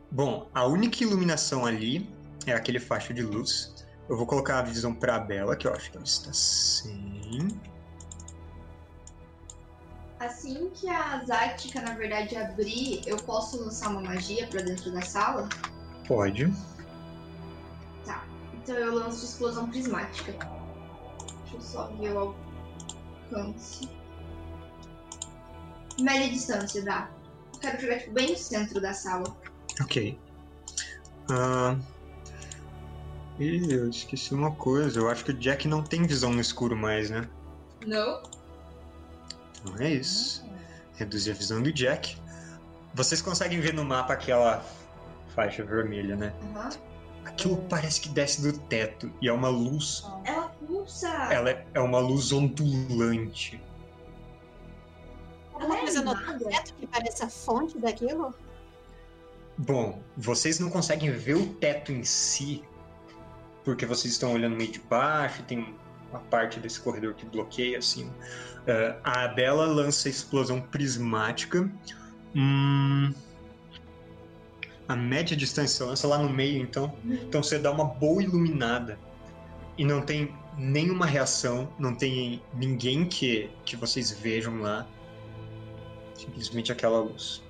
Bom, 0.10 0.50
a 0.54 0.66
única 0.66 1.04
iluminação 1.04 1.66
ali 1.66 2.10
é 2.46 2.54
aquele 2.54 2.80
facho 2.80 3.14
de 3.14 3.22
luz. 3.22 3.86
Eu 4.10 4.18
vou 4.18 4.26
colocar 4.26 4.60
a 4.60 4.62
visão 4.62 4.94
pra 4.94 5.20
Bela, 5.20 5.56
que 5.56 5.68
eu 5.68 5.74
acho 5.74 5.92
que 5.92 5.98
ela 5.98 6.06
está 6.06 6.34
sem. 6.34 7.48
Assim 10.20 10.72
que 10.74 10.90
a 10.90 11.24
Zática, 11.26 11.82
na 11.82 11.94
verdade, 11.94 12.36
abrir, 12.36 13.02
eu 13.06 13.18
posso 13.18 13.64
lançar 13.64 13.90
uma 13.90 14.02
magia 14.02 14.48
pra 14.48 14.62
dentro 14.62 14.92
da 14.92 15.02
sala? 15.02 15.48
Pode. 16.08 16.52
Então 18.68 18.76
eu 18.76 18.96
lanço 18.96 19.24
explosão 19.24 19.70
prismática. 19.70 20.57
Eu 21.58 21.62
só 21.62 21.88
ver 22.00 22.14
o 22.14 22.36
alcance. 23.32 23.90
Média 26.00 26.30
distância, 26.30 26.84
dá. 26.84 27.10
Eu 27.54 27.60
quero 27.60 27.82
jogar 27.82 27.98
tipo, 27.98 28.12
bem 28.14 28.30
no 28.30 28.38
centro 28.38 28.80
da 28.80 28.94
sala. 28.94 29.36
Ok. 29.82 30.20
Ah. 31.32 31.76
Ih, 33.40 33.74
eu 33.74 33.90
esqueci 33.90 34.36
uma 34.36 34.52
coisa. 34.52 35.00
Eu 35.00 35.10
acho 35.10 35.26
que 35.26 35.32
o 35.32 35.34
Jack 35.34 35.68
não 35.68 35.84
tem 35.84 36.06
visão 36.06 36.32
no 36.32 36.42
escuro 36.42 36.76
mais, 36.76 37.10
né? 37.10 37.28
Não? 37.86 38.22
Não 39.66 39.78
é 39.80 39.94
isso. 39.94 40.46
Reduzir 40.96 41.32
a 41.32 41.34
visão 41.34 41.62
do 41.62 41.74
Jack. 41.74 42.18
Vocês 42.94 43.22
conseguem 43.22 43.60
ver 43.60 43.74
no 43.74 43.84
mapa 43.84 44.14
aquela 44.14 44.64
faixa 45.36 45.64
vermelha, 45.64 46.16
né? 46.16 46.34
Aham. 46.56 46.70
Aquilo 47.28 47.58
parece 47.70 48.00
que 48.00 48.10
desce 48.10 48.42
do 48.42 48.58
teto 48.58 49.12
e 49.22 49.28
é 49.28 49.34
uma 49.34 49.50
luz. 49.50 50.06
Ela 50.24 50.48
pulsa! 50.48 51.10
Ela 51.30 51.50
é, 51.50 51.66
é 51.74 51.80
uma 51.82 52.00
luz 52.00 52.32
ondulante. 52.32 53.62
Alguma 55.54 55.78
é 55.78 55.82
coisa 55.82 56.04
no 56.04 56.16
teto 56.40 56.74
que 56.76 56.88
parece 56.88 57.24
a 57.24 57.30
fonte 57.30 57.78
daquilo? 57.80 58.34
Bom, 59.58 60.02
vocês 60.16 60.58
não 60.60 60.70
conseguem 60.70 61.12
ver 61.12 61.36
o 61.36 61.54
teto 61.56 61.92
em 61.92 62.04
si, 62.04 62.64
porque 63.66 63.86
vocês 63.86 64.14
estão 64.14 64.34
olhando 64.34 64.56
meio 64.56 64.72
de 64.72 64.80
baixo, 64.80 65.44
tem 65.44 65.76
uma 66.10 66.20
parte 66.22 66.62
desse 66.62 66.80
corredor 66.80 67.14
que 67.14 67.26
bloqueia, 67.26 67.80
assim. 67.80 68.10
Ah, 69.04 69.26
a 69.26 69.28
Bela 69.28 69.66
lança 69.66 70.08
a 70.08 70.12
explosão 70.12 70.62
prismática. 70.62 71.70
Hum, 72.34 73.14
a 74.88 74.96
média 74.96 75.36
distância 75.36 75.86
lança 75.86 76.08
lá 76.08 76.18
no 76.18 76.30
meio, 76.30 76.62
então. 76.62 76.94
Então 77.06 77.44
você 77.44 77.60
dá 77.60 77.72
uma 77.72 77.86
boa 77.86 78.24
iluminada. 78.24 78.98
E 79.78 79.84
não 79.84 80.02
tem 80.02 80.34
nenhuma 80.58 81.06
reação, 81.06 81.70
não 81.78 81.94
tem 81.94 82.42
ninguém 82.54 83.06
que, 83.06 83.50
que 83.66 83.76
vocês 83.76 84.12
vejam 84.12 84.62
lá. 84.62 84.88
Simplesmente 86.16 86.72
aquela 86.72 87.00
luz. 87.00 87.44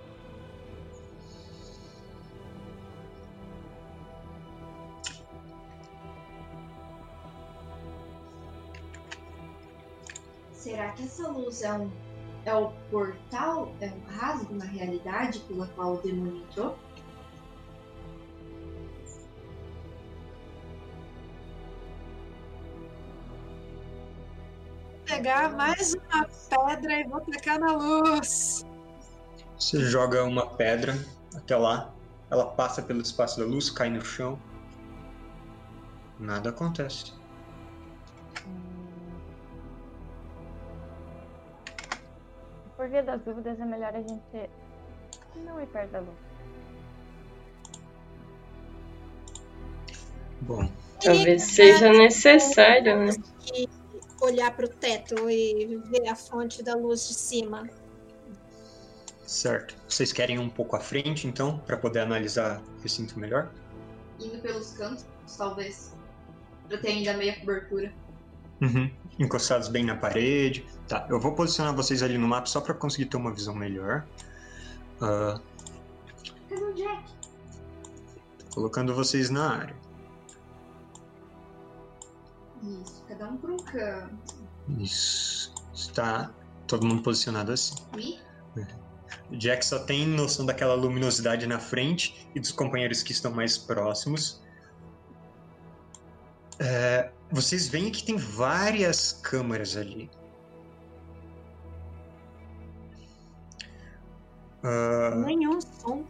Será 10.51 10.91
que 10.91 11.03
essa 11.03 11.29
luz 11.29 11.61
é 11.61 11.71
um. 11.71 11.89
É 12.43 12.53
o 12.53 12.71
portal? 12.89 13.71
É 13.79 13.87
um 13.87 14.17
rasgo 14.17 14.53
na 14.55 14.65
realidade 14.65 15.39
pela 15.41 15.67
qual 15.67 15.95
o 15.95 16.01
demônio 16.01 16.43
entrou? 16.49 16.77
Pegar 25.07 25.55
mais 25.55 25.93
uma 25.93 26.27
pedra 26.49 26.99
e 26.99 27.03
vou 27.05 27.21
tacar 27.21 27.59
na 27.59 27.73
luz. 27.73 28.65
Você 29.57 29.79
joga 29.79 30.23
uma 30.23 30.45
pedra 30.45 30.93
até 31.35 31.55
lá, 31.55 31.93
ela 32.29 32.45
passa 32.45 32.81
pelo 32.81 33.01
espaço 33.01 33.39
da 33.39 33.45
luz, 33.45 33.69
cai 33.69 33.89
no 33.89 34.03
chão. 34.03 34.39
Nada 36.19 36.49
acontece. 36.49 37.13
Por 42.75 42.89
via 42.89 43.01
das 43.01 43.21
dúvidas, 43.23 43.59
é 43.59 43.65
melhor 43.65 43.95
a 43.95 44.01
gente 44.01 44.49
não 45.35 45.61
ir 45.61 45.67
perto 45.67 45.91
da 45.91 45.99
luz. 45.99 46.17
Bom, 50.41 50.69
Talvez 51.03 51.43
seja 51.43 51.91
necessário, 51.93 53.05
né? 53.05 53.11
Olhar 54.27 54.55
pro 54.55 54.67
teto 54.67 55.29
e 55.29 55.77
ver 55.89 56.07
a 56.07 56.15
fonte 56.15 56.61
da 56.63 56.75
luz 56.75 57.07
de 57.07 57.13
cima. 57.13 57.67
certo. 59.25 59.75
Vocês 59.87 60.11
querem 60.13 60.35
ir 60.37 60.39
um 60.39 60.49
pouco 60.49 60.75
à 60.75 60.79
frente, 60.79 61.27
então, 61.27 61.57
para 61.59 61.75
poder 61.77 61.99
analisar 61.99 62.61
o 62.77 62.81
recinto 62.81 63.19
melhor? 63.19 63.51
indo 64.19 64.39
pelos 64.41 64.71
cantos, 64.73 65.05
talvez. 65.37 65.91
Pra 66.67 66.77
ter 66.79 66.87
ainda 66.89 67.15
meia 67.15 67.39
cobertura. 67.39 67.93
Uhum. 68.61 68.89
Encostados 69.19 69.67
bem 69.67 69.83
na 69.85 69.95
parede. 69.95 70.65
Tá, 70.87 71.05
eu 71.09 71.19
vou 71.19 71.33
posicionar 71.35 71.75
vocês 71.75 72.01
ali 72.01 72.17
no 72.17 72.27
mapa 72.27 72.47
só 72.47 72.59
pra 72.59 72.73
conseguir 72.73 73.05
ter 73.05 73.17
uma 73.17 73.31
visão 73.31 73.53
melhor. 73.53 74.05
Ah, 75.01 75.39
Cadê 76.49 76.63
o 76.63 76.73
Jack? 76.73 77.03
tô 78.49 78.55
colocando 78.55 78.95
vocês 78.95 79.29
na 79.29 79.51
área. 79.51 79.75
Isso, 82.63 83.03
cada 83.07 83.29
um 83.29 83.37
por 83.37 83.51
um 83.51 83.57
canto. 83.57 84.35
Isso. 84.79 85.53
Está 85.73 86.33
todo 86.67 86.85
mundo 86.85 87.03
posicionado 87.03 87.51
assim. 87.51 87.75
E 87.97 88.19
O 89.31 89.37
Jack 89.37 89.65
só 89.65 89.79
tem 89.85 90.07
noção 90.07 90.45
daquela 90.45 90.73
luminosidade 90.73 91.45
na 91.47 91.59
frente 91.59 92.29
e 92.35 92.39
dos 92.39 92.51
companheiros 92.51 93.03
que 93.03 93.11
estão 93.11 93.31
mais 93.31 93.57
próximos. 93.57 94.41
É, 96.59 97.11
vocês 97.31 97.67
veem 97.67 97.91
que 97.91 98.03
tem 98.03 98.17
várias 98.17 99.11
câmaras 99.13 99.77
ali. 99.77 100.09
Ah, 104.63 105.13
Nenhum 105.25 105.59
som. 105.61 106.03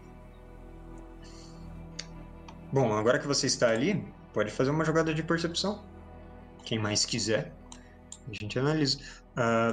bom, 2.71 2.93
agora 2.93 3.19
que 3.19 3.27
você 3.27 3.47
está 3.47 3.69
ali, 3.69 4.03
pode 4.33 4.51
fazer 4.51 4.71
uma 4.71 4.85
jogada 4.85 5.13
de 5.13 5.21
percepção. 5.21 5.83
Quem 6.67 6.77
mais 6.77 7.05
quiser. 7.05 7.53
A 8.29 8.33
gente 8.33 8.59
analisa. 8.59 8.99
Ah, 9.37 9.71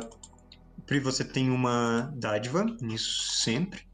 Pri, 0.86 1.00
você 1.00 1.24
tem 1.24 1.50
uma 1.50 2.12
dádiva 2.14 2.62
nisso 2.80 3.32
sempre. 3.32 3.84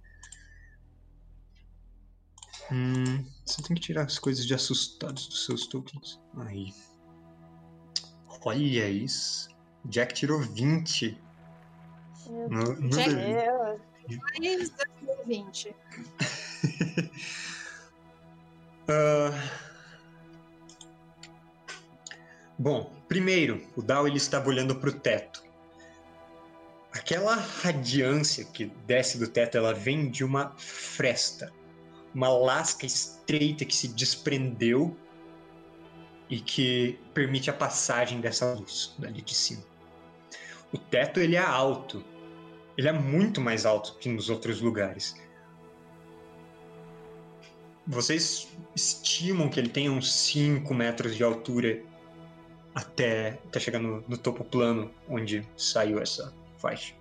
Hum, 2.70 3.24
você 3.46 3.62
tem 3.62 3.74
que 3.74 3.80
tirar 3.80 4.02
as 4.04 4.18
coisas 4.18 4.44
de 4.46 4.52
assustados 4.52 5.28
dos 5.28 5.46
seus 5.46 5.66
tokens. 5.66 6.20
Aí. 6.36 6.74
Olha 8.44 8.88
isso. 8.90 9.48
Jack 9.86 10.12
tirou 10.12 10.40
20. 10.40 11.18
Meu 12.28 12.50
No, 12.50 12.74
no 12.74 12.90
Jack- 12.90 13.08
D20. 13.08 13.80
Deus. 14.08 14.20
Mais 14.38 14.70
2020. 15.26 15.74
Ah, 18.92 19.69
Bom, 22.60 22.92
primeiro, 23.08 23.66
o 23.74 23.80
Dao 23.80 24.06
ele 24.06 24.18
estava 24.18 24.50
olhando 24.50 24.76
para 24.76 24.90
o 24.90 24.92
teto. 24.92 25.42
Aquela 26.92 27.34
radiância 27.34 28.44
que 28.44 28.66
desce 28.86 29.16
do 29.16 29.26
teto, 29.26 29.56
ela 29.56 29.72
vem 29.72 30.10
de 30.10 30.22
uma 30.22 30.54
fresta, 30.58 31.50
uma 32.14 32.28
lasca 32.28 32.84
estreita 32.84 33.64
que 33.64 33.74
se 33.74 33.88
desprendeu 33.88 34.94
e 36.28 36.38
que 36.38 36.98
permite 37.14 37.48
a 37.48 37.54
passagem 37.54 38.20
dessa 38.20 38.52
luz 38.52 38.94
dali 38.98 39.22
de 39.22 39.34
cima. 39.34 39.64
O 40.70 40.76
teto 40.76 41.18
ele 41.18 41.36
é 41.36 41.42
alto, 41.42 42.04
ele 42.76 42.88
é 42.88 42.92
muito 42.92 43.40
mais 43.40 43.64
alto 43.64 43.96
que 43.98 44.10
nos 44.10 44.28
outros 44.28 44.60
lugares. 44.60 45.16
Vocês 47.86 48.48
estimam 48.76 49.48
que 49.48 49.58
ele 49.58 49.70
tenha 49.70 49.90
uns 49.90 50.12
5 50.12 50.74
metros 50.74 51.16
de 51.16 51.24
altura 51.24 51.88
até, 52.74 53.38
até 53.48 53.60
chegar 53.60 53.78
no, 53.78 54.04
no 54.06 54.16
topo 54.16 54.44
plano 54.44 54.90
onde 55.08 55.46
saiu 55.56 56.00
essa 56.00 56.32
faixa. 56.58 56.94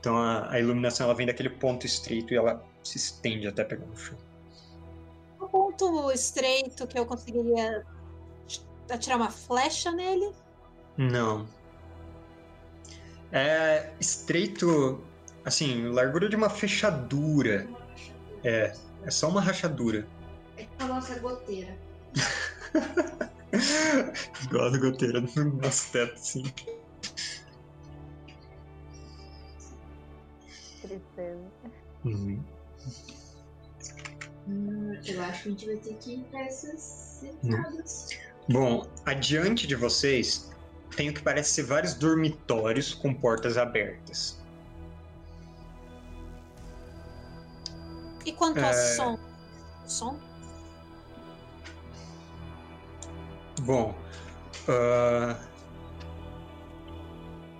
Então 0.00 0.16
a, 0.16 0.50
a 0.50 0.60
iluminação 0.60 1.06
ela 1.06 1.14
vem 1.14 1.26
daquele 1.26 1.50
ponto 1.50 1.86
estreito 1.86 2.32
e 2.32 2.36
ela 2.36 2.62
se 2.82 2.98
estende 2.98 3.46
até 3.46 3.64
pegar 3.64 3.86
no 3.86 3.96
chão. 3.96 4.18
Um 5.40 5.46
ponto 5.48 6.12
estreito 6.12 6.86
que 6.86 6.98
eu 6.98 7.06
conseguiria 7.06 7.84
atirar 8.90 9.16
uma 9.16 9.30
flecha 9.30 9.90
nele. 9.90 10.32
Não. 10.96 11.46
É 13.32 13.90
estreito, 13.98 15.02
assim, 15.44 15.88
largura 15.88 16.28
de 16.28 16.36
uma 16.36 16.48
fechadura. 16.48 17.66
É, 18.44 18.74
é 19.04 19.10
só 19.10 19.28
uma 19.28 19.40
rachadura. 19.40 20.06
é 20.56 20.66
a 20.78 20.86
nossa 20.86 21.18
goteira. 21.18 21.76
Igual 24.44 24.74
a 24.74 24.78
goteira 24.78 25.20
no 25.20 25.44
nosso 25.56 25.92
teto, 25.92 26.14
assim. 26.14 26.42
Tristeza. 30.82 31.44
Uhum. 32.04 32.42
Hum, 34.46 34.92
eu 35.06 35.22
acho 35.22 35.42
que 35.42 35.48
a 35.48 35.52
gente 35.52 35.66
vai 35.66 35.76
ter 35.76 35.94
que 35.94 36.14
ir 36.14 36.24
pra 36.24 36.40
essas 36.42 37.22
entradas. 37.22 38.08
Bom, 38.48 38.86
adiante 39.06 39.66
de 39.66 39.74
vocês 39.74 40.50
tem 40.96 41.08
o 41.08 41.14
que 41.14 41.22
parece 41.22 41.54
ser 41.54 41.62
vários 41.64 41.94
dormitórios 41.94 42.94
com 42.94 43.12
portas 43.14 43.56
abertas. 43.56 44.38
E 48.24 48.32
quanto 48.32 48.58
a 48.60 48.68
É. 48.68 48.72
som? 48.72 49.18
Som? 49.86 50.18
Bom, 53.62 53.94
ah, 54.68 55.36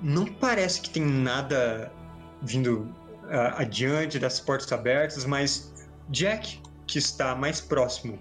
não 0.03 0.27
parece 0.27 0.81
que 0.81 0.91
tem 0.91 1.05
nada 1.05 1.93
vindo 2.43 2.95
ah, 3.31 3.63
adiante 3.63 4.19
das 4.19 4.41
portas 4.41 4.71
abertas, 4.73 5.25
mas 5.25 5.73
Jack, 6.09 6.61
que 6.87 6.99
está 6.99 7.35
mais 7.35 7.61
próximo 7.61 8.19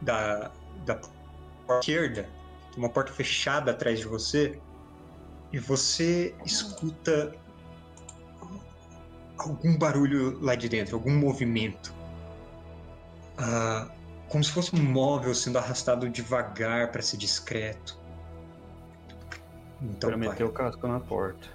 da, 0.00 0.50
da 0.84 0.96
porta 0.96 1.80
esquerda, 1.80 2.28
uma 2.76 2.88
porta 2.88 3.12
fechada 3.12 3.70
atrás 3.70 3.98
de 3.98 4.06
você, 4.06 4.60
e 5.52 5.58
você 5.58 6.34
escuta 6.44 7.34
algum 9.38 9.78
barulho 9.78 10.38
lá 10.40 10.54
de 10.54 10.68
dentro, 10.68 10.96
algum 10.96 11.16
movimento. 11.16 11.94
Ah, 13.38 13.88
como 14.28 14.42
se 14.42 14.50
fosse 14.52 14.74
um 14.74 14.82
móvel 14.82 15.34
sendo 15.34 15.58
arrastado 15.58 16.08
devagar 16.08 16.90
para 16.90 17.02
ser 17.02 17.16
discreto. 17.16 17.98
Então, 19.80 20.10
Pra 20.10 20.16
meter 20.16 20.44
o 20.44 20.52
casco 20.52 20.86
na 20.88 21.00
porta. 21.00 21.48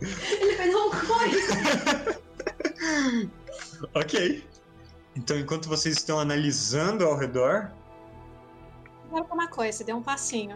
Ele 0.00 0.56
vai 0.56 0.70
dar 0.70 0.78
um 0.78 0.90
coisa. 0.90 2.20
ok. 3.94 4.46
Então, 5.14 5.38
enquanto 5.38 5.68
vocês 5.68 5.96
estão 5.96 6.18
analisando 6.18 7.04
ao 7.04 7.16
redor, 7.16 7.70
Agora 9.12 9.34
uma 9.34 9.46
coisa, 9.48 9.76
você 9.78 9.84
deu 9.84 9.96
um 9.96 10.02
passinho. 10.02 10.54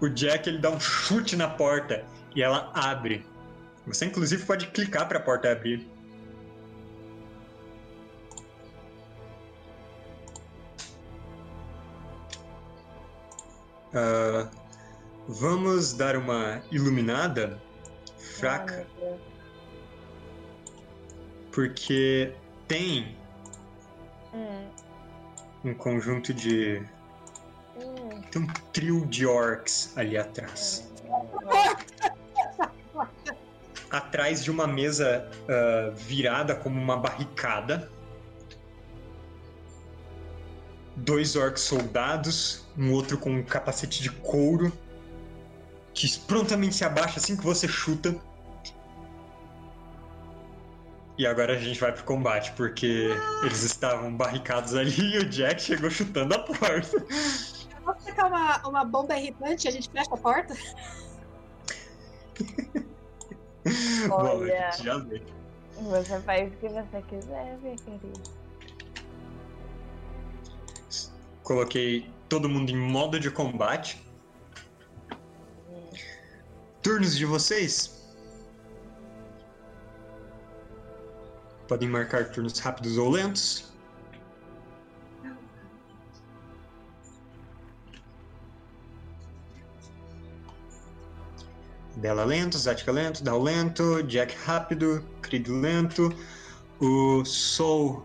o 0.00 0.08
Jack 0.08 0.46
ele 0.48 0.58
dá 0.58 0.70
um 0.70 0.78
chute 0.78 1.34
na 1.34 1.48
porta 1.48 2.04
e 2.34 2.42
ela 2.42 2.70
abre. 2.74 3.24
Você 3.86 4.04
inclusive 4.04 4.44
pode 4.44 4.66
clicar 4.66 5.08
para 5.08 5.18
a 5.18 5.22
porta 5.22 5.50
abrir. 5.50 5.88
Ah, 13.96 14.48
vamos 15.26 15.94
dar 15.94 16.16
uma 16.16 16.62
iluminada 16.70 17.58
fraca. 18.18 18.86
Porque 21.50 22.34
tem 22.68 23.16
Hum, 24.34 24.68
um 25.64 25.72
conjunto 25.74 26.34
de. 26.34 26.82
hum, 27.80 28.20
Tem 28.30 28.42
um 28.42 28.46
trio 28.74 29.06
de 29.06 29.26
orcs 29.26 29.96
ali 29.96 30.18
atrás. 30.18 30.86
Atrás 33.88 34.42
de 34.44 34.50
uma 34.50 34.66
mesa 34.66 35.26
ah, 35.48 35.90
virada 35.94 36.54
como 36.54 36.78
uma 36.78 36.96
barricada. 36.98 37.90
Dois 40.96 41.36
orcs 41.36 41.62
soldados, 41.62 42.64
um 42.76 42.92
outro 42.92 43.18
com 43.18 43.30
um 43.30 43.42
capacete 43.42 44.02
de 44.02 44.10
couro, 44.10 44.72
que 45.92 46.18
prontamente 46.20 46.74
se 46.74 46.84
abaixa 46.84 47.18
assim 47.18 47.36
que 47.36 47.44
você 47.44 47.68
chuta. 47.68 48.14
E 51.18 51.26
agora 51.26 51.54
a 51.54 51.58
gente 51.58 51.80
vai 51.80 51.92
pro 51.92 52.04
combate, 52.04 52.52
porque 52.52 53.08
eles 53.42 53.62
estavam 53.62 54.14
barricados 54.14 54.74
ali 54.74 54.94
e 55.16 55.18
o 55.18 55.28
Jack 55.28 55.62
chegou 55.62 55.90
chutando 55.90 56.34
a 56.34 56.38
porta. 56.38 57.04
Vamos 57.84 58.04
tacar 58.04 58.26
uma, 58.26 58.68
uma 58.68 58.84
bomba 58.84 59.16
irritante 59.16 59.66
e 59.66 59.68
a 59.68 59.72
gente 59.72 59.90
fecha 59.90 60.12
a 60.12 60.16
porta? 60.18 60.54
Bom, 64.08 64.14
a 64.14 64.34
Olha. 64.34 64.70
gente 64.72 64.84
já 64.84 64.98
vê. 64.98 65.22
Você 65.76 66.20
faz 66.20 66.52
o 66.52 66.56
que 66.56 66.68
você 66.68 67.02
quiser, 67.08 67.58
minha 67.58 67.76
querida. 67.76 68.35
coloquei 71.46 72.10
todo 72.28 72.48
mundo 72.48 72.70
em 72.70 72.76
modo 72.76 73.20
de 73.20 73.30
combate. 73.30 74.04
Turnos 76.82 77.16
de 77.16 77.24
vocês. 77.24 78.04
Podem 81.68 81.88
marcar 81.88 82.30
turnos 82.32 82.58
rápidos 82.58 82.98
ou 82.98 83.08
lentos. 83.10 83.72
Bela 91.96 92.24
lento, 92.24 92.58
Zatka 92.58 92.90
lento, 92.90 93.22
Dal 93.22 93.40
lento, 93.40 94.02
Jack 94.02 94.36
rápido, 94.44 95.04
Creed 95.22 95.46
lento. 95.46 96.12
O 96.80 97.24
Sol 97.24 98.04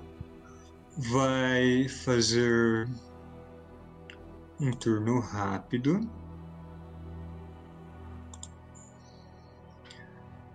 vai 0.96 1.88
fazer 1.90 2.88
um 4.62 4.72
turno 4.72 5.20
rápido. 5.20 6.00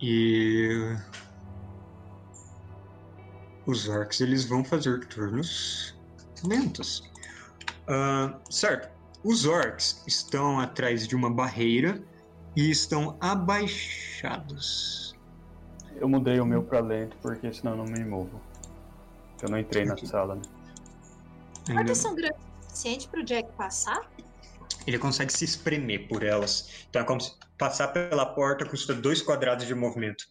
E 0.00 0.96
os 3.66 3.88
orcs 3.88 4.20
eles 4.20 4.44
vão 4.44 4.64
fazer 4.64 5.04
turnos 5.06 5.98
lentos. 6.44 7.10
Ah, 7.88 8.38
certo. 8.48 8.94
Os 9.24 9.44
orcs 9.44 10.02
estão 10.06 10.60
atrás 10.60 11.08
de 11.08 11.16
uma 11.16 11.30
barreira 11.30 12.00
e 12.54 12.70
estão 12.70 13.16
abaixados. 13.20 15.16
Eu 15.96 16.08
mudei 16.08 16.38
o 16.38 16.46
meu 16.46 16.62
pra 16.62 16.80
lento 16.80 17.16
porque 17.20 17.52
senão 17.52 17.72
eu 17.72 17.78
não 17.78 17.86
me 17.86 18.04
movo. 18.04 18.40
Eu 19.42 19.48
não 19.48 19.58
entrei 19.58 19.84
na 19.84 19.96
sala, 19.96 20.36
né? 20.36 20.42
Ainda 21.68 21.94
são 21.94 22.14
grandes 22.14 22.45
o 22.76 22.78
suficiente 22.78 23.08
pro 23.08 23.24
Jack 23.24 23.50
passar? 23.56 24.08
Ele 24.86 24.98
consegue 24.98 25.32
se 25.32 25.44
espremer 25.44 26.06
por 26.08 26.22
elas. 26.22 26.86
Então 26.88 27.02
é 27.02 27.04
como 27.04 27.20
se 27.20 27.34
passar 27.58 27.88
pela 27.88 28.26
porta 28.34 28.68
custa 28.68 28.94
dois 28.94 29.22
quadrados 29.22 29.66
de 29.66 29.74
movimento. 29.74 30.24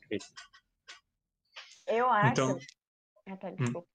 Eu 1.88 2.08
acho. 2.10 2.32
Então- 2.32 2.60
Ah, 3.28 3.36
tá, 3.38 3.50
desculpa. 3.50 3.88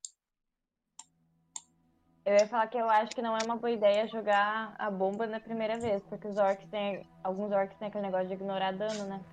Eu 2.27 2.35
ia 2.35 2.47
falar 2.49 2.67
que 2.67 2.77
eu 2.77 2.91
acho 2.91 3.13
que 3.13 3.23
não 3.23 3.37
é 3.37 3.41
uma 3.45 3.57
boa 3.57 3.71
ideia 3.71 4.07
jogar 4.09 4.75
a 4.79 4.91
bomba 4.91 5.27
na 5.27 5.41
primeira 5.41 5.79
vez, 5.79 6.03
porque 6.09 6.27
os 6.29 6.37
orcs 6.37 6.69
têm. 6.71 7.07
Alguns 7.25 7.51
orcs 7.53 7.77
têm 7.79 7.89
aquele 7.89 8.05
negócio 8.07 8.29
de 8.29 8.35
ignorar 8.35 8.73
dano, 8.73 9.05
né? 9.07 9.25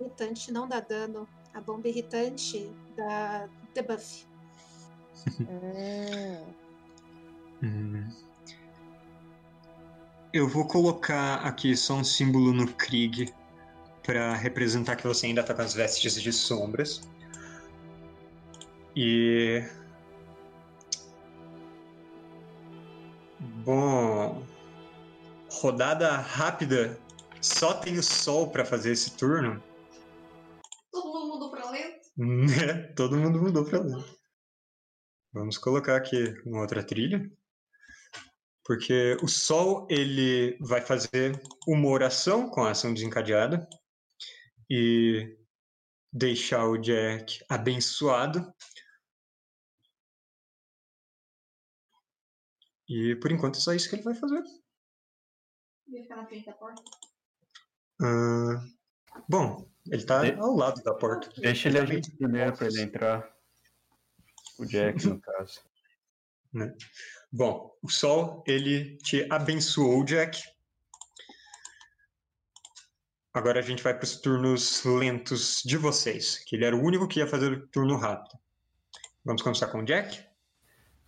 Irritante 0.00 0.52
não 0.52 0.68
dá 0.68 0.80
dano. 0.80 1.28
A 1.54 1.60
bomba 1.60 1.88
irritante 1.88 2.68
dá 2.96 3.48
debuff. 3.74 4.26
Hum. 5.40 6.69
Hum. 7.62 8.08
Eu 10.32 10.48
vou 10.48 10.66
colocar 10.66 11.36
aqui 11.36 11.76
só 11.76 11.94
um 11.94 12.04
símbolo 12.04 12.52
no 12.52 12.72
Krieg 12.74 13.32
para 14.04 14.34
representar 14.34 14.96
que 14.96 15.06
você 15.06 15.26
ainda 15.26 15.42
tá 15.42 15.54
com 15.54 15.62
as 15.62 15.74
vestes 15.74 16.14
de 16.14 16.32
sombras. 16.32 17.00
E. 18.94 19.62
Bom. 23.64 24.44
Rodada 25.50 26.16
rápida. 26.16 26.98
Só 27.40 27.74
tem 27.74 27.98
o 27.98 28.02
sol 28.02 28.50
para 28.50 28.64
fazer 28.64 28.92
esse 28.92 29.16
turno. 29.16 29.62
Todo 30.92 31.12
mundo 31.12 31.26
mudou 31.28 31.50
pra 31.50 31.70
lento? 31.70 32.08
Né? 32.16 32.74
Todo 32.94 33.16
mundo 33.16 33.42
mudou 33.42 33.64
pra 33.64 33.80
lá. 33.80 34.04
Vamos 35.32 35.58
colocar 35.58 35.96
aqui 35.96 36.34
uma 36.44 36.60
outra 36.60 36.82
trilha. 36.82 37.30
Porque 38.70 39.16
o 39.20 39.26
Sol, 39.26 39.84
ele 39.90 40.56
vai 40.60 40.80
fazer 40.80 41.42
uma 41.66 41.88
oração 41.88 42.48
com 42.48 42.62
a 42.62 42.70
ação 42.70 42.94
desencadeada 42.94 43.68
e 44.70 45.36
deixar 46.12 46.68
o 46.68 46.78
Jack 46.78 47.44
abençoado. 47.48 48.54
E 52.88 53.16
por 53.16 53.32
enquanto 53.32 53.56
é 53.56 53.60
só 53.60 53.72
isso 53.72 53.88
que 53.90 53.96
ele 53.96 54.04
vai 54.04 54.14
fazer. 54.14 54.40
Ia 55.88 56.02
ficar 56.04 56.14
na 56.14 56.26
frente 56.28 56.46
da 56.46 56.52
porta. 56.52 56.80
Ah, 58.00 58.64
bom, 59.28 59.68
ele 59.90 60.06
tá 60.06 60.22
De- 60.22 60.38
ao 60.38 60.54
lado 60.54 60.80
da 60.84 60.94
porta. 60.94 61.28
Deixa 61.40 61.68
ele 61.68 61.80
agir 61.80 62.16
primeiro 62.16 62.56
pra 62.56 62.68
ele 62.68 62.82
entrar. 62.82 63.36
O 64.60 64.64
Jack, 64.64 65.04
no 65.08 65.20
caso. 65.20 65.68
Bom, 67.32 67.76
o 67.82 67.88
Sol, 67.88 68.42
ele 68.46 68.96
te 68.98 69.26
abençoou, 69.30 70.04
Jack. 70.04 70.42
Agora 73.32 73.60
a 73.60 73.62
gente 73.62 73.82
vai 73.82 73.94
para 73.94 74.04
os 74.04 74.16
turnos 74.16 74.84
lentos 74.84 75.62
de 75.64 75.76
vocês, 75.76 76.38
que 76.44 76.56
ele 76.56 76.64
era 76.64 76.76
o 76.76 76.82
único 76.82 77.06
que 77.06 77.20
ia 77.20 77.26
fazer 77.28 77.52
o 77.52 77.66
turno 77.68 77.96
rápido. 77.96 78.36
Vamos 79.24 79.42
começar 79.42 79.68
com 79.68 79.78
o 79.78 79.84
Jack? 79.84 80.24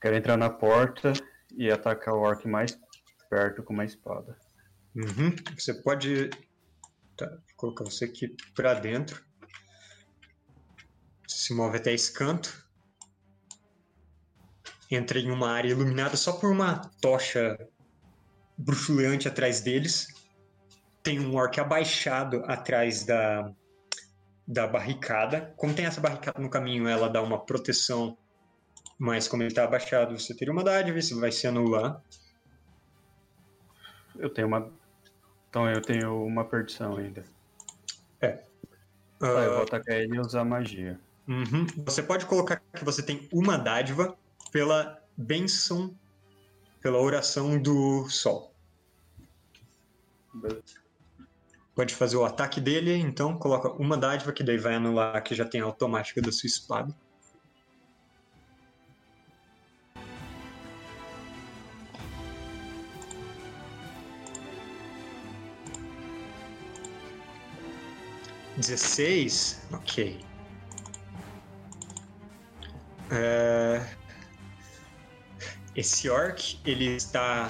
Quero 0.01 0.17
entrar 0.17 0.37
na 0.37 0.49
porta 0.49 1.13
e 1.57 1.71
atacar 1.71 2.15
o 2.15 2.21
orc 2.21 2.47
mais 2.47 2.79
perto 3.29 3.63
com 3.63 3.73
uma 3.73 3.85
espada. 3.85 4.39
Uhum. 4.95 5.35
Você 5.59 5.75
pode 5.83 6.31
tá, 7.17 7.27
vou 7.27 7.41
colocar 7.57 7.85
você 7.85 8.05
aqui 8.05 8.37
para 8.55 8.75
dentro. 8.75 9.25
Se 11.27 11.55
move 11.55 11.77
até 11.77 11.93
esse 11.93 12.13
canto. 12.13 12.63
Entra 14.95 15.19
em 15.19 15.31
uma 15.31 15.51
área 15.51 15.71
iluminada 15.71 16.19
só 16.19 16.33
por 16.33 16.51
uma 16.51 16.79
tocha 17.01 17.59
bruxuleante 18.59 19.27
atrás 19.27 19.63
deles. 19.63 20.07
Tem 21.03 21.19
um 21.19 21.35
orc 21.35 21.59
abaixado 21.59 22.45
atrás 22.47 23.03
da, 23.03 23.51
da 24.47 24.67
barricada. 24.67 25.55
Como 25.57 25.73
tem 25.73 25.87
essa 25.87 25.99
barricada 25.99 26.39
no 26.39 26.51
caminho, 26.51 26.87
ela 26.87 27.09
dá 27.09 27.23
uma 27.23 27.39
proteção. 27.39 28.19
Mas 28.99 29.27
como 29.27 29.43
ele 29.43 29.49
está 29.49 29.65
abaixado, 29.65 30.19
você 30.19 30.37
teria 30.37 30.53
uma 30.53 30.63
dádiva, 30.63 30.99
isso 30.99 31.19
vai 31.19 31.33
se 31.33 31.47
anular. 31.47 32.03
Eu 34.19 34.29
tenho 34.29 34.47
uma. 34.47 34.71
Então 35.49 35.69
eu 35.71 35.81
tenho 35.81 36.23
uma 36.23 36.45
perdição 36.45 36.99
ainda. 36.99 37.25
Ah, 39.23 39.27
eu 39.45 39.55
vou 39.55 39.63
atacar 39.63 39.97
ele 39.97 40.17
e 40.17 40.21
usar 40.21 40.45
magia. 40.45 41.01
Uhum. 41.27 41.67
Você 41.85 42.03
pode 42.03 42.27
colocar 42.27 42.61
que 42.75 42.85
você 42.85 43.03
tem 43.03 43.27
uma 43.33 43.57
dádiva 43.57 44.17
pela 44.53 45.03
benção, 45.17 45.99
pela 46.81 47.01
oração 47.01 47.61
do 47.61 48.09
sol. 48.09 48.55
Pode 51.75 51.95
fazer 51.95 52.17
o 52.19 52.25
ataque 52.25 52.61
dele, 52.61 52.95
então 52.95 53.37
coloca 53.39 53.73
uma 53.73 53.97
dádiva 53.97 54.31
que 54.31 54.45
daí 54.45 54.59
vai 54.59 54.75
anular 54.75 55.23
que 55.25 55.35
já 55.35 55.47
tem 55.47 55.63
a 55.63 55.65
automática 55.65 56.21
da 56.21 56.31
sua 56.31 56.47
espada. 56.47 56.95
Dezesseis, 68.55 69.67
ok. 69.73 70.21
É, 73.11 74.02
Esse 75.75 76.09
orc, 76.09 76.59
ele 76.65 76.87
está. 76.97 77.49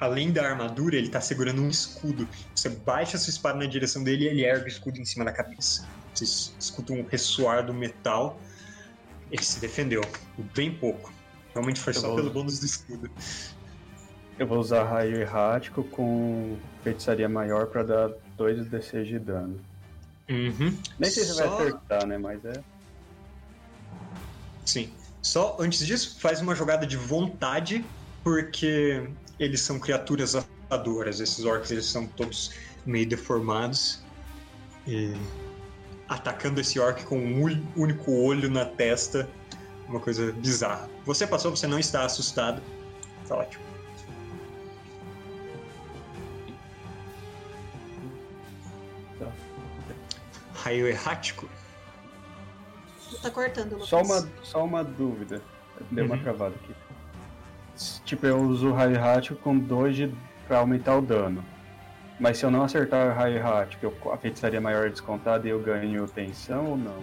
Além 0.00 0.30
da 0.30 0.48
armadura, 0.48 0.94
ele 0.94 1.08
está 1.08 1.20
segurando 1.20 1.60
um 1.60 1.68
escudo. 1.68 2.28
Você 2.54 2.68
baixa 2.68 3.18
sua 3.18 3.30
espada 3.32 3.58
na 3.58 3.66
direção 3.66 4.04
dele 4.04 4.24
e 4.24 4.28
ele 4.28 4.44
ergue 4.44 4.66
o 4.66 4.68
escudo 4.68 4.98
em 5.00 5.04
cima 5.04 5.24
da 5.24 5.32
cabeça. 5.32 5.88
Você 6.14 6.22
es- 6.24 6.54
escuta 6.58 6.92
um 6.92 7.04
ressoar 7.04 7.66
do 7.66 7.74
metal. 7.74 8.38
Ele 9.30 9.42
se 9.42 9.58
defendeu. 9.58 10.00
Bem 10.54 10.72
pouco. 10.72 11.12
Realmente 11.52 11.80
foi 11.80 11.92
Eu 11.96 12.00
só 12.00 12.06
vou- 12.08 12.16
pelo 12.16 12.30
bônus 12.30 12.60
do 12.60 12.66
escudo. 12.66 13.10
Eu 14.38 14.46
vou 14.46 14.58
usar 14.60 14.84
raio 14.84 15.16
errático 15.20 15.82
com 15.82 16.56
feitiçaria 16.84 17.28
maior 17.28 17.66
pra 17.66 17.82
dar 17.82 18.10
2 18.36 18.68
DC 18.68 19.02
de 19.04 19.18
dano. 19.18 19.58
Uhum. 20.30 20.78
Nem 20.96 21.10
sei 21.10 21.24
se 21.24 21.34
vai 21.34 21.48
Só- 21.48 21.58
acertar, 21.58 22.06
né? 22.06 22.16
Mas 22.18 22.44
é. 22.44 22.62
Sim. 24.64 24.92
Só 25.22 25.56
antes 25.58 25.86
disso, 25.86 26.18
faz 26.20 26.40
uma 26.40 26.54
jogada 26.54 26.86
de 26.86 26.96
vontade, 26.96 27.84
porque 28.22 29.08
eles 29.38 29.60
são 29.60 29.78
criaturas 29.78 30.34
assustadoras. 30.34 31.20
Esses 31.20 31.44
orcs 31.44 31.70
eles 31.70 31.86
são 31.86 32.06
todos 32.06 32.52
meio 32.86 33.08
deformados. 33.08 34.02
E 34.86 35.14
atacando 36.08 36.60
esse 36.60 36.80
orc 36.80 37.04
com 37.04 37.18
um 37.18 37.42
único 37.76 38.10
olho 38.12 38.50
na 38.50 38.64
testa, 38.64 39.28
uma 39.88 40.00
coisa 40.00 40.32
bizarra. 40.32 40.88
Você 41.04 41.26
passou, 41.26 41.50
você 41.54 41.66
não 41.66 41.78
está 41.78 42.04
assustado. 42.04 42.62
Tá 43.26 43.36
ótimo. 43.36 43.64
Raio 50.54 50.88
errático? 50.88 51.48
Tá 53.22 53.30
cortando, 53.30 53.72
Lucas. 53.72 53.88
Só 53.88 54.02
uma, 54.02 54.28
só 54.42 54.64
uma 54.64 54.84
dúvida. 54.84 55.40
Deu 55.90 56.04
uma 56.04 56.14
Uhum. 56.16 56.22
travada 56.22 56.54
aqui. 56.56 56.74
Tipo, 58.04 58.26
eu 58.26 58.38
uso 58.40 58.68
o 58.70 58.72
raio 58.72 58.94
errático 58.94 59.36
com 59.40 59.56
2 59.58 59.96
de... 59.96 60.14
pra 60.46 60.58
aumentar 60.58 60.96
o 60.96 61.02
dano. 61.02 61.44
Mas 62.18 62.38
se 62.38 62.44
eu 62.44 62.50
não 62.50 62.64
acertar 62.64 63.06
o 63.08 63.14
raio 63.14 63.36
errático, 63.36 63.86
eu- 63.86 64.12
a 64.12 64.16
feitiçaria 64.16 64.60
maior 64.60 64.86
é 64.86 64.90
descontada 64.90 65.46
e 65.46 65.50
eu 65.50 65.60
ganho 65.60 66.06
tensão 66.08 66.66
ou 66.70 66.76
não? 66.76 67.02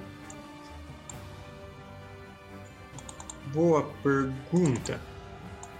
Boa 3.53 3.83
pergunta. 4.03 4.99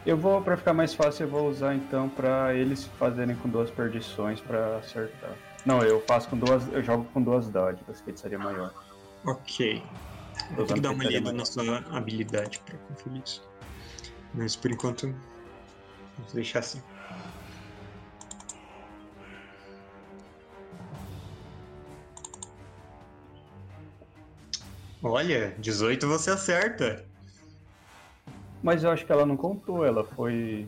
Eu 0.05 0.15
vou, 0.15 0.41
pra 0.41 0.55
ficar 0.55 0.73
mais 0.73 0.93
fácil, 0.93 1.23
eu 1.23 1.29
vou 1.29 1.49
usar 1.49 1.73
então 1.75 2.07
pra 2.07 2.53
eles 2.53 2.85
fazerem 2.99 3.35
com 3.35 3.49
duas 3.49 3.69
perdições 3.71 4.39
pra 4.39 4.77
acertar. 4.77 5.31
Não, 5.65 5.81
eu 5.81 5.99
faço 6.01 6.29
com 6.29 6.37
duas. 6.37 6.71
Eu 6.71 6.83
jogo 6.83 7.05
com 7.13 7.21
duas 7.21 7.49
dádivas, 7.49 7.99
feitiçaria 8.01 8.37
maior. 8.37 8.71
Ok. 9.25 9.83
Eu 10.57 10.65
tenho 10.65 10.75
que 10.75 10.79
dar 10.81 10.91
uma 10.91 11.03
maior. 11.03 11.33
na 11.33 11.45
sua 11.45 11.77
habilidade 11.91 12.59
pra 12.65 12.77
conferir 12.77 13.21
isso. 13.23 13.43
Mas 14.33 14.55
por 14.55 14.71
enquanto, 14.71 15.13
vamos 16.17 16.33
deixar 16.33 16.59
assim. 16.59 16.81
Olha, 25.01 25.55
18 25.59 26.07
você 26.07 26.31
acerta. 26.31 27.05
Mas 28.63 28.83
eu 28.83 28.89
acho 28.89 29.05
que 29.05 29.11
ela 29.11 29.25
não 29.25 29.37
contou, 29.37 29.85
ela 29.85 30.03
foi. 30.03 30.67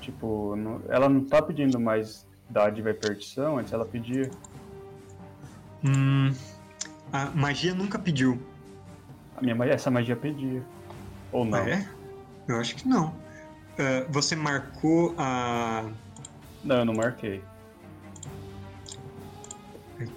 Tipo, 0.00 0.56
não- 0.56 0.80
ela 0.88 1.08
não 1.08 1.24
tá 1.24 1.42
pedindo 1.42 1.78
mais 1.78 2.26
dádiva 2.48 2.90
e 2.90 2.94
perdição, 2.94 3.58
antes 3.58 3.72
ela 3.72 3.84
pedia. 3.84 4.30
Hum, 5.84 6.32
a 7.14 7.30
magia 7.30 7.72
nunca 7.72 7.96
pediu. 7.96 8.42
A 9.36 9.40
minha, 9.40 9.54
essa 9.66 9.88
magia 9.88 10.16
pedia. 10.16 10.64
Ou 11.30 11.44
não. 11.44 11.58
Ah, 11.58 11.70
é? 11.70 11.88
Eu 12.48 12.56
acho 12.56 12.74
que 12.74 12.88
não. 12.88 13.14
Ah, 13.78 14.04
você 14.10 14.34
marcou 14.34 15.14
a. 15.16 15.88
Não, 16.64 16.78
eu 16.78 16.84
não 16.84 16.94
marquei. 16.94 17.40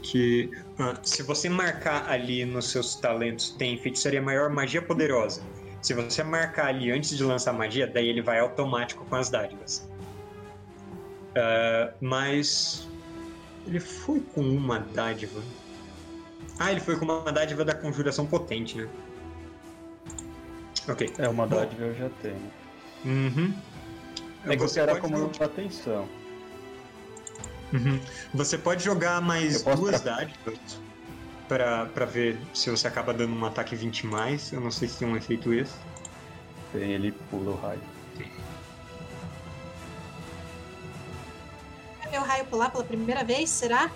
que 0.02 0.50
ah, 0.80 0.96
se 1.04 1.22
você 1.22 1.48
marcar 1.48 2.10
ali 2.10 2.44
nos 2.44 2.72
seus 2.72 2.96
talentos 2.96 3.52
tem 3.52 3.78
feitiçaria 3.78 4.22
maior, 4.22 4.50
magia 4.50 4.82
poderosa. 4.82 5.44
Se 5.84 5.94
você 5.94 6.24
marcar 6.24 6.70
ali 6.70 6.92
antes 6.92 7.16
de 7.16 7.24
lançar 7.24 7.54
magia, 7.54 7.86
daí 7.86 8.10
ele 8.10 8.24
vai 8.24 8.40
automático 8.40 9.06
com 9.06 9.16
as 9.16 9.30
dádivas. 9.30 9.88
Ah, 11.36 11.94
mas 12.02 12.88
ele 13.68 13.80
foi 13.80 14.20
com 14.20 14.42
uma 14.42 14.80
dádiva. 14.80 15.40
Ah, 16.60 16.72
ele 16.72 16.80
foi 16.82 16.98
com 16.98 17.06
uma 17.06 17.32
dádiva 17.32 17.64
da 17.64 17.74
conjuração 17.76 18.26
potente, 18.26 18.78
né? 18.78 18.88
Ok. 20.88 21.14
É, 21.18 21.28
uma 21.28 21.46
Bom. 21.46 21.56
dádiva 21.58 21.84
eu 21.84 21.96
já 21.96 22.10
tenho. 22.22 22.52
Uhum. 23.06 23.54
É 24.46 24.56
que 24.56 24.64
eu 24.64 24.68
Você 24.68 24.80
quero 24.80 24.92
pode 25.00 25.02
como 25.02 25.18
jogar- 25.34 25.46
atenção. 25.46 26.08
Uhum. 27.74 28.00
Você 28.34 28.58
pode 28.58 28.84
jogar 28.84 29.22
mais 29.22 29.62
duas 29.64 30.02
tra- 30.02 30.16
dádivas 30.16 30.58
pra, 31.50 31.86
pra 31.88 32.06
ver 32.06 32.40
se 32.54 32.70
você 32.70 32.88
acaba 32.88 33.14
dando 33.14 33.36
um 33.36 33.46
ataque 33.46 33.76
20 33.76 34.08
mais. 34.08 34.52
Eu 34.54 34.62
não 34.62 34.72
sei 34.72 34.88
se 34.88 34.98
tem 34.98 35.08
um 35.08 35.18
efeito 35.18 35.54
esse. 35.54 35.74
Tem 36.72 36.92
ele 36.94 37.12
pula 37.30 37.52
o 37.52 37.56
raio. 37.56 37.80
O 42.14 42.20
raio 42.22 42.46
pular 42.46 42.72
pela 42.72 42.84
primeira 42.84 43.24
vez, 43.24 43.50
será? 43.50 43.92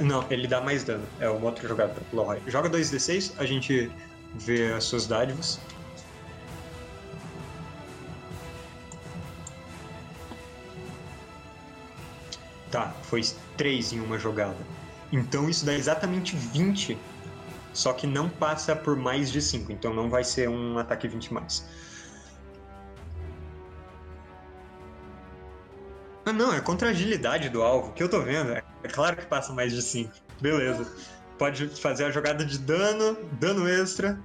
Não, 0.00 0.24
ele 0.30 0.46
dá 0.46 0.60
mais 0.60 0.84
dano. 0.84 1.04
É 1.20 1.28
uma 1.28 1.46
outra 1.46 1.66
jogada 1.68 1.92
pra 1.92 2.04
pular 2.10 2.22
o 2.22 2.26
raio. 2.26 2.42
Joga 2.46 2.68
2d6, 2.70 3.34
a 3.38 3.46
gente 3.46 3.90
vê 4.34 4.72
as 4.72 4.84
suas 4.84 5.06
dádivas. 5.06 5.60
Tá, 12.70 12.92
foi 13.04 13.22
3 13.56 13.92
em 13.92 14.00
uma 14.00 14.18
jogada. 14.18 14.56
Então 15.12 15.48
isso 15.48 15.64
dá 15.64 15.74
exatamente 15.74 16.34
20. 16.34 16.98
Só 17.72 17.92
que 17.92 18.06
não 18.06 18.28
passa 18.28 18.74
por 18.74 18.96
mais 18.96 19.30
de 19.30 19.40
5. 19.40 19.70
Então 19.70 19.94
não 19.94 20.10
vai 20.10 20.24
ser 20.24 20.48
um 20.48 20.78
ataque 20.78 21.06
20 21.06 21.32
mais. 21.32 21.64
Ah 26.26 26.32
não, 26.32 26.52
é 26.52 26.60
contra 26.60 26.88
a 26.88 26.90
agilidade 26.90 27.48
do 27.48 27.62
alvo. 27.62 27.92
que 27.92 28.02
eu 28.02 28.08
tô 28.08 28.20
vendo? 28.22 28.52
É 28.52 28.62
claro 28.90 29.16
que 29.16 29.26
passa 29.26 29.52
mais 29.52 29.72
de 29.72 29.82
5. 29.82 30.12
Beleza. 30.40 30.90
Pode 31.38 31.66
fazer 31.68 32.04
a 32.04 32.10
jogada 32.10 32.44
de 32.44 32.58
dano, 32.58 33.16
dano 33.38 33.68
extra. 33.68 34.18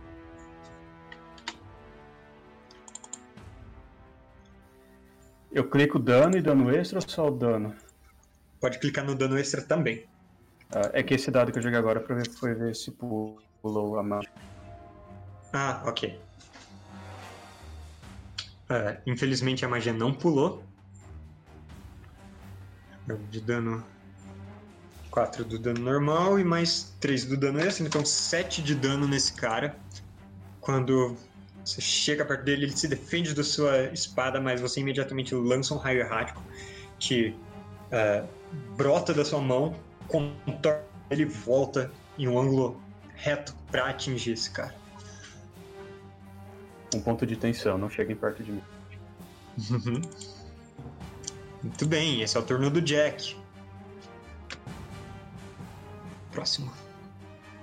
Eu 5.51 5.67
clico 5.69 5.97
dano 5.97 6.37
e 6.37 6.41
dano 6.41 6.69
extra 6.73 6.99
ou 6.99 7.09
só 7.09 7.27
o 7.27 7.31
dano? 7.31 7.75
Pode 8.61 8.79
clicar 8.79 9.03
no 9.03 9.15
dano 9.15 9.37
extra 9.37 9.61
também. 9.61 10.05
Ah, 10.71 10.91
é 10.93 11.01
que 11.01 11.15
esse 11.15 11.31
dado 11.31 11.51
que 11.51 11.57
eu 11.57 11.63
joguei 11.63 11.79
agora 11.79 11.99
pra 11.99 12.15
ver, 12.15 12.29
foi 12.29 12.53
ver 12.53 12.75
se 12.75 12.91
pu- 12.91 13.41
pulou 13.61 13.97
a 13.97 14.03
magia. 14.03 14.29
Ah, 15.51 15.81
ok. 15.85 16.19
É, 18.69 19.01
infelizmente 19.07 19.65
a 19.65 19.69
magia 19.69 19.91
não 19.91 20.13
pulou. 20.13 20.63
De 23.29 23.41
dano. 23.41 23.83
4 25.11 25.43
do 25.43 25.57
dano 25.57 25.79
normal 25.79 26.39
e 26.39 26.43
mais 26.43 26.95
3 26.99 27.25
do 27.25 27.35
dano 27.35 27.59
extra, 27.59 27.85
então 27.85 28.05
7 28.05 28.61
de 28.61 28.75
dano 28.75 29.07
nesse 29.07 29.33
cara. 29.33 29.75
Quando 30.61 31.17
você 31.65 31.81
chega 31.81 32.23
perto 32.23 32.43
dele, 32.43 32.65
ele 32.65 32.77
se 32.77 32.87
defende 32.87 33.33
da 33.33 33.43
sua 33.43 33.85
espada, 33.85 34.39
mas 34.39 34.61
você 34.61 34.81
imediatamente 34.81 35.33
lança 35.33 35.73
um 35.73 35.77
raio 35.77 36.01
errático 36.01 36.43
que 36.99 37.35
é, 37.91 38.23
brota 38.77 39.13
da 39.13 39.25
sua 39.25 39.41
mão, 39.41 39.75
contorna 40.07 40.89
ele 41.09 41.25
volta 41.25 41.91
em 42.17 42.27
um 42.27 42.39
ângulo 42.39 42.79
reto 43.15 43.55
pra 43.71 43.89
atingir 43.89 44.33
esse 44.33 44.51
cara. 44.51 44.75
Um 46.93 47.01
ponto 47.01 47.25
de 47.25 47.35
tensão, 47.35 47.77
não 47.77 47.89
cheguem 47.89 48.15
perto 48.15 48.43
de 48.43 48.51
mim. 48.51 48.63
Uhum. 49.69 50.01
Muito 51.63 51.85
bem, 51.85 52.21
esse 52.21 52.37
é 52.37 52.39
o 52.39 52.43
turno 52.43 52.69
do 52.69 52.81
Jack. 52.81 53.37
Próximo. 56.31 56.71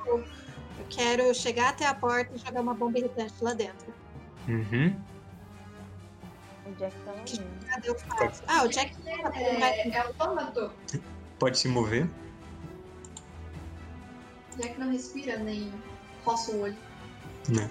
Eu 0.07 0.25
quero 0.91 1.35
chegar 1.35 1.71
até 1.71 1.87
a 1.87 1.95
porta 1.95 2.35
e 2.35 2.39
jogar 2.39 2.61
uma 2.61 2.75
bomba 2.75 2.99
irritante 2.99 3.35
lá 3.41 3.55
dentro. 3.55 3.93
Uhum. 4.49 4.95
O 6.67 6.73
Jack 6.75 6.95
tá 7.05 7.13
lá 7.13 7.25
eu 7.85 7.99
faço? 7.99 8.43
Ah, 8.47 8.65
o 8.65 8.69
Jack 8.69 8.95
vai 9.03 9.43
É, 9.43 9.89
é 9.89 9.99
autômato. 10.01 10.71
Pode 11.39 11.59
se 11.59 11.69
mover. 11.69 12.09
Já 14.61 14.69
que 14.69 14.81
não 14.81 14.91
respira 14.91 15.39
nem 15.39 15.73
roça 16.25 16.51
o 16.53 16.61
olho. 16.63 16.77
Né? 17.49 17.71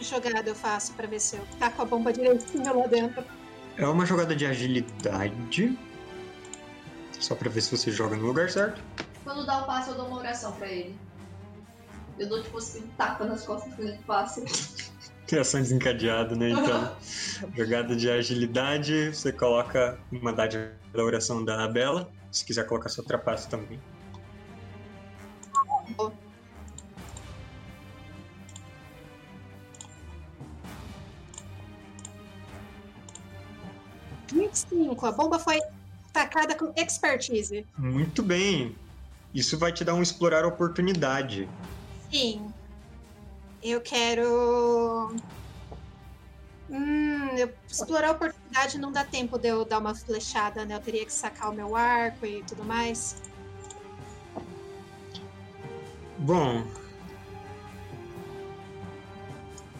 Tipo 0.00 0.04
jogada 0.04 0.48
eu 0.48 0.54
faço 0.54 0.94
para 0.94 1.06
ver 1.06 1.20
se 1.20 1.36
eu 1.36 1.46
taco 1.58 1.82
a 1.82 1.84
bomba 1.84 2.10
direitinho 2.10 2.74
lá 2.74 2.86
dentro? 2.86 3.22
É 3.76 3.86
uma 3.86 4.06
jogada 4.06 4.34
de 4.34 4.46
agilidade. 4.46 5.78
Só 7.18 7.34
pra 7.34 7.50
ver 7.50 7.60
se 7.60 7.76
você 7.76 7.90
joga 7.90 8.16
no 8.16 8.26
lugar 8.26 8.48
certo. 8.48 8.82
Quando 9.22 9.44
dá 9.44 9.62
o 9.62 9.66
passe, 9.66 9.90
eu 9.90 9.96
dou 9.96 10.06
uma 10.06 10.18
oração 10.18 10.52
pra 10.52 10.68
ele. 10.68 10.96
Eu 12.18 12.28
dou 12.30 12.42
tipo 12.42 12.56
assim, 12.56 12.86
tapa 12.96 13.26
nas 13.26 13.44
costas 13.44 13.74
quando 13.74 13.88
ele 13.88 13.98
passa. 14.06 14.42
Ação 15.38 15.60
desencadeada, 15.60 16.34
né? 16.34 16.50
Então, 16.50 16.96
jogada 17.54 17.94
de 17.94 18.10
agilidade, 18.10 19.14
você 19.14 19.30
coloca 19.30 20.00
uma 20.10 20.32
dádiva 20.32 20.72
da 20.92 21.04
oração 21.04 21.44
da 21.44 21.68
Bela. 21.68 22.10
Se 22.32 22.44
quiser 22.44 22.66
colocar 22.66 22.88
sua 22.88 23.04
trapaça 23.04 23.48
também. 23.48 23.78
Oh. 25.98 26.10
25. 34.32 35.06
A 35.06 35.12
bomba 35.12 35.38
foi 35.38 35.60
atacada 36.10 36.54
com 36.54 36.72
expertise. 36.76 37.66
Muito 37.76 38.22
bem. 38.22 38.76
Isso 39.34 39.56
vai 39.58 39.72
te 39.72 39.84
dar 39.84 39.94
um 39.94 40.02
explorar 40.02 40.44
oportunidade. 40.44 41.48
Sim. 42.10 42.52
Eu 43.62 43.80
quero. 43.80 45.14
Hum, 46.68 47.36
eu... 47.36 47.52
explorar 47.68 48.12
oportunidade 48.12 48.78
não 48.78 48.90
dá 48.90 49.04
tempo 49.04 49.38
de 49.38 49.48
eu 49.48 49.64
dar 49.64 49.78
uma 49.78 49.94
flechada, 49.94 50.64
né? 50.64 50.74
Eu 50.74 50.80
teria 50.80 51.04
que 51.04 51.12
sacar 51.12 51.50
o 51.50 51.54
meu 51.54 51.76
arco 51.76 52.26
e 52.26 52.42
tudo 52.44 52.64
mais. 52.64 53.16
Bom. 56.18 56.64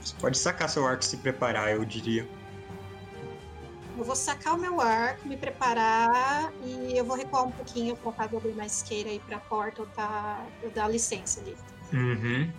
Você 0.01 0.15
pode 0.19 0.39
sacar 0.39 0.69
seu 0.69 0.87
arco 0.87 1.03
e 1.03 1.07
se 1.07 1.17
preparar, 1.19 1.73
eu 1.73 1.85
diria. 1.85 2.27
Eu 4.01 4.07
vou 4.07 4.17
sacar 4.17 4.55
o 4.55 4.59
meu 4.59 4.81
arco, 4.81 5.29
me 5.29 5.37
preparar 5.37 6.51
e 6.65 6.97
eu 6.97 7.05
vou 7.05 7.15
recuar 7.15 7.47
um 7.47 7.53
pouquinho, 7.53 7.95
colocar 7.99 8.23
a 8.23 8.27
abrir 8.35 8.55
mais 8.55 8.77
isqueira 8.77 9.11
aí 9.11 9.21
pra 9.21 9.39
porta 9.39 9.83
ou 9.83 9.89
eu 10.63 10.71
dar 10.71 10.89
licença 10.89 11.39
ali. 11.39 11.55
Uhum. 11.93 12.51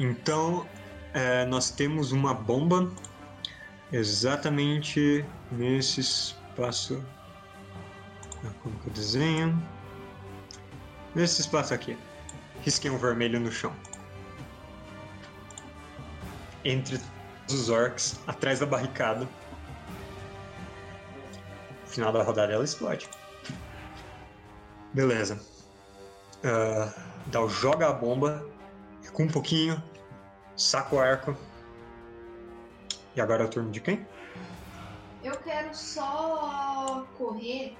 Então, 0.00 0.68
é, 1.12 1.44
nós 1.46 1.70
temos 1.70 2.10
uma 2.10 2.34
bomba 2.34 2.92
exatamente 3.92 5.24
nesse 5.52 6.00
espaço. 6.00 7.04
Ah, 8.44 8.50
Como 8.60 8.76
que 8.80 8.88
eu 8.88 8.92
desenho? 8.92 9.56
Nesse 11.14 11.40
espaço 11.40 11.72
aqui. 11.72 11.96
Risquei 12.62 12.90
um 12.90 12.98
vermelho 12.98 13.38
no 13.38 13.52
chão. 13.52 13.72
Entre 16.64 17.00
os 17.48 17.68
orcs, 17.68 18.18
atrás 18.26 18.58
da 18.58 18.66
barricada. 18.66 19.28
Final 21.94 22.12
da 22.12 22.22
rodada 22.22 22.52
ela 22.52 22.64
explode. 22.64 23.08
Beleza. 24.92 25.40
Uh, 26.44 26.92
Dal 27.26 27.48
joga 27.48 27.88
a 27.88 27.92
bomba, 27.92 28.46
recua 29.02 29.24
um 29.24 29.28
pouquinho, 29.28 29.82
saca 30.56 30.94
o 30.94 31.00
arco. 31.00 31.36
E 33.16 33.20
agora 33.20 33.44
é 33.44 33.46
o 33.46 33.50
turno 33.50 33.70
de 33.70 33.80
quem? 33.80 34.06
Eu 35.22 35.36
quero 35.38 35.74
só 35.74 37.06
correr. 37.16 37.76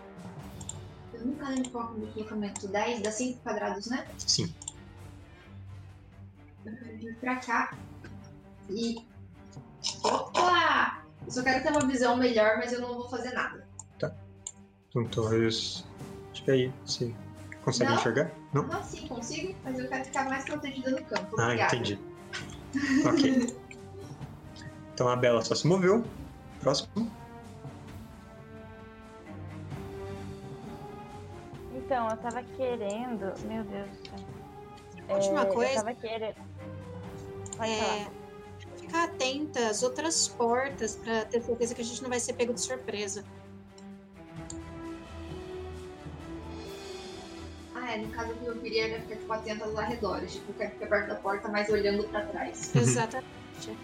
Eu 1.13 1.27
nunca 1.27 1.49
lembro 1.49 1.71
qual 1.71 1.89
é 1.89 1.91
o 1.91 2.07
deslocamento. 2.07 2.69
10, 2.69 3.03
dá 3.03 3.11
5 3.11 3.41
quadrados, 3.43 3.87
né? 3.87 4.07
Sim. 4.19 4.55
Eu 6.65 6.77
quero 6.77 6.99
vir 6.99 7.17
pra 7.17 7.37
cá. 7.37 7.77
E. 8.71 9.05
Opa! 10.03 11.03
Eu 11.27 11.31
só 11.31 11.43
quero 11.43 11.63
ter 11.63 11.71
uma 11.71 11.87
visão 11.87 12.17
melhor, 12.17 12.57
mas 12.59 12.73
eu 12.73 12.81
não 12.81 12.95
vou 12.95 13.09
fazer 13.09 13.33
nada. 13.33 13.64
Então, 14.95 15.05
talvez. 15.25 15.85
Acho 16.33 16.45
que 16.45 16.51
aí, 16.51 16.73
sim. 16.87 17.15
Consegue 17.65 17.91
Não. 17.91 17.99
enxergar? 17.99 18.31
Não? 18.53 18.63
Não, 18.65 18.83
sim, 18.85 19.07
consigo, 19.09 19.55
mas 19.65 19.79
eu 19.79 19.89
quero 19.89 20.05
ficar 20.05 20.29
mais 20.29 20.45
protegida 20.45 20.91
no 20.91 21.05
campo. 21.05 21.37
Ah, 21.39 21.45
Obrigada. 21.45 21.77
entendi. 21.77 21.99
Ok. 23.09 23.57
Então 24.93 25.09
a 25.09 25.17
Bela 25.17 25.43
só 25.43 25.55
se 25.55 25.67
moveu. 25.67 26.05
Próximo. 26.61 27.11
Então, 31.75 32.09
eu 32.11 32.17
tava 32.17 32.43
querendo. 32.43 33.33
Meu 33.47 33.65
Deus 33.65 33.89
do 33.91 34.09
céu. 34.09 34.19
Última 35.17 35.43
É, 35.43 35.47
coisa. 35.47 35.73
Eu 35.73 35.77
tava 35.85 35.95
querendo. 35.95 36.37
Pode 37.57 37.71
É, 37.71 37.79
falar. 37.79 38.11
ficar 38.77 39.05
atenta 39.05 39.69
às 39.69 39.83
outras 39.83 40.29
portas 40.29 40.97
pra 40.97 41.25
ter 41.27 41.43
certeza 41.43 41.75
que 41.75 41.81
a 41.83 41.85
gente 41.85 42.03
não 42.03 42.11
vai 42.11 42.21
ser 42.21 42.33
pego 42.35 42.53
de 42.55 42.61
surpresa. 42.61 43.25
É, 47.95 47.99
no 47.99 48.09
caso 48.09 48.35
que 48.35 48.45
eu 48.45 48.59
queria 48.59 48.89
era 48.89 49.01
ficar 49.03 49.17
tipo, 49.17 49.33
atenta 49.33 49.65
aos 49.65 49.77
arredores. 49.77 50.33
Tipo, 50.33 50.51
eu 50.51 50.55
quero 50.57 50.71
ficar 50.73 50.87
perto 50.89 51.09
da 51.09 51.15
porta, 51.15 51.49
mas 51.49 51.69
olhando 51.69 52.03
pra 52.09 52.23
trás. 52.23 52.73
Uhum. 52.75 52.81
Exatamente. 52.83 53.79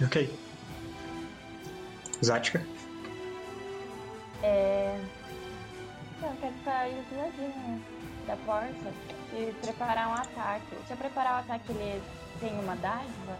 Ok. 0.00 0.38
Zática. 2.22 2.64
É. 4.44 5.00
Então, 6.16 6.30
eu 6.30 6.36
quero 6.36 6.54
ficar 6.54 6.78
aí 6.78 7.04
do 7.10 7.16
ladinho 7.16 7.84
da 8.28 8.36
porta 8.36 8.92
e 9.32 9.52
preparar 9.60 10.08
um 10.08 10.14
ataque. 10.14 10.76
Se 10.86 10.92
eu 10.92 10.96
preparar 10.96 11.34
o 11.34 11.40
ataque, 11.40 11.72
ele 11.72 12.00
tem 12.38 12.56
uma 12.60 12.76
dádiva? 12.76 13.38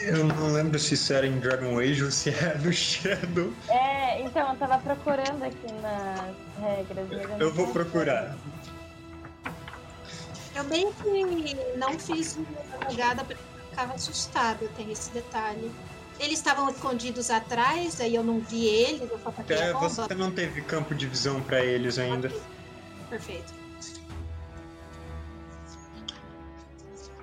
Eu 0.00 0.24
não 0.24 0.52
lembro 0.52 0.78
se 0.78 0.94
isso 0.94 1.12
era 1.12 1.26
em 1.26 1.38
Dragon 1.38 1.78
Age 1.78 2.04
ou 2.04 2.10
se 2.10 2.30
era 2.30 2.58
no 2.58 2.72
Shadow. 2.72 3.52
É, 3.68 4.20
então, 4.22 4.52
eu 4.52 4.56
tava 4.56 4.78
procurando 4.78 5.42
aqui 5.42 5.72
nas 5.82 6.34
regras. 6.60 7.08
não 7.10 7.38
Eu 7.38 7.52
vou 7.52 7.68
procurar. 7.68 8.36
Eu 10.54 10.64
bem 10.64 10.92
que 10.92 11.76
não 11.76 11.98
fiz 11.98 12.36
uma 12.36 12.90
jogada 12.90 13.24
porque 13.24 13.40
eu 13.40 13.70
ficava 13.70 13.94
assustada, 13.94 14.66
tem 14.76 14.90
esse 14.90 15.10
detalhe. 15.10 15.70
Eles 16.18 16.38
estavam 16.38 16.68
escondidos 16.68 17.30
atrás, 17.30 18.00
aí 18.00 18.14
eu 18.14 18.24
não 18.24 18.40
vi 18.40 18.66
eles, 18.66 19.08
eu 19.08 19.20
só 19.22 19.30
taquei 19.30 19.56
É, 19.56 19.72
você 19.72 20.14
não 20.16 20.32
teve 20.32 20.62
campo 20.62 20.94
de 20.94 21.06
visão 21.06 21.40
pra 21.40 21.64
eles 21.64 21.96
ainda. 21.96 22.32
Perfeito. 23.08 23.54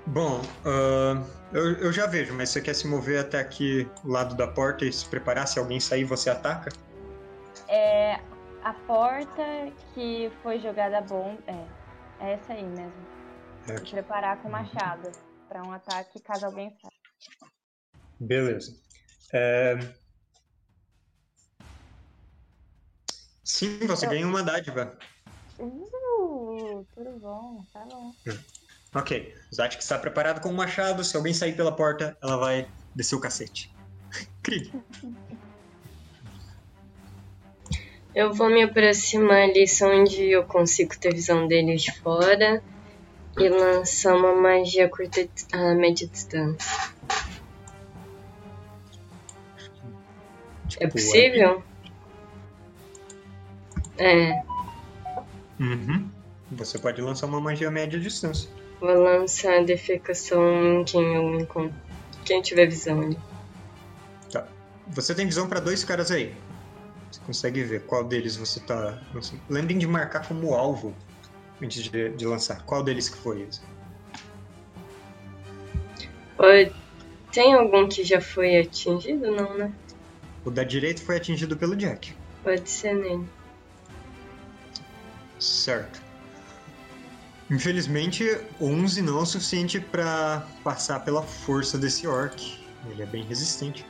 Bom, 0.08 0.40
ah, 0.66 1.16
eu, 1.52 1.78
eu 1.78 1.92
já 1.92 2.06
vejo, 2.06 2.34
mas 2.34 2.50
você 2.50 2.62
quer 2.62 2.76
se 2.76 2.88
mover 2.88 3.20
até 3.20 3.40
aqui, 3.40 3.90
o 4.04 4.10
lado 4.10 4.36
da 4.36 4.48
porta 4.48 4.86
e 4.86 4.94
se 4.94 5.06
preparar? 5.08 5.48
Se 5.48 5.58
alguém 5.58 5.80
sair, 5.80 6.04
você 6.04 6.30
ataca? 6.30 6.70
É 7.68 8.14
a 8.64 8.74
porta 8.86 9.44
que 9.94 10.32
foi 10.44 10.60
jogada 10.60 11.00
a 11.00 11.02
bomba. 11.02 11.42
É, 11.48 12.26
é 12.28 12.34
essa 12.34 12.54
aí 12.54 12.64
mesmo. 12.64 12.94
É 13.68 13.72
E 13.74 13.78
aqui. 13.78 13.92
preparar 13.92 14.42
com 14.42 14.50
machado 14.50 15.12
pra 15.50 15.64
um 15.64 15.72
ataque 15.72 16.20
caso 16.20 16.46
alguém 16.46 16.70
saia. 16.70 16.92
Beleza. 18.20 18.80
É... 19.34 19.76
Sim, 23.44 23.80
você 23.88 24.06
Eu- 24.06 24.10
ganha 24.12 24.28
uma 24.28 24.44
dádiva. 24.44 24.98
Uh, 25.60 26.86
tudo 26.94 27.20
bom, 27.20 27.66
tá 27.74 27.80
bom. 27.86 28.14
Ok. 28.96 29.36
Zatik 29.54 29.84
está 29.84 30.00
preparado 30.00 30.42
com 30.42 30.50
o 30.50 30.54
machado. 30.54 31.04
Se 31.04 31.16
alguém 31.16 31.34
sair 31.34 31.54
pela 31.54 31.72
porta, 31.72 32.18
ela 32.22 32.38
vai 32.38 32.68
descer 32.96 33.16
o 33.16 33.20
cacete. 33.20 33.70
Cri. 34.42 34.72
Eu 38.16 38.34
vou 38.34 38.50
me 38.50 38.64
aproximar 38.64 39.50
ali 39.50 39.68
só 39.68 39.94
onde 39.94 40.32
eu 40.32 40.46
consigo 40.46 40.98
ter 40.98 41.14
visão 41.14 41.48
deles 41.48 41.84
de 41.84 41.92
fora 42.00 42.64
e 43.38 43.50
lançar 43.50 44.16
uma 44.16 44.34
magia 44.34 44.88
curta, 44.88 45.28
a 45.52 45.76
média 45.76 46.08
distância. 46.08 46.96
É 50.78 50.88
Tipo, 50.88 50.94
possível? 50.94 51.64
É, 53.98 54.42
Uhum. 55.60 56.10
Você 56.52 56.78
pode 56.78 57.02
lançar 57.02 57.28
uma 57.28 57.40
magia 57.40 57.72
média 57.72 58.00
distância. 58.00 58.50
Vou 58.86 59.04
lançar 59.04 59.60
a 59.60 59.64
defecação 59.64 60.80
em 60.82 60.84
quem 60.84 61.16
eu 61.16 61.40
encontro. 61.40 61.76
Quem 62.24 62.42
tiver 62.42 62.66
visão 62.68 63.02
ali. 63.02 63.18
Você 64.90 65.16
tem 65.16 65.26
visão 65.26 65.50
para 65.50 65.60
dois 65.60 65.84
caras 65.84 66.12
aí. 66.12 66.32
Você 67.12 67.20
consegue 67.26 67.64
ver 67.64 67.82
qual 67.88 68.04
deles 68.04 68.36
você 68.36 68.60
tá. 68.60 69.02
Lembrem 69.50 69.80
de 69.80 69.88
marcar 69.88 70.28
como 70.28 70.54
alvo 70.54 70.96
antes 71.62 71.84
de, 71.84 72.10
de 72.10 72.26
lançar. 72.28 72.64
Qual 72.66 72.84
deles 72.84 73.10
que 73.10 73.18
foi? 73.18 73.48
Pode- 76.38 76.72
Tem 77.32 77.54
algum 77.54 77.88
que 77.90 78.04
já 78.04 78.22
foi 78.22 78.58
atingido? 78.60 79.32
Não, 79.32 79.58
né? 79.58 79.72
O 80.46 80.52
da 80.52 80.64
direita 80.64 81.02
foi 81.02 81.18
atingido 81.18 81.58
pelo 81.58 81.76
Jack. 81.76 82.14
Pode 82.44 82.70
ser 82.70 82.94
nele. 82.94 83.28
Certo. 85.40 86.00
Infelizmente, 87.50 88.24
11 88.60 89.02
não 89.04 89.20
é 89.20 89.22
o 89.22 89.26
suficiente 89.26 89.80
para 89.80 90.48
passar 90.64 91.02
pela 91.02 91.22
força 91.22 91.78
desse 91.78 92.08
orc. 92.08 92.60
Ele 92.90 93.04
é 93.04 93.06
bem 93.06 93.24
resistente. 93.24 93.86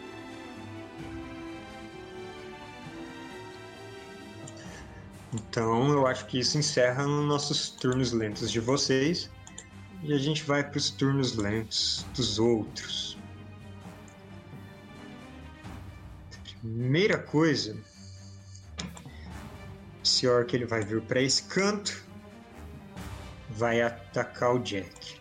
Então, 5.34 5.90
eu 5.90 6.06
acho 6.06 6.26
que 6.28 6.40
isso 6.40 6.58
encerra 6.58 7.06
os 7.06 7.26
nossos 7.26 7.70
turnos 7.70 8.12
lentos 8.12 8.52
de 8.52 8.60
vocês. 8.60 9.30
E 10.04 10.14
a 10.14 10.18
gente 10.18 10.44
vai 10.44 10.64
para 10.64 10.78
os 10.78 10.90
turnos 10.90 11.36
lentos 11.36 12.06
dos 12.14 12.38
outros. 12.38 13.18
Primeira 16.62 17.18
coisa, 17.18 17.78
esse 20.04 20.28
orc 20.28 20.54
ele 20.54 20.66
vai 20.66 20.84
vir 20.84 21.02
para 21.02 21.22
esse 21.22 21.44
canto, 21.44 22.05
vai 23.56 23.82
atacar 23.82 24.54
o 24.56 24.60
Jack. 24.60 25.20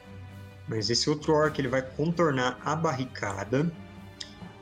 Mas 0.67 0.91
esse 0.91 1.09
outro 1.11 1.35
orc 1.35 1.59
ele 1.59 1.69
vai 1.69 1.83
contornar 1.83 2.59
a 2.65 2.75
barricada, 2.75 3.71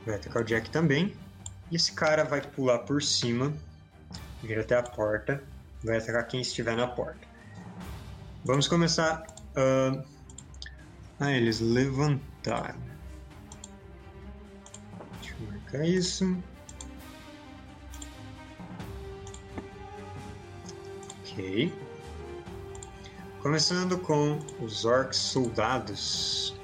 vai 0.05 0.15
atacar 0.15 0.41
o 0.41 0.45
Jack 0.45 0.69
também. 0.69 1.15
E 1.71 1.75
esse 1.75 1.93
cara 1.93 2.23
vai 2.23 2.41
pular 2.41 2.79
por 2.79 3.01
cima, 3.01 3.53
vir 4.43 4.59
até 4.59 4.77
a 4.77 4.83
porta, 4.83 5.43
vai 5.83 5.97
atacar 5.97 6.27
quem 6.27 6.41
estiver 6.41 6.75
na 6.75 6.87
porta. 6.87 7.27
Vamos 8.45 8.67
começar. 8.67 9.25
ah, 9.55 10.03
Ah, 11.19 11.31
eles 11.31 11.59
levantaram. 11.61 12.79
Deixa 15.21 15.35
eu 15.39 15.47
marcar 15.47 15.85
isso. 15.87 16.37
Ok. 21.21 21.71
Começando 23.43 23.97
com 23.97 24.39
os 24.61 24.85
orcs 24.85 25.17
soldados. 25.17 26.55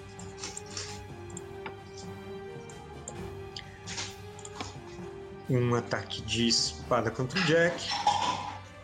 Um 5.50 5.76
ataque 5.76 6.22
de 6.22 6.48
espada 6.48 7.12
contra 7.12 7.38
o 7.38 7.44
Jack. 7.44 7.90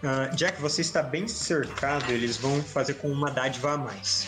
Ah, 0.03 0.27
Jack, 0.35 0.59
você 0.59 0.81
está 0.81 1.01
bem 1.01 1.25
cercado, 1.25 2.11
eles 2.11 2.35
vão 2.35 2.61
fazer 2.61 2.95
com 2.95 3.09
uma 3.09 3.31
dádiva 3.31 3.71
a 3.71 3.77
mais. 3.77 4.27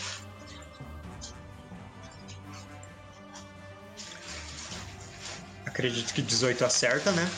Acredito 5.66 6.14
que 6.14 6.22
18 6.22 6.64
acerta, 6.64 7.12
né? 7.12 7.30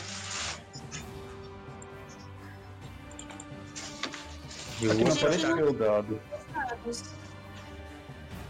E 4.80 4.90
Aqui 4.90 5.04
não 5.04 5.10
o- 5.12 5.16
aparece 5.16 5.46
o 5.46 5.72
dado. 5.72 6.20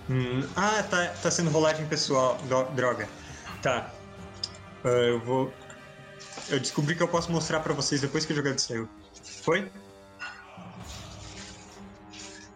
Hum, 0.09 0.49
ah, 0.57 0.83
tá, 0.85 1.07
tá 1.23 1.31
sendo 1.31 1.51
rolagem 1.51 1.87
pessoal. 1.87 2.39
droga. 2.75 3.09
Tá. 3.63 3.91
Ah, 4.85 4.89
eu 4.89 5.21
vou 5.21 5.53
Eu 6.49 6.59
descobri 6.59 6.95
que 6.97 7.03
eu 7.03 7.09
posso 7.09 7.31
mostrar 7.31 7.61
pra 7.61 7.73
vocês 7.75 8.01
depois 8.01 8.25
que 8.25 8.33
a 8.33 8.37
jogada 8.37 8.59
saiu. 8.59 8.89
Foi? 9.43 9.71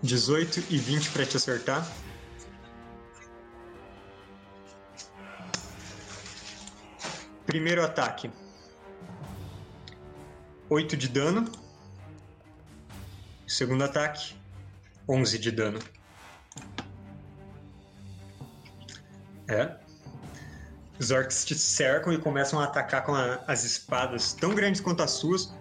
18 0.03 0.63
e 0.71 0.79
20 0.79 1.11
pra 1.11 1.25
te 1.25 1.37
acertar. 1.37 1.87
Primeiro 7.47 7.85
ataque. 7.85 8.31
8 10.69 10.97
de 10.97 11.09
dano. 11.09 11.51
Segundo 13.47 13.85
ataque. 13.85 14.35
11 15.09 15.39
de 15.39 15.51
dano. 15.51 15.79
É. 19.49 19.77
Os 20.99 21.11
orcs 21.11 21.45
te 21.45 21.55
cercam 21.55 22.13
e 22.13 22.19
começam 22.19 22.59
a 22.61 22.65
atacar 22.65 23.05
com 23.05 23.15
a- 23.15 23.41
as 23.47 23.65
espadas 23.65 24.33
tão 24.33 24.55
grandes 24.55 24.81
quanto 24.81 25.03
as 25.03 25.11
suas, 25.11 25.53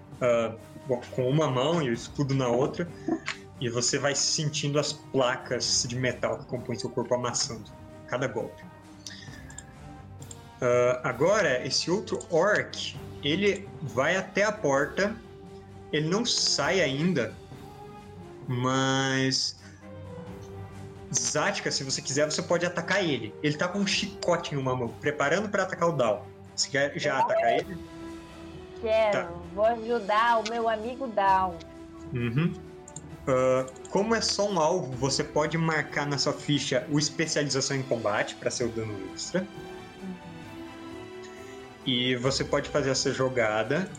bom, 0.88 1.02
com 1.12 1.30
uma 1.30 1.50
mão 1.50 1.82
e 1.82 1.90
o 1.90 1.94
escudo 1.94 2.34
na 2.34 2.48
outra. 2.48 2.88
E 3.60 3.68
você 3.70 3.98
vai 3.98 4.16
sentindo 4.16 4.80
as 4.80 4.94
placas 4.94 5.86
de 5.88 5.96
metal 5.96 6.40
que 6.40 6.46
compõem 6.46 6.78
seu 6.78 6.90
corpo 6.90 7.14
amassando 7.16 7.70
cada 8.08 8.28
golpe. 8.28 8.64
Ah, 10.62 11.02
agora, 11.04 11.66
esse 11.68 11.92
outro 11.92 12.20
orc, 12.30 12.96
ele 13.22 13.68
vai 13.82 14.16
até 14.16 14.44
a 14.44 14.52
porta. 14.52 15.14
Ele 15.92 16.08
não 16.08 16.26
sai 16.26 16.80
ainda, 16.82 17.36
mas 18.48 19.56
Zática, 21.14 21.72
se 21.72 21.84
você 21.84 22.02
quiser, 22.02 22.30
você 22.30 22.42
pode 22.42 22.66
atacar 22.66 23.04
ele. 23.04 23.34
Ele 23.44 23.56
tá 23.56 23.68
com 23.68 23.80
um 23.80 23.88
chicote 23.88 24.56
em 24.56 24.58
uma 24.58 24.76
mão, 24.76 24.88
preparando 24.88 25.48
pra 25.50 25.64
atacar 25.64 25.90
o 25.90 25.92
Dal. 25.92 26.28
Você 26.56 26.70
quer 26.70 26.98
já 26.98 27.20
atacar 27.20 27.60
ele? 27.60 27.78
Quero, 28.82 29.12
Tá. 29.12 29.32
vou 29.54 29.66
ajudar 29.66 30.40
o 30.40 30.50
meu 30.50 30.68
amigo 30.68 31.08
Down. 31.08 31.58
Uhum. 32.14 32.54
Ah, 33.28 33.66
como 33.90 34.14
é 34.16 34.22
só 34.22 34.50
um 34.50 34.60
alvo, 34.60 34.92
você 34.94 35.24
pode 35.24 35.58
marcar 35.58 36.06
na 36.06 36.18
sua 36.18 36.34
ficha 36.34 36.86
o 36.90 37.00
especialização 37.00 37.78
em 37.78 37.84
combate 37.84 38.36
para 38.36 38.52
ser 38.52 38.66
o 38.66 38.70
dano 38.70 38.94
extra. 39.14 39.48
E 41.86 42.16
você 42.16 42.44
pode 42.44 42.70
fazer 42.70 42.90
essa 42.90 43.12
jogada. 43.12 43.90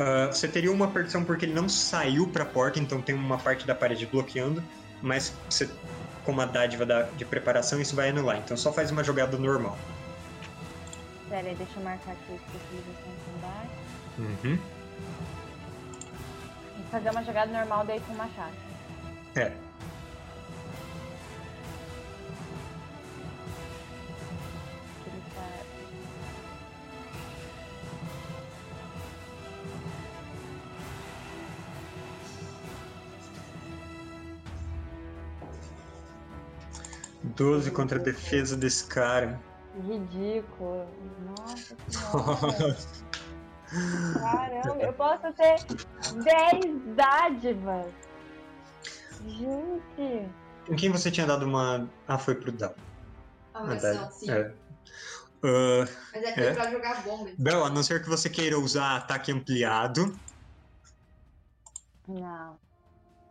Ah, 0.00 0.28
você 0.32 0.48
teria 0.48 0.72
uma 0.72 0.88
perdição 0.88 1.22
porque 1.22 1.44
ele 1.44 1.52
não 1.52 1.68
saiu 1.68 2.26
para 2.26 2.42
a 2.42 2.46
porta, 2.46 2.78
então 2.80 3.02
tem 3.02 3.14
uma 3.14 3.36
parte 3.36 3.66
da 3.66 3.74
parede 3.74 4.06
bloqueando. 4.06 4.64
Mas 5.02 5.34
você, 5.48 5.68
como 6.24 6.40
a 6.40 6.46
dádiva 6.46 6.86
da- 6.86 7.02
de 7.02 7.24
preparação, 7.26 7.78
isso 7.80 7.94
vai 7.94 8.08
anular. 8.08 8.38
Então 8.38 8.56
só 8.56 8.72
faz 8.72 8.90
uma 8.90 9.04
jogada 9.04 9.36
normal. 9.36 9.78
Pera 11.28 11.46
aí, 11.48 11.54
deixa 11.54 11.72
eu 11.78 11.84
marcar 11.84 12.12
aqui 12.12 12.32
especialização 12.32 13.12
combate. 13.32 13.70
Uhum. 14.18 14.58
Que 16.76 16.90
fazer 16.90 17.10
uma 17.10 17.22
jogada 17.22 17.52
normal 17.52 17.84
daí 17.84 18.00
com 18.00 18.14
machado. 18.14 18.54
É. 19.36 19.52
12 37.22 37.70
contra 37.70 37.98
a 37.98 38.02
defesa 38.02 38.56
desse 38.56 38.84
cara. 38.86 39.40
Ridículo. 39.86 40.86
Nossa. 41.36 41.76
Nossa. 42.12 43.10
Caramba, 44.18 44.82
eu 44.82 44.92
posso 44.94 45.32
ter 45.34 45.64
10 46.24 46.96
dádivas. 46.96 47.86
Gente. 49.26 50.28
Em 50.68 50.76
quem 50.76 50.90
você 50.90 51.10
tinha 51.10 51.26
dado 51.26 51.46
uma. 51.46 51.88
Ah, 52.08 52.18
foi 52.18 52.34
pro 52.34 52.50
Dal. 52.52 52.74
Ah, 53.54 53.60
ah 53.60 53.64
mas 53.64 54.14
sim. 54.14 54.30
É. 54.30 54.52
Uh, 55.42 55.88
mas 56.12 56.22
é, 56.22 56.40
é, 56.40 56.46
é. 56.46 56.54
pra 56.54 56.70
jogar 56.70 57.02
bomba. 57.02 57.30
Bel, 57.38 57.64
a 57.64 57.70
não 57.70 57.82
ser 57.82 58.02
que 58.02 58.08
você 58.08 58.28
queira 58.28 58.58
usar 58.58 58.96
ataque 58.96 59.32
ampliado. 59.32 60.18
Não. 62.06 62.58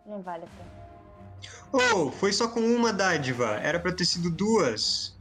Não 0.05 0.21
vale 0.21 0.45
a 0.45 0.47
pena. 0.47 0.88
Oh, 1.71 2.11
foi 2.11 2.33
só 2.33 2.47
com 2.47 2.61
uma 2.61 2.91
dádiva. 2.91 3.51
Era 3.57 3.79
pra 3.79 3.91
ter 3.91 4.05
sido 4.05 4.29
duas. 4.29 5.15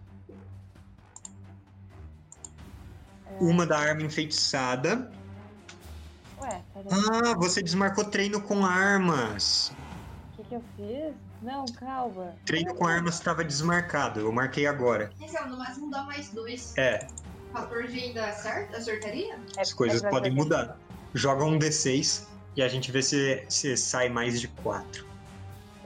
Uma 3.41 3.67
da 3.67 3.79
arma 3.79 4.03
enfeitiçada. 4.03 5.11
Ué, 6.41 6.63
peraí. 6.73 6.89
Ah, 6.91 7.35
você 7.37 7.63
desmarcou 7.63 8.05
treino 8.05 8.41
com 8.41 8.65
armas. 8.65 9.73
O 10.33 10.37
que, 10.43 10.49
que 10.49 10.55
eu 10.55 10.65
fiz? 10.77 11.15
Não, 11.43 11.65
calma. 11.67 12.35
Treino 12.45 12.75
com 12.75 12.87
armas 12.87 13.15
estava 13.15 13.45
desmarcado. 13.45 14.21
Eu 14.21 14.33
marquei 14.33 14.67
agora. 14.67 15.11
É, 15.21 15.47
no 15.47 15.59
máximo 15.59 15.91
dá 15.91 16.03
mais 16.03 16.31
dois. 16.31 16.77
É, 16.77 17.07
14 17.53 17.99
ainda 17.99 18.33
certo? 18.33 18.77
Acertaria? 18.77 19.39
É- 19.57 19.61
as 19.61 19.73
coisas 19.73 20.03
é 20.03 20.11
podem 20.11 20.33
mudar. 20.33 20.77
Joga 21.15 21.45
um 21.45 21.59
D6 21.59 22.27
e 22.57 22.63
a 22.63 22.69
gente 22.69 22.91
vê 22.91 23.03
se, 23.03 23.45
se 23.49 23.77
sai 23.77 24.09
mais 24.09 24.41
de 24.41 24.49
4. 24.49 25.07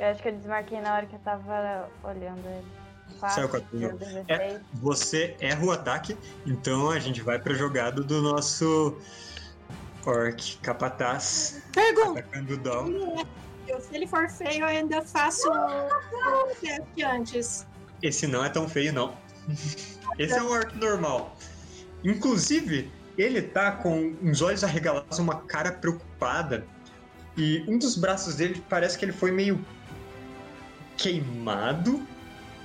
Eu 0.02 0.08
acho 0.08 0.20
que 0.20 0.28
eu 0.30 0.32
desmarquei 0.32 0.80
na 0.80 0.96
hora 0.96 1.06
que 1.06 1.14
eu 1.14 1.20
tava 1.20 1.88
olhando 2.02 2.44
ele. 2.44 2.66
Saiu 3.20 3.48
4, 3.48 3.50
quatro, 3.50 3.78
não. 3.78 3.96
16. 3.96 4.26
É. 4.28 4.60
Você 4.74 5.36
erra 5.38 5.64
o 5.64 5.70
ataque, 5.70 6.18
então 6.44 6.90
a 6.90 6.98
gente 6.98 7.20
vai 7.20 7.38
pra 7.38 7.54
jogada 7.54 8.02
do 8.02 8.20
nosso 8.20 8.98
Orc 10.04 10.56
Capataz 10.56 11.62
Pergunta. 11.72 12.18
atacando 12.18 12.54
o 12.54 12.56
Dal. 12.56 12.86
Se 13.80 13.94
ele 13.94 14.08
for 14.08 14.28
feio, 14.28 14.62
eu 14.62 14.66
ainda 14.66 15.02
faço 15.02 15.48
o 15.48 16.54
teste 16.60 17.04
antes. 17.04 17.64
Esse 18.02 18.26
não 18.26 18.44
é 18.44 18.48
tão 18.48 18.68
feio, 18.68 18.92
não. 18.92 19.14
Esse 20.18 20.34
é 20.34 20.42
um 20.42 20.50
Orc 20.50 20.76
normal. 20.78 21.36
Inclusive, 22.02 22.90
ele 23.16 23.40
tá 23.40 23.70
com 23.70 24.16
uns 24.20 24.42
olhos 24.42 24.64
arregalados, 24.64 25.20
uma 25.20 25.42
cara 25.42 25.70
preocupada. 25.70 26.66
E 27.36 27.64
um 27.68 27.78
dos 27.78 27.96
braços 27.96 28.34
dele 28.34 28.60
parece 28.68 28.98
que 28.98 29.04
ele 29.04 29.12
foi 29.12 29.30
meio 29.30 29.64
queimado. 31.02 32.06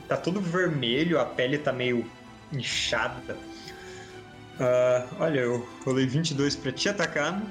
Tá 0.08 0.16
todo 0.16 0.40
vermelho, 0.40 1.20
a 1.20 1.26
pele 1.26 1.58
tá 1.58 1.74
meio 1.74 2.10
inchada. 2.52 3.38
Ah, 4.60 5.08
olha, 5.20 5.40
eu 5.42 5.68
rolei 5.86 6.06
22 6.06 6.56
pra 6.56 6.72
te 6.72 6.88
atacar. 6.90 7.42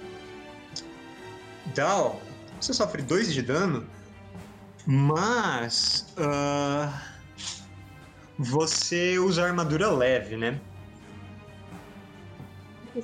Dal, 1.75 2.21
você 2.61 2.73
sofre 2.73 3.03
2 3.03 3.35
de 3.35 3.43
dano, 3.43 3.87
mas. 4.87 6.07
ah, 6.17 7.03
você 8.39 9.19
usa 9.19 9.45
armadura 9.45 9.91
leve, 9.91 10.37
né? 10.37 10.61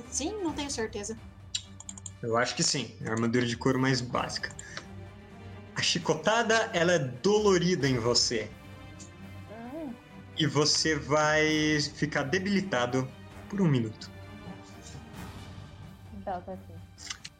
Sim, 0.09 0.41
não 0.41 0.53
tenho 0.53 0.71
certeza. 0.71 1.17
Eu 2.21 2.37
acho 2.37 2.55
que 2.55 2.63
sim. 2.63 2.95
É 3.01 3.09
a 3.09 3.11
armadura 3.11 3.45
de 3.45 3.57
couro 3.57 3.79
mais 3.79 3.99
básica. 3.99 4.49
A 5.75 5.81
chicotada, 5.81 6.69
ela 6.73 6.93
é 6.93 6.99
dolorida 6.99 7.87
em 7.87 7.97
você. 7.97 8.49
Hum, 9.51 9.93
E 10.37 10.45
você 10.45 10.95
vai 10.95 11.79
ficar 11.95 12.23
debilitado 12.23 13.07
por 13.49 13.61
um 13.61 13.67
minuto. 13.67 14.09
então 16.15 16.41
tá. 16.41 16.57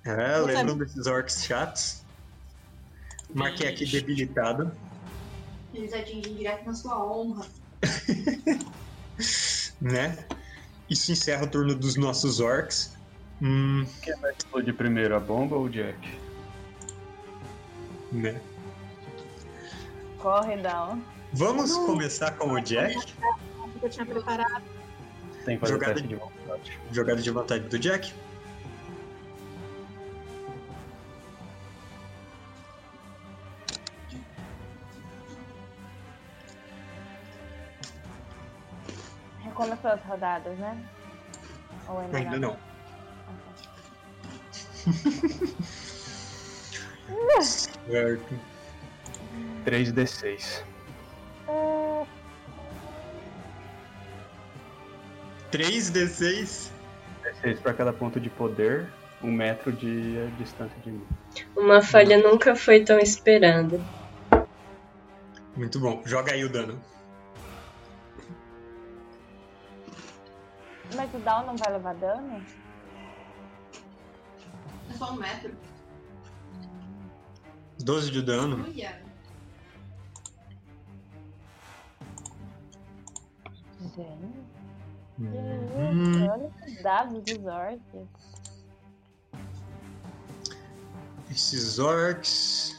É, 0.06 0.38
lembram 0.40 0.78
desses 0.78 1.08
orcs 1.08 1.46
chatos? 1.46 2.04
Marquei 3.34 3.70
aqui 3.70 3.86
debilitado. 3.86 4.76
Eles 5.74 5.94
atingem 5.94 6.36
direto 6.36 6.66
na 6.66 6.74
sua 6.74 7.04
honra. 7.04 7.48
né? 9.82 10.26
Isso 10.90 11.12
encerra 11.12 11.46
o 11.46 11.50
turno 11.50 11.74
dos 11.74 11.96
nossos 11.96 12.40
orcs. 12.40 12.96
Hum, 13.42 13.86
Quem 14.02 14.16
vai 14.20 14.34
explodir 14.34 14.76
primeiro, 14.76 15.16
a 15.16 15.20
bomba 15.20 15.56
ou 15.56 15.66
o 15.66 15.70
Jack? 15.70 16.23
Né? 18.14 18.42
Corre, 20.20 20.58
Down. 20.58 21.02
Vamos 21.34 21.76
começar 21.78 22.32
com 22.38 22.52
o 22.54 22.60
Jack. 22.62 23.14
Eu 23.82 23.90
tinha 23.90 24.06
preparado. 24.06 24.64
Tem 25.46 25.58
que 25.60 25.66
Jogada 25.68 26.02
de- 26.02 26.08
de 26.08 26.16
vontade. 26.16 26.80
Jogada 26.92 27.22
de 27.22 27.32
vontade 27.32 27.68
do 27.68 27.78
Jack. 27.80 28.14
Recomeçou 39.42 39.92
as 39.92 40.02
rodadas, 40.06 40.58
né? 40.58 40.78
Ou 41.88 42.00
ainda, 42.00 42.18
Ainda 42.18 42.40
não. 42.40 42.58
Certo. 47.42 48.40
3d6. 49.66 50.64
Ah, 51.48 52.06
3d6. 55.52 56.72
D6 57.24 57.60
para 57.62 57.74
cada 57.74 57.94
ponto 57.94 58.20
de 58.20 58.30
poder, 58.30 58.88
um 59.22 59.32
metro 59.32 59.72
de 59.72 60.18
eh, 60.18 60.30
distância 60.38 60.78
de 60.82 60.92
mim. 60.92 61.08
Uma 61.56 61.82
falha 61.82 62.18
nunca 62.18 62.56
foi 62.56 62.84
tão 62.84 63.00
esperada. 63.00 63.80
Muito 65.56 65.80
bom. 65.80 66.02
Joga 66.06 66.34
aí 66.34 66.44
o 66.44 66.50
dano. 66.50 66.82
Mas 70.96 71.14
o 71.14 71.20
Down 71.20 71.46
não 71.46 71.56
vai 71.56 71.72
levar 71.72 71.96
dano? 71.96 72.44
É 74.90 74.94
só 74.94 75.12
um 75.12 75.16
metro. 75.16 75.56
12 77.80 78.12
de 78.12 78.22
dano. 78.22 78.64
Olha. 78.64 79.02
Gente, 83.96 84.44
Uhum. 85.20 86.28
olha 86.30 86.52
os 86.68 86.82
dados 86.82 87.24
dos 87.24 87.46
orcs. 87.46 88.08
Esses 91.30 91.80
orcs. 91.80 92.78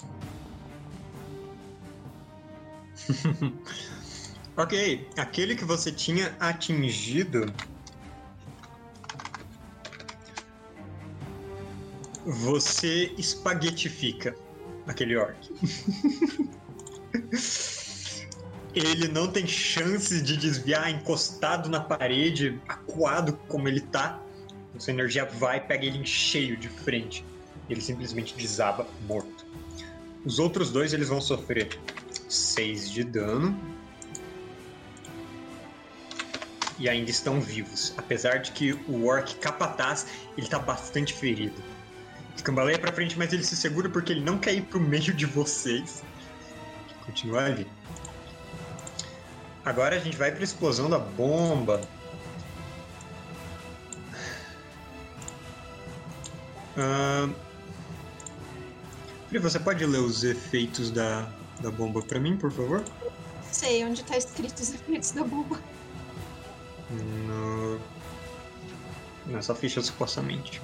ok, 4.57 5.09
aquele 5.17 5.55
que 5.55 5.65
você 5.65 5.93
tinha 5.93 6.35
atingido. 6.41 7.47
Você 12.25 13.15
espaguetifica 13.19 14.35
aquele 14.87 15.17
orc. 15.17 15.53
ele 18.75 19.09
não 19.09 19.29
tem 19.29 19.47
chances 19.47 20.23
de 20.23 20.37
desviar 20.37 20.91
encostado 20.91 21.69
na 21.69 21.81
parede, 21.81 22.61
acuado 22.69 23.33
como 23.49 23.69
ele 23.69 23.81
tá. 23.81 24.21
Sua 24.79 24.93
energia 24.93 25.25
vai 25.25 25.61
pega 25.61 25.85
ele 25.85 25.99
em 25.99 26.07
cheio 26.07 26.57
de 26.57 26.69
frente 26.69 27.25
ele 27.69 27.81
simplesmente 27.81 28.35
desaba 28.35 28.87
morto. 29.07 29.47
Os 30.25 30.39
outros 30.39 30.71
dois 30.71 30.93
eles 30.93 31.09
vão 31.09 31.21
sofrer 31.21 31.79
6 32.29 32.91
de 32.91 33.05
dano. 33.05 33.59
E 36.77 36.89
ainda 36.89 37.09
estão 37.09 37.41
vivos, 37.41 37.95
apesar 37.97 38.39
de 38.39 38.51
que 38.51 38.73
o 38.89 39.07
orc 39.07 39.37
capataz 39.37 40.09
ele 40.37 40.49
tá 40.49 40.59
bastante 40.59 41.13
ferido. 41.13 41.55
Cambaleia 42.43 42.79
pra 42.79 42.93
frente, 42.93 43.17
mas 43.17 43.33
ele 43.33 43.43
se 43.43 43.57
segura 43.57 43.89
porque 43.89 44.13
ele 44.13 44.21
não 44.21 44.39
quer 44.39 44.55
ir 44.55 44.63
pro 44.63 44.79
meio 44.79 45.15
de 45.15 45.25
vocês. 45.25 46.03
Continua 47.07 47.45
ali. 47.45 47.67
Agora 49.65 49.97
a 49.97 49.99
gente 49.99 50.17
vai 50.17 50.31
pra 50.31 50.45
explosão 50.45 50.91
da 50.91 50.99
bomba. 50.99 51.81
Ahn, 56.77 57.33
Pri, 59.35 59.41
você 59.41 59.59
pode 59.59 59.85
ler 59.85 59.99
os 59.99 60.23
efeitos 60.23 60.93
da, 60.93 61.29
da 61.59 61.69
bomba 61.69 62.01
pra 62.01 62.21
mim, 62.21 62.37
por 62.37 62.53
favor? 62.53 62.85
Sei 63.51 63.85
onde 63.85 64.05
tá 64.05 64.17
escrito 64.17 64.61
os 64.61 64.73
efeitos 64.73 65.11
da 65.11 65.25
bomba. 65.25 65.61
No... 66.89 67.81
Nessa 69.27 69.53
ficha, 69.53 69.83
supostamente. 69.83 70.63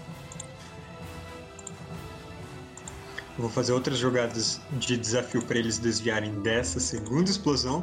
Eu 3.40 3.44
vou 3.44 3.50
fazer 3.50 3.72
outras 3.72 3.96
jogadas 3.96 4.60
de 4.72 4.98
desafio 4.98 5.42
pra 5.42 5.56
eles 5.58 5.78
desviarem 5.78 6.42
dessa 6.42 6.78
segunda 6.78 7.30
explosão. 7.30 7.82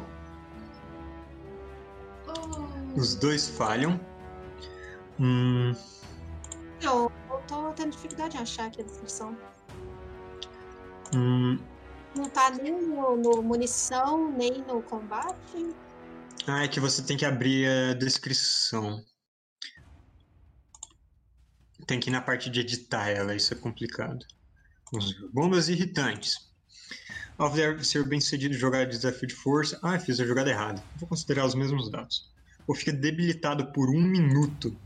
Oh. 2.28 2.96
Os 2.96 3.16
dois 3.16 3.48
falham. 3.48 3.98
Hum, 5.18 5.72
Eu, 6.80 7.10
eu 7.28 7.42
tô 7.48 7.72
tendo 7.72 7.90
dificuldade 7.90 8.36
em 8.36 8.40
achar 8.40 8.68
aqui 8.68 8.82
a 8.82 8.84
descrição. 8.84 9.36
hum, 11.12 11.58
Não 12.14 12.30
tá 12.30 12.50
nem 12.50 12.80
no, 12.80 13.16
no 13.16 13.42
munição, 13.42 14.30
nem 14.30 14.62
no 14.62 14.80
combate. 14.80 15.74
Ah, 16.46 16.62
é 16.62 16.68
que 16.68 16.78
você 16.78 17.02
tem 17.02 17.16
que 17.16 17.24
abrir 17.24 17.66
a 17.66 17.94
descrição. 17.94 19.04
Tem 21.84 21.98
que 21.98 22.10
ir 22.10 22.12
na 22.12 22.20
parte 22.20 22.48
de 22.48 22.60
editar 22.60 23.08
ela, 23.08 23.34
isso 23.34 23.52
é 23.52 23.56
complicado. 23.56 24.24
Bombas 25.32 25.68
irritantes. 25.68 26.48
Ao 27.36 27.50
deve 27.50 27.84
ser 27.84 28.04
bem 28.04 28.20
sucedido 28.20 28.54
jogar 28.54 28.86
desafio 28.86 29.28
de 29.28 29.34
força. 29.34 29.78
Ah, 29.82 29.98
fiz 29.98 30.18
a 30.18 30.26
jogada 30.26 30.50
errada. 30.50 30.82
Vou 30.96 31.08
considerar 31.08 31.46
os 31.46 31.54
mesmos 31.54 31.90
dados. 31.90 32.30
Ou 32.66 32.74
fica 32.74 32.92
debilitado 32.92 33.66
por 33.72 33.88
um 33.90 34.00
minuto. 34.00 34.76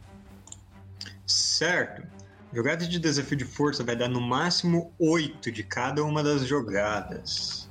Certo. 1.27 2.07
Jogada 2.53 2.87
de 2.87 2.99
desafio 2.99 3.37
de 3.39 3.47
força 3.47 3.83
vai 3.83 3.97
dar 3.97 4.09
no 4.09 4.21
máximo 4.21 4.93
8 4.99 5.51
de 5.51 5.63
cada 5.63 6.05
uma 6.05 6.23
das 6.23 6.47
jogadas. 6.47 7.71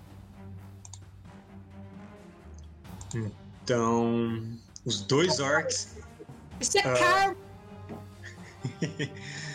Então, 3.63 4.57
os 4.85 5.01
dois 5.01 5.39
orcs 5.39 5.95
Isso 6.59 6.77
é 6.79 6.81
Ah. 6.83 7.35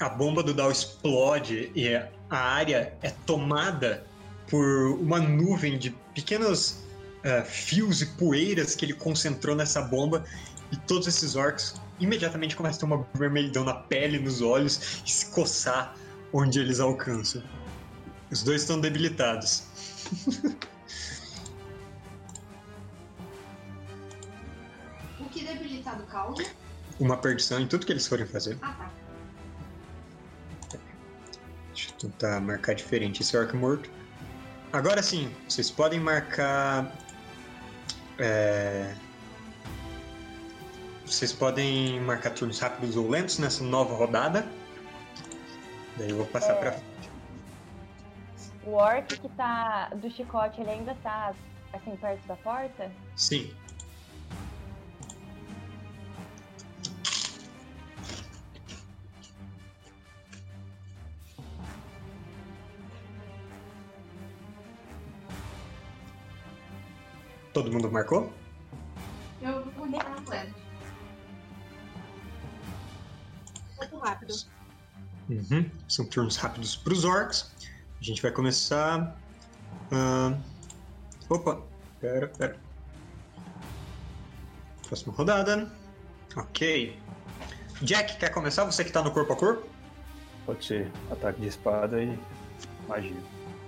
a 0.00 0.08
bomba 0.08 0.42
do 0.42 0.54
Dow 0.54 0.70
explode 0.70 1.72
e 1.74 1.94
a 1.94 2.08
área 2.30 2.92
é 3.02 3.10
tomada 3.26 4.04
por 4.48 4.64
uma 5.00 5.18
nuvem 5.18 5.78
de 5.78 5.90
pequenos 6.14 6.78
ah, 7.24 7.42
fios 7.42 8.00
e 8.00 8.06
poeiras 8.06 8.74
que 8.74 8.84
ele 8.84 8.94
concentrou 8.94 9.56
nessa 9.56 9.82
bomba 9.82 10.24
e 10.70 10.76
todos 10.76 11.08
esses 11.08 11.34
orcs 11.34 11.74
imediatamente 11.98 12.54
começam 12.54 12.76
a 12.76 12.80
ter 12.80 12.94
uma 12.94 13.06
vermelhidão 13.14 13.64
na 13.64 13.74
pele, 13.74 14.18
nos 14.18 14.40
olhos 14.40 15.02
e 15.04 15.10
se 15.10 15.26
coçar 15.26 15.96
onde 16.32 16.60
eles 16.60 16.78
alcançam. 16.78 17.42
Os 18.30 18.42
dois 18.42 18.62
estão 18.62 18.80
debilitados. 18.80 19.64
O 25.20 25.30
que 25.30 25.44
debilitado 25.44 26.04
causa? 26.04 26.42
Uma 26.98 27.16
perdição 27.16 27.60
em 27.60 27.66
tudo 27.66 27.84
que 27.84 27.92
eles 27.92 28.06
forem 28.06 28.24
fazer. 28.24 28.56
Ah, 28.62 28.72
tá. 28.72 28.90
Tentar 31.98 32.40
marcar 32.40 32.74
diferente 32.74 33.22
esse 33.22 33.36
orc 33.36 33.54
morto. 33.56 33.90
Agora 34.72 35.02
sim, 35.02 35.34
vocês 35.48 35.70
podem 35.70 35.98
marcar. 35.98 36.92
é, 38.18 38.94
Vocês 41.06 41.32
podem 41.32 42.00
marcar 42.02 42.30
turnos 42.30 42.58
rápidos 42.58 42.96
ou 42.96 43.08
lentos 43.08 43.38
nessa 43.38 43.64
nova 43.64 43.94
rodada. 43.94 44.46
Daí 45.96 46.10
eu 46.10 46.16
vou 46.16 46.26
passar 46.26 46.54
pra 46.56 46.72
frente. 46.72 47.10
O 48.64 48.72
orc 48.72 49.18
que 49.18 49.28
tá 49.30 49.88
do 49.94 50.10
chicote, 50.10 50.60
ele 50.60 50.70
ainda 50.70 50.94
tá 51.02 51.34
assim 51.72 51.96
perto 51.96 52.26
da 52.26 52.36
porta? 52.36 52.90
Sim. 53.16 53.52
Todo 67.58 67.72
mundo 67.72 67.90
marcou? 67.90 68.32
Eu 69.42 69.64
vou 69.72 69.84
no 69.84 70.22
plano. 70.22 70.54
Muito 73.76 73.98
rápido. 73.98 74.34
Uhum. 75.28 75.68
São 75.88 76.04
turnos 76.04 76.36
rápidos 76.36 76.76
para 76.76 76.92
os 76.92 77.04
orcs. 77.04 77.50
A 78.00 78.04
gente 78.04 78.22
vai 78.22 78.30
começar. 78.30 79.12
ahn, 79.90 80.38
Opa! 81.28 81.60
Pera, 82.00 82.28
pera. 82.28 82.56
Próxima 84.86 85.12
rodada. 85.12 85.68
Ok. 86.36 86.96
Jack, 87.82 88.18
quer 88.18 88.28
começar? 88.28 88.66
Você 88.66 88.84
que 88.84 88.92
tá 88.92 89.02
no 89.02 89.10
corpo 89.10 89.32
a 89.32 89.36
corpo? 89.36 89.66
Pode 90.46 90.64
ser 90.64 90.92
ataque 91.10 91.40
de 91.40 91.48
espada 91.48 92.00
e 92.00 92.16
magia. 92.86 93.20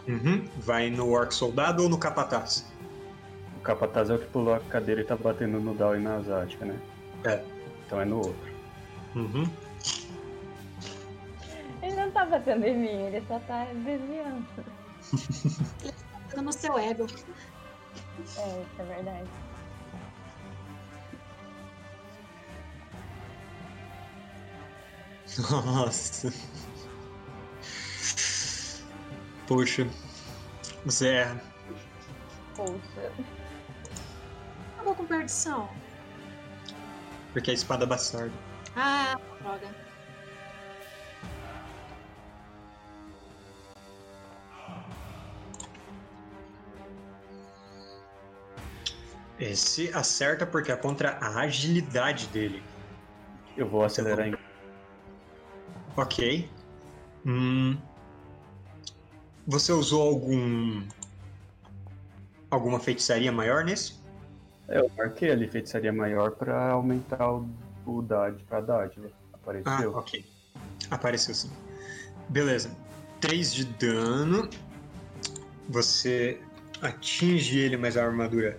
Uhum. 0.07 0.49
Vai 0.59 0.91
no 0.91 1.11
orc 1.11 1.35
soldado 1.35 1.83
ou 1.83 1.89
no 1.89 1.99
capataz? 1.99 2.70
O 3.61 3.63
capataz 3.63 4.09
é 4.09 4.15
o 4.15 4.19
que 4.19 4.27
pulou 4.27 4.55
a 4.55 4.61
cadeira 4.61 5.03
e 5.03 5.05
tá 5.05 5.15
batendo 5.15 5.61
no 5.61 5.75
Down 5.75 5.97
e 5.97 5.99
na 6.01 6.17
Azática, 6.17 6.65
né? 6.65 6.81
É. 7.25 7.45
Então 7.87 8.01
é 8.01 8.07
no 8.07 8.17
outro. 8.17 8.51
Uhum. 9.15 9.45
Ele 11.83 11.95
não 11.95 12.11
tá 12.11 12.25
batendo 12.25 12.65
em 12.65 12.75
mim, 12.75 12.89
ele 12.89 13.23
só 13.29 13.39
tá 13.41 13.67
desviando. 13.85 14.47
Fica 16.29 16.43
no 16.43 16.53
seu 16.53 16.79
ego. 16.79 17.07
É, 18.39 18.63
isso 18.63 18.81
é 18.81 18.85
verdade. 18.85 19.29
Nossa. 25.51 26.33
Poxa. 29.47 29.87
Você 30.87 31.09
erra. 31.09 31.43
Poxa. 32.57 33.13
Acabou 34.81 34.95
com 34.95 35.05
perdição. 35.05 35.69
Porque 37.35 37.51
a 37.51 37.55
espada 37.55 37.85
é 37.85 37.87
bastarda. 37.87 38.33
Ah, 38.75 39.21
droga. 39.43 39.69
Esse 49.39 49.93
acerta 49.93 50.47
porque 50.47 50.73
é 50.73 50.77
contra 50.77 51.19
a 51.21 51.41
agilidade 51.41 52.27
dele. 52.29 52.63
Eu 53.59 53.69
vou 53.69 53.85
acelerar 53.85 54.29
em. 54.29 54.37
Ok. 55.95 56.51
Hum. 57.27 57.77
Você 59.47 59.73
usou 59.73 60.09
algum. 60.09 60.83
alguma 62.51 62.81
feitiçaria 62.81 63.31
maior 63.31 63.63
nesse? 63.63 64.00
É, 64.71 64.79
Eu 64.79 64.91
marquei 64.97 65.31
ali 65.31 65.49
feitiçaria 65.49 65.93
maior 65.93 66.31
pra 66.31 66.71
aumentar 66.71 67.31
o, 67.31 67.47
o 67.85 68.01
dad, 68.01 68.37
pra 68.49 68.61
dádiva. 68.61 69.11
Ah, 69.11 69.37
Apareceu. 69.43 69.95
ok. 69.95 70.25
Apareceu 70.91 71.35
sim. 71.35 71.51
Beleza. 72.29 72.71
3 73.21 73.53
de 73.53 73.65
dano. 73.65 74.49
Você 75.69 76.41
atinge 76.81 77.59
ele, 77.59 77.77
mas 77.77 77.97
a 77.97 78.05
armadura 78.05 78.57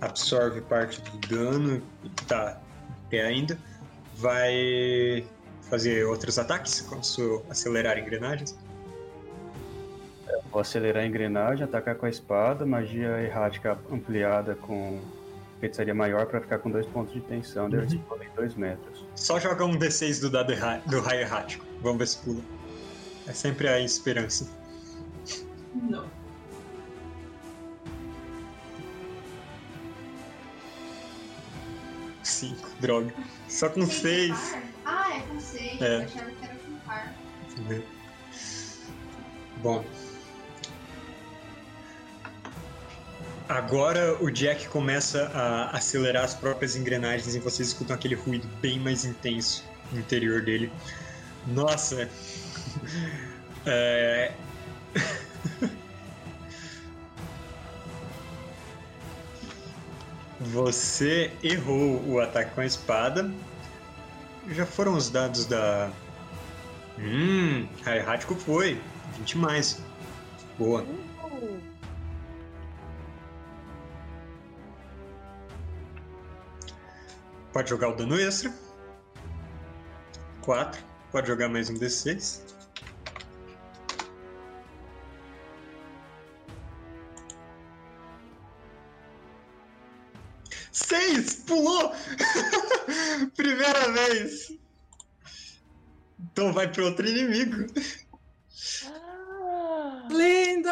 absorve 0.00 0.60
parte 0.62 1.00
do 1.02 1.18
dano. 1.28 1.82
Tá 2.26 2.60
pé 3.10 3.22
ainda. 3.22 3.58
Vai 4.14 5.24
fazer 5.62 6.04
outros 6.06 6.38
ataques 6.38 6.80
você 6.80 7.42
acelerar 7.50 7.98
engrenagens. 7.98 8.56
Vou 10.50 10.60
acelerar 10.60 11.02
a 11.02 11.06
engrenagem, 11.06 11.64
atacar 11.64 11.96
com 11.96 12.06
a 12.06 12.08
espada, 12.08 12.64
magia 12.64 13.20
errática 13.20 13.78
ampliada 13.90 14.54
com 14.54 15.00
feitiçaria 15.60 15.94
maior 15.94 16.26
pra 16.26 16.40
ficar 16.40 16.58
com 16.58 16.70
dois 16.70 16.86
pontos 16.86 17.12
de 17.14 17.20
tensão, 17.20 17.68
eu 17.70 17.80
Uhum. 17.80 18.00
dois 18.36 18.54
metros. 18.54 19.04
Só 19.14 19.38
joga 19.40 19.64
um 19.64 19.76
D6 19.78 20.20
do 20.20 20.30
dado 20.30 20.52
erra- 20.52 20.82
do 20.86 21.00
raio 21.00 21.20
errático. 21.22 21.64
Vamos 21.82 21.98
ver 21.98 22.06
se 22.08 22.18
pula. 22.18 22.40
É 23.26 23.32
sempre 23.32 23.68
a 23.68 23.80
esperança. 23.80 24.46
Não. 25.74 26.06
Cinco, 32.22 32.68
droga. 32.80 33.12
Só 33.48 33.68
com 33.68 33.80
Tem 33.86 33.90
seis. 33.90 34.36
par? 34.38 34.62
Ah, 34.84 35.16
é 35.16 35.20
com 35.20 35.40
seis. 35.40 35.80
É. 35.82 35.96
Eu 35.98 36.02
achava 36.02 36.30
que 36.30 36.44
era 36.44 36.54
com 36.54 36.78
par. 36.80 37.14
Entendeu? 37.50 37.84
Bom. 39.62 39.84
Agora 43.48 44.16
o 44.22 44.30
Jack 44.30 44.68
começa 44.68 45.30
a 45.32 45.76
acelerar 45.76 46.24
as 46.24 46.34
próprias 46.34 46.74
engrenagens 46.74 47.34
e 47.34 47.38
vocês 47.38 47.68
escutam 47.68 47.94
aquele 47.94 48.14
ruído 48.14 48.48
bem 48.60 48.80
mais 48.80 49.04
intenso 49.04 49.64
no 49.92 50.00
interior 50.00 50.42
dele. 50.42 50.72
Nossa! 51.46 52.08
É... 53.68 54.32
Você 60.38 61.32
errou 61.42 62.00
o 62.06 62.20
ataque 62.20 62.54
com 62.54 62.60
a 62.60 62.66
espada. 62.66 63.28
Já 64.50 64.64
foram 64.64 64.94
os 64.94 65.10
dados 65.10 65.46
da 65.46 65.90
Hum, 66.98 67.68
errático 67.86 68.34
foi. 68.34 68.80
20 69.18 69.38
mais. 69.38 69.82
Boa. 70.58 70.84
Pode 77.56 77.70
jogar 77.70 77.88
o 77.88 77.94
dano 77.96 78.20
extra. 78.20 78.52
4. 80.42 80.84
Pode 81.10 81.26
jogar 81.26 81.48
mais 81.48 81.70
um 81.70 81.74
D6. 81.74 82.42
Seis! 90.70 91.36
Pulou! 91.46 91.94
Primeira 93.34 93.90
vez! 93.90 94.52
Então 96.20 96.52
vai 96.52 96.70
para 96.70 96.84
outro 96.84 97.08
inimigo. 97.08 97.72
ah, 98.84 100.08
Lindo! 100.10 100.68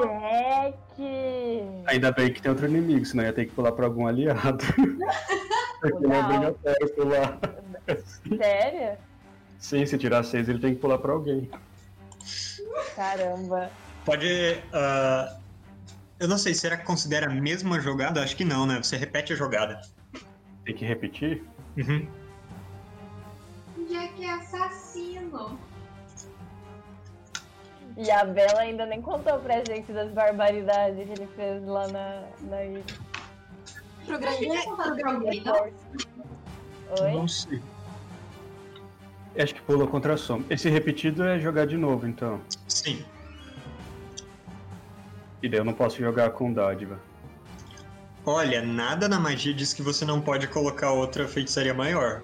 Jack! 0.00 1.02
Ainda 1.84 2.10
bem 2.12 2.32
que 2.32 2.40
tem 2.40 2.50
outro 2.50 2.66
inimigo, 2.66 3.04
senão 3.04 3.24
ia 3.24 3.32
ter 3.34 3.44
que 3.44 3.52
pular 3.52 3.72
pra 3.72 3.84
algum 3.84 4.06
aliado. 4.06 4.64
Porque 5.80 6.06
não 6.06 6.14
é 6.14 6.22
Não. 6.22 6.24
obrigatório 6.26 6.94
pular. 6.94 7.38
Sério? 8.36 8.98
Sim, 9.58 9.86
se 9.86 9.98
tirar 9.98 10.22
seis, 10.24 10.48
ele 10.48 10.58
tem 10.58 10.74
que 10.74 10.80
pular 10.80 10.98
pra 10.98 11.12
alguém. 11.12 11.50
Caramba. 12.96 13.70
Pode. 14.04 14.62
ah, 14.72 15.36
eu 16.18 16.28
não 16.28 16.38
sei, 16.38 16.54
será 16.54 16.76
que 16.76 16.84
considera 16.84 17.26
a 17.26 17.30
mesma 17.34 17.80
jogada? 17.80 18.22
Acho 18.22 18.36
que 18.36 18.44
não, 18.44 18.66
né? 18.66 18.76
Você 18.82 18.96
repete 18.96 19.32
a 19.32 19.36
jogada. 19.36 19.80
Tem 20.64 20.74
que 20.74 20.84
repetir? 20.84 21.44
Uhum. 21.76 22.06
Jack 23.88 24.24
é 24.24 24.30
assassino. 24.30 25.58
E 27.96 28.10
a 28.10 28.24
Bela 28.24 28.60
ainda 28.60 28.86
nem 28.86 29.00
contou 29.00 29.38
pra 29.38 29.62
gente 29.64 29.92
das 29.92 30.10
barbaridades 30.12 31.04
que 31.06 31.12
ele 31.12 31.28
fez 31.36 31.64
lá 31.64 31.86
na, 31.88 32.22
na 32.40 32.64
ilha. 32.64 32.84
Pro 34.06 34.18
grande, 34.18 34.46
pra 34.76 35.12
alguém, 35.12 35.42
não? 35.42 35.64
Oi? 37.00 37.12
Não 37.12 37.28
sei. 37.28 37.60
Acho 39.36 39.54
que 39.54 39.62
pula 39.62 39.86
contra 39.86 40.14
a 40.14 40.16
soma. 40.16 40.44
Esse 40.48 40.68
repetido 40.68 41.24
é 41.24 41.38
jogar 41.38 41.66
de 41.66 41.76
novo, 41.76 42.06
então. 42.06 42.40
Sim. 42.68 43.04
E 45.42 45.48
daí 45.48 45.58
eu 45.58 45.64
não 45.64 45.72
posso 45.72 45.98
jogar 45.98 46.30
com 46.30 46.52
dádiva. 46.52 47.00
Olha, 48.24 48.62
nada 48.62 49.08
na 49.08 49.18
magia 49.18 49.52
diz 49.52 49.74
que 49.74 49.82
você 49.82 50.04
não 50.04 50.20
pode 50.20 50.46
colocar 50.48 50.92
outra 50.92 51.28
feitiçaria 51.28 51.74
maior. 51.74 52.22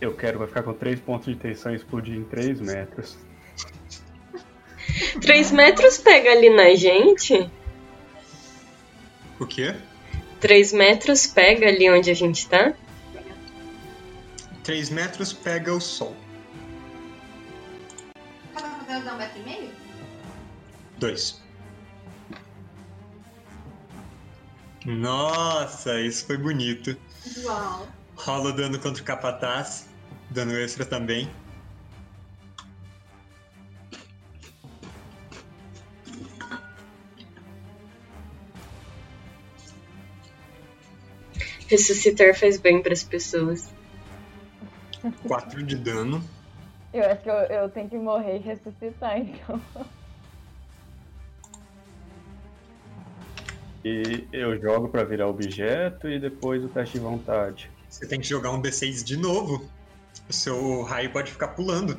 Eu 0.00 0.14
quero, 0.14 0.38
vai 0.38 0.46
ficar 0.46 0.62
com 0.62 0.72
3 0.72 1.00
pontos 1.00 1.26
de 1.32 1.36
tensão 1.36 1.72
e 1.72 1.76
explodir 1.76 2.16
em 2.16 2.24
3 2.24 2.60
metros. 2.60 3.16
3 5.20 5.50
metros 5.50 5.98
pega 5.98 6.30
ali 6.30 6.50
na 6.50 6.74
gente? 6.74 7.50
O 9.40 9.46
quê? 9.46 9.74
3 10.44 10.74
metros 10.74 11.26
pega 11.26 11.68
ali 11.68 11.90
onde 11.90 12.10
a 12.10 12.14
gente 12.14 12.46
tá? 12.46 12.74
3 14.62 14.90
metros 14.90 15.32
pega 15.32 15.72
o 15.72 15.80
sol. 15.80 16.14
Dá 18.54 19.14
um 19.14 19.16
metro 19.16 19.40
e 19.40 19.42
meio? 19.42 19.70
2. 20.98 21.42
Nossa, 24.84 25.98
isso 26.02 26.26
foi 26.26 26.36
bonito. 26.36 26.94
Uau. 27.38 27.88
Rola 28.14 28.50
o 28.50 28.52
dano 28.52 28.78
contra 28.78 29.00
o 29.02 29.04
capataz. 29.06 29.88
Dano 30.28 30.52
extra 30.58 30.84
também. 30.84 31.30
Ressuscitar 41.68 42.34
faz 42.34 42.58
bem 42.58 42.82
pras 42.82 43.02
pessoas. 43.02 43.72
4 45.26 45.62
de 45.62 45.76
dano. 45.76 46.22
Eu 46.92 47.04
acho 47.04 47.22
que 47.22 47.28
eu, 47.28 47.34
eu 47.34 47.68
tenho 47.70 47.88
que 47.88 47.96
morrer 47.96 48.36
e 48.36 48.38
ressuscitar, 48.38 49.18
então. 49.18 49.60
E 53.84 54.26
eu 54.32 54.58
jogo 54.60 54.88
pra 54.88 55.04
virar 55.04 55.28
objeto 55.28 56.08
e 56.08 56.18
depois 56.18 56.64
o 56.64 56.68
teste 56.68 56.94
de 56.94 57.04
vontade. 57.04 57.70
Você 57.88 58.06
tem 58.06 58.18
que 58.18 58.26
jogar 58.26 58.50
um 58.50 58.62
D6 58.62 59.04
de 59.04 59.16
novo. 59.16 59.68
O 60.28 60.32
seu 60.32 60.82
raio 60.82 61.12
pode 61.12 61.32
ficar 61.32 61.48
pulando. 61.48 61.98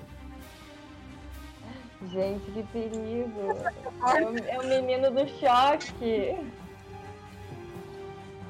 Gente, 2.11 2.51
que 2.51 2.63
perigo. 2.63 3.41
É 4.03 4.23
o, 4.23 4.37
é 4.37 4.59
o 4.59 4.67
menino 4.67 5.11
do 5.11 5.27
choque. 5.39 6.35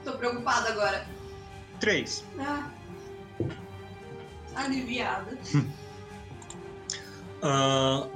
Tô 0.05 0.13
preocupada 0.13 0.69
agora. 0.69 1.05
3. 1.81 2.23
Ah. 2.39 2.69
Aliviada. 4.55 5.37
Ah, 7.47 8.07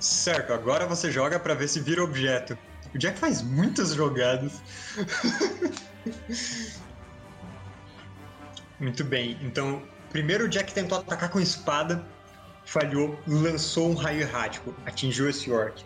certo, 0.00 0.52
agora 0.52 0.84
você 0.84 1.08
joga 1.08 1.38
pra 1.38 1.54
ver 1.54 1.68
se 1.68 1.78
vira 1.78 2.02
objeto. 2.02 2.58
O 2.92 2.98
Jack 2.98 3.16
faz 3.16 3.42
muitas 3.42 3.94
jogadas. 3.94 4.60
Muito 8.80 9.04
bem, 9.04 9.38
então 9.40 9.80
primeiro 10.10 10.46
o 10.46 10.48
Jack 10.48 10.74
tentou 10.74 10.98
atacar 10.98 11.30
com 11.30 11.38
espada, 11.38 12.04
falhou, 12.64 13.16
lançou 13.24 13.90
um 13.90 13.94
raio 13.94 14.22
errático, 14.22 14.74
atingiu 14.84 15.30
esse 15.30 15.48
orc. 15.52 15.84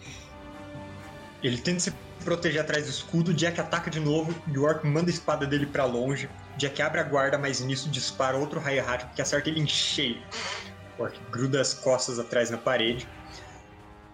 Ele 1.43 1.59
tenta 1.59 1.81
se 1.81 1.93
proteger 2.25 2.61
atrás 2.61 2.85
do 2.85 2.91
escudo, 2.91 3.35
Jack 3.35 3.61
ataca 3.61 3.91
de 3.91 4.01
novo 4.01 4.35
e 4.47 4.59
o 4.59 4.65
Orc 4.65 4.85
manda 4.85 5.11
a 5.11 5.15
espada 5.15 5.47
dele 5.47 5.67
pra 5.67 5.85
longe. 5.85 6.29
Jack 6.57 6.81
abre 6.83 7.01
a 7.01 7.05
guarda, 7.05 7.39
mas 7.39 7.61
nisso 7.61 7.89
dispara 7.89 8.37
outro 8.37 8.59
raio 8.59 8.79
errático 8.79 9.15
que 9.15 9.23
acerta 9.23 9.49
ele 9.49 9.61
em 9.61 9.67
cheio. 9.67 10.21
O 10.99 11.03
Orc 11.03 11.17
gruda 11.31 11.61
as 11.61 11.75
costas 11.75 12.19
atrás 12.19 12.51
na 12.51 12.59
parede. 12.59 13.07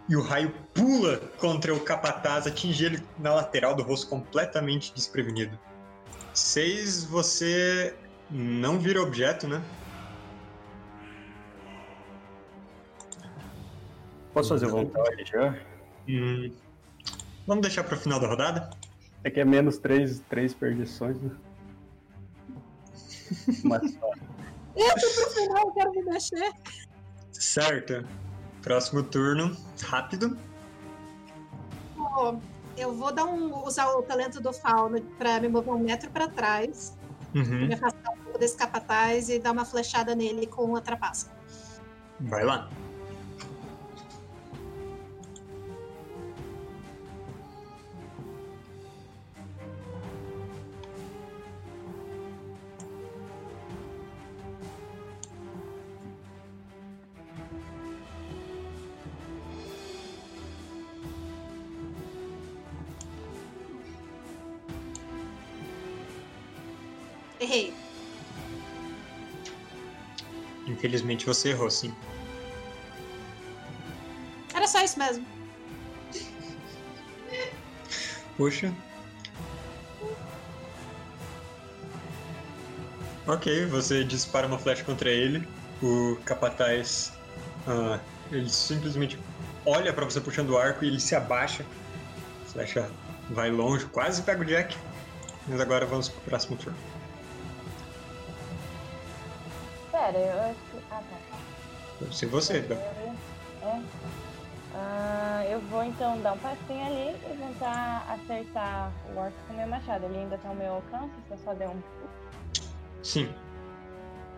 E 0.09 0.17
o 0.17 0.23
raio 0.23 0.53
pula 0.75 1.19
contra 1.39 1.73
o 1.73 1.81
capataz, 1.81 2.47
atinge 2.47 2.85
ele 2.85 3.03
na 3.19 3.33
lateral 3.33 3.75
do 3.75 3.83
rosto 3.83 4.09
completamente 4.09 4.93
desprevenido. 4.93 5.57
Seis, 6.35 7.05
você 7.05 7.95
não 8.29 8.79
vira 8.79 9.01
objeto, 9.01 9.47
né? 9.47 9.63
Posso 14.33 14.51
fazer 14.51 14.67
vontade 14.67 15.25
já? 15.25 15.57
Hum, 16.09 16.53
Vamos 17.51 17.63
deixar 17.63 17.83
pro 17.83 17.97
final 17.97 18.21
da 18.21 18.29
rodada? 18.29 18.71
É 19.25 19.29
que 19.31 19.41
é 19.41 19.45
menos 19.45 19.77
três, 19.77 20.21
três 20.31 20.55
perdições, 20.55 21.21
né? 21.21 21.33
Mas 23.65 23.93
tá. 23.95 24.07
Eu 24.77 24.95
tô 24.95 25.01
pro 25.01 25.31
final, 25.33 25.67
eu 25.67 25.73
quero 25.73 25.91
me 25.91 26.03
mexer. 26.05 26.53
Certo. 27.33 28.07
Próximo 28.63 29.03
turno, 29.03 29.57
rápido. 29.83 30.39
Ó, 31.99 32.37
Eu 32.77 32.95
vou 32.95 33.13
dar 33.13 33.25
um, 33.25 33.67
usar 33.67 33.89
o 33.97 34.03
talento 34.05 34.41
do 34.41 34.53
fauno 34.53 35.01
pra 35.19 35.41
me 35.41 35.49
mover 35.49 35.75
um 35.75 35.81
metro 35.81 36.09
pra 36.09 36.29
trás, 36.29 36.97
Uhum. 37.35 37.67
me 37.67 37.75
afastar 37.75 38.13
um 38.13 38.19
pouco 38.19 38.39
desse 38.39 38.57
capataz 38.57 39.29
e 39.29 39.41
dar 39.41 39.51
uma 39.51 39.65
flechada 39.65 40.15
nele 40.15 40.47
com 40.47 40.77
a 40.77 40.81
trapaça. 40.81 41.33
Vai 42.21 42.45
lá. 42.45 42.71
Infelizmente 71.11 71.27
você 71.27 71.51
errou, 71.51 71.71
sim. 71.71 71.93
Era 74.55 74.67
só 74.67 74.83
isso 74.83 74.99
mesmo. 74.99 75.27
Puxa. 78.37 78.73
Ok, 83.27 83.67
você 83.67 84.05
dispara 84.05 84.47
uma 84.47 84.59
flecha 84.59 84.85
contra 84.85 85.11
ele. 85.11 85.47
O 85.83 86.17
capataz. 86.25 87.13
ah, 87.67 87.99
ele 88.31 88.49
simplesmente 88.49 89.19
olha 89.67 89.93
pra 89.93 90.05
você 90.05 90.21
puxando 90.21 90.51
o 90.51 90.59
arco 90.59 90.85
e 90.85 90.89
ele 90.89 91.01
se 91.01 91.15
abaixa. 91.15 91.65
A 92.45 92.53
flecha 92.53 92.91
vai 93.31 93.51
longe, 93.51 93.87
quase 93.87 94.23
pega 94.23 94.43
o 94.43 94.45
Jack. 94.45 94.77
Mas 95.49 95.61
agora 95.61 95.87
vamos 95.87 96.09
pro 96.09 96.21
próximo 96.21 96.57
turno. 96.57 96.90
Pera, 100.13 100.19
eu 100.19 100.41
acho 100.43 100.61
que. 100.71 100.77
Ah, 100.91 101.03
tá. 101.09 101.39
Deve 102.01 102.17
ser 102.17 102.27
você, 102.27 102.61
Dan. 102.61 102.75
É. 102.75 103.81
Ah, 104.75 105.45
eu 105.49 105.61
vou 105.63 105.85
então 105.85 106.21
dar 106.21 106.33
um 106.33 106.39
passinho 106.39 106.85
ali 106.85 107.11
e 107.11 107.37
tentar 107.37 108.07
acertar 108.09 108.91
o 109.13 109.19
orc 109.19 109.35
com 109.47 109.53
o 109.55 109.57
meu 109.57 109.69
machado. 109.69 110.05
Ele 110.07 110.19
ainda 110.19 110.39
tá 110.39 110.49
ao 110.49 110.55
meu 110.55 110.75
alcance, 110.75 111.15
se 111.27 111.31
eu 111.31 111.39
só 111.39 111.55
der 111.55 111.69
um. 111.69 111.81
Sim. 113.03 113.33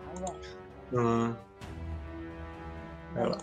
Tá 0.05 0.19
bom. 0.19 0.35
Ah, 0.95 1.35
Vai 3.13 3.29
lá. 3.29 3.37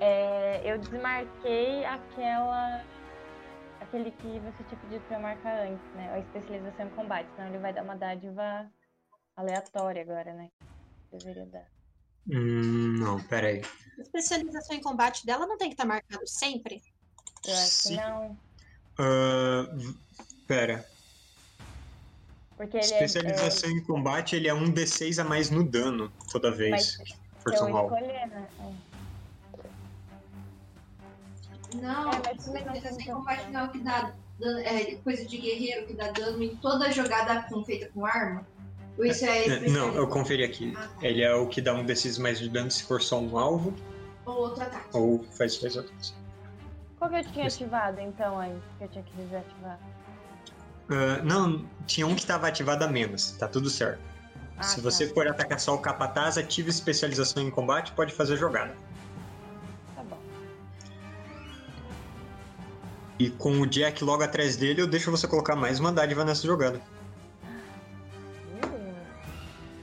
É, 0.00 0.62
eu 0.64 0.78
desmarquei 0.78 1.84
aquela. 1.84 2.82
Aquele 3.80 4.10
que 4.10 4.40
você 4.40 4.64
tinha 4.64 4.80
pedido 4.80 5.02
pra 5.06 5.16
eu 5.16 5.22
marcar 5.22 5.60
antes, 5.60 5.94
né? 5.94 6.12
A 6.12 6.18
especialização 6.18 6.86
em 6.86 6.90
combate, 6.90 7.28
senão 7.34 7.48
ele 7.48 7.58
vai 7.58 7.72
dar 7.72 7.82
uma 7.84 7.96
dádiva 7.96 8.66
aleatória 9.36 10.02
agora, 10.02 10.32
né? 10.34 10.50
Deveria 11.12 11.46
dar. 11.46 11.66
hum, 12.28 12.98
não, 12.98 13.22
pera 13.24 13.48
aí. 13.48 13.62
A 13.98 14.02
especialização 14.02 14.76
em 14.76 14.80
combate 14.82 15.24
dela 15.26 15.46
não 15.46 15.56
tem 15.56 15.68
que 15.68 15.74
estar 15.74 15.86
marcado 15.86 16.26
sempre? 16.26 16.82
Eu 17.46 17.54
acho 17.54 17.70
Sim. 17.70 17.96
que 17.96 18.02
não. 18.02 18.38
V- 19.76 19.94
pera. 20.46 20.88
Porque 22.56 22.76
ele 22.76 22.84
é- 22.84 23.04
Especialização 23.04 23.70
em 23.70 23.82
combate, 23.84 24.36
ele 24.36 24.48
é 24.48 24.54
um 24.54 24.70
D6 24.72 25.18
a 25.20 25.24
mais 25.24 25.50
no 25.50 25.62
dano 25.64 26.12
toda 26.30 26.50
vez. 26.50 26.96
Eu 27.46 27.76
alvo. 27.76 27.94
escolher, 27.94 28.26
né? 28.26 28.48
É. 28.58 28.88
Não, 31.76 32.12
É, 32.12 32.22
mas 32.24 32.44
também 32.44 32.64
não 32.64 32.74
especialização 32.74 32.96
tem 32.98 33.06
em 33.06 33.14
combate 33.14 33.50
não 33.50 33.60
é 33.60 33.64
o 33.64 33.70
que 33.70 33.78
dá 33.80 34.14
é, 34.64 34.94
coisa 34.96 35.24
de 35.24 35.38
guerreiro 35.38 35.86
que 35.86 35.94
dá 35.94 36.10
dano 36.10 36.42
em 36.42 36.56
toda 36.56 36.90
jogada 36.92 37.42
com, 37.48 37.64
feita 37.64 37.90
com 37.92 38.04
arma? 38.04 38.46
Ou 38.98 39.04
isso 39.04 39.24
é 39.24 39.28
É, 39.28 39.48
Não, 39.48 39.54
especialização? 39.54 39.94
eu 39.94 40.06
conferi 40.08 40.44
aqui. 40.44 40.74
Ah, 40.76 40.88
tá. 41.00 41.06
Ele 41.06 41.22
é 41.22 41.34
o 41.34 41.46
que 41.46 41.60
dá 41.60 41.72
um 41.74 41.84
D6 41.84 42.18
mais 42.18 42.38
de 42.38 42.48
dano 42.48 42.70
se 42.70 42.82
for 42.82 43.00
só 43.00 43.20
um 43.20 43.38
alvo, 43.38 43.72
Ou 44.26 44.34
outro 44.34 44.62
ataque. 44.62 44.88
ou 44.92 45.24
faz 45.36 45.56
faz 45.56 45.76
outros. 45.76 46.14
Qual 46.98 47.08
que 47.10 47.16
eu 47.16 47.24
tinha 47.26 47.46
Esse- 47.46 47.62
ativado 47.62 48.00
então 48.00 48.40
antes? 48.40 48.60
Que 48.78 48.84
eu 48.84 48.88
tinha 48.88 49.04
que 49.04 49.12
desativar? 49.16 49.78
Ah, 50.90 51.22
não, 51.22 51.64
tinha 51.86 52.06
um 52.06 52.14
que 52.14 52.22
estava 52.22 52.48
ativado 52.48 52.84
a 52.84 52.88
menos, 52.88 53.30
tá 53.32 53.46
tudo 53.46 53.70
certo. 53.70 54.00
Ah, 54.56 54.62
se 54.64 54.76
tá. 54.76 54.82
você 54.82 55.06
for 55.06 55.28
atacar 55.28 55.60
só 55.60 55.74
o 55.74 55.78
capataz, 55.78 56.36
ative 56.36 56.70
especialização 56.70 57.42
em 57.42 57.50
combate, 57.50 57.92
pode 57.92 58.12
fazer 58.12 58.36
jogada. 58.36 58.74
Tá 59.94 60.02
bom. 60.02 60.18
E 63.18 63.30
com 63.30 63.60
o 63.60 63.66
Jack 63.66 64.02
logo 64.02 64.22
atrás 64.24 64.56
dele, 64.56 64.80
eu 64.82 64.86
deixo 64.88 65.10
você 65.12 65.28
colocar 65.28 65.54
mais 65.54 65.78
uma 65.78 65.92
dádiva 65.92 66.24
nessa 66.24 66.44
jogada. 66.46 66.80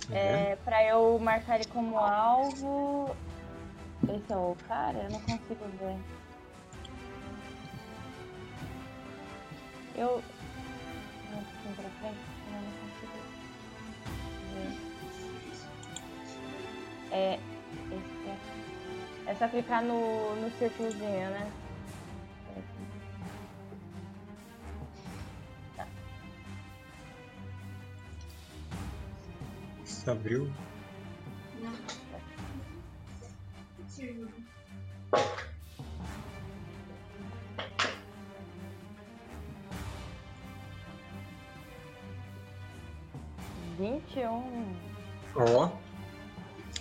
Hum. 0.09 0.13
Tá 0.13 0.17
É, 0.17 0.55
pra 0.63 0.83
eu 0.85 1.19
marcar 1.19 1.55
ele 1.55 1.65
como 1.65 1.97
alvo. 1.97 3.15
Esse 4.07 4.31
é 4.31 4.35
o 4.37 4.55
cara? 4.67 4.97
Eu 4.99 5.09
não 5.09 5.19
consigo 5.21 5.65
ver. 5.79 5.97
Eu. 9.95 10.21
Não, 11.31 11.39
assim 11.39 11.73
pra 11.75 11.89
frente? 11.89 12.19
Não, 12.51 12.61
não 12.61 12.71
consigo 12.81 13.13
ver. 14.53 14.75
É. 17.11 17.39
Aqui. 17.85 18.55
É 19.27 19.35
só 19.35 19.47
clicar 19.47 19.81
no, 19.83 20.35
no 20.35 20.51
círculozinho, 20.59 21.29
né? 21.31 21.51
Você 30.05 30.11
abriu? 30.11 30.51
Vinte 43.79 44.19
e 44.19 44.27
um. 44.27 44.75
Ó. 45.35 45.71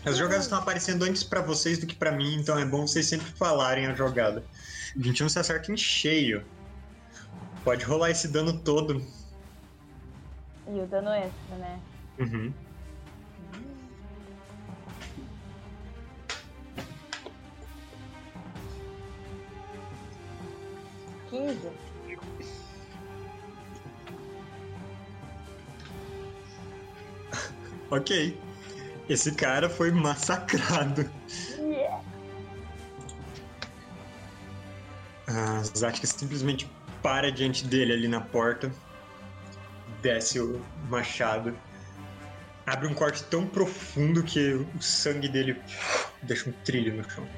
As 0.04 0.18
jogadas 0.18 0.44
estão 0.44 0.58
aparecendo 0.58 1.04
antes 1.04 1.24
pra 1.24 1.40
vocês 1.40 1.78
do 1.78 1.86
que 1.86 1.94
pra 1.94 2.12
mim, 2.12 2.34
então 2.34 2.58
é 2.58 2.66
bom 2.66 2.86
vocês 2.86 3.06
sempre 3.06 3.32
falarem 3.32 3.86
a 3.86 3.94
jogada. 3.94 4.44
21 4.96 5.30
você 5.30 5.38
acerta 5.38 5.72
em 5.72 5.78
cheio. 5.78 6.44
Pode 7.64 7.86
rolar 7.86 8.10
esse 8.10 8.28
dano 8.28 8.58
todo. 8.58 9.02
E 10.68 10.78
o 10.78 10.86
dano 10.86 11.08
extra, 11.08 11.56
né? 11.56 11.80
Uhum. 12.18 12.52
Ok. 27.90 28.36
Esse 29.08 29.32
cara 29.32 29.68
foi 29.68 29.92
massacrado. 29.92 31.08
Yeah. 31.58 32.02
A 35.26 35.62
simplesmente 36.06 36.70
para 37.02 37.30
diante 37.30 37.64
dele 37.64 37.92
ali 37.92 38.08
na 38.08 38.20
porta. 38.20 38.72
Desce 40.02 40.40
o 40.40 40.60
machado. 40.88 41.56
Abre 42.66 42.88
um 42.88 42.94
corte 42.94 43.22
tão 43.24 43.46
profundo 43.46 44.22
que 44.22 44.54
o 44.54 44.82
sangue 44.82 45.28
dele 45.28 45.60
deixa 46.22 46.48
um 46.48 46.52
trilho 46.64 46.96
no 46.96 47.08
chão. 47.08 47.28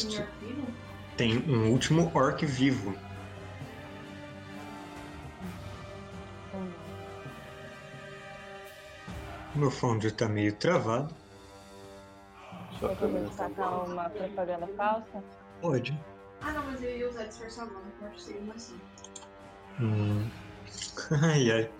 Este 0.00 0.26
tem 1.14 1.36
um 1.46 1.70
último 1.70 2.10
orc 2.14 2.46
vivo. 2.46 2.96
Meu 9.54 9.70
fone 9.70 10.10
tá 10.10 10.26
meio 10.26 10.54
travado. 10.54 11.14
Podia 12.78 12.96
tá 12.96 13.32
sacar 13.32 13.84
uma 13.84 14.08
propaganda 14.08 14.66
falsa? 14.68 15.22
Pode. 15.60 16.00
Ah, 16.40 16.52
não, 16.52 16.64
mas 16.64 16.82
eu 16.82 16.96
ia 16.96 17.10
usar 17.10 17.24
acho 17.24 18.14
que 18.14 18.22
seria 18.22 18.40
uma 18.40 18.54
assim. 18.54 18.80
Hum. 19.78 20.30
Ai, 21.22 21.50
ai. 21.50 21.70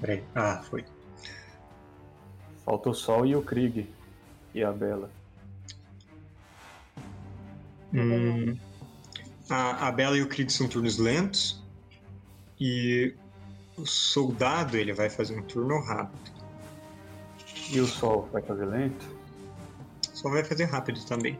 Peraí. 0.00 0.24
Ah, 0.36 0.62
foi. 0.62 0.84
Falta 2.64 2.90
o 2.90 2.94
Sol 2.94 3.26
e 3.26 3.34
o 3.34 3.42
Krieg. 3.42 3.92
E 4.54 4.62
a 4.62 4.70
Bela. 4.70 5.10
Hum, 7.92 8.56
a, 9.48 9.88
a 9.88 9.92
Bela 9.92 10.16
e 10.16 10.22
o 10.22 10.28
Krieg 10.28 10.52
são 10.52 10.68
turnos 10.68 10.98
lentos. 10.98 11.62
E 12.58 13.14
o 13.76 13.86
soldado 13.86 14.76
ele 14.76 14.92
vai 14.92 15.08
fazer 15.08 15.38
um 15.38 15.42
turno 15.42 15.80
rápido. 15.80 16.30
E 17.70 17.80
o 17.80 17.86
Sol 17.86 18.28
vai 18.32 18.42
fazer 18.42 18.66
lento? 18.66 19.06
Só 20.12 20.28
vai 20.28 20.44
fazer 20.44 20.64
rápido 20.64 21.04
também. 21.06 21.38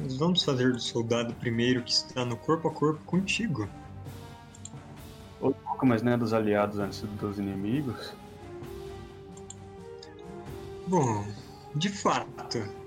Mas 0.00 0.16
vamos 0.16 0.42
fazer 0.42 0.72
do 0.72 0.80
soldado 0.80 1.32
primeiro 1.34 1.82
que 1.82 1.92
está 1.92 2.24
no 2.24 2.36
corpo 2.36 2.68
a 2.68 2.72
corpo 2.72 3.02
contigo. 3.04 3.68
Ou 5.40 5.54
pouco, 5.54 5.86
mas 5.86 6.02
não 6.02 6.12
é 6.12 6.16
dos 6.16 6.32
aliados 6.32 6.78
antes 6.78 7.00
dos 7.02 7.38
inimigos? 7.38 8.12
Bom, 10.88 11.24
de 11.74 11.88
fato. 11.88 12.83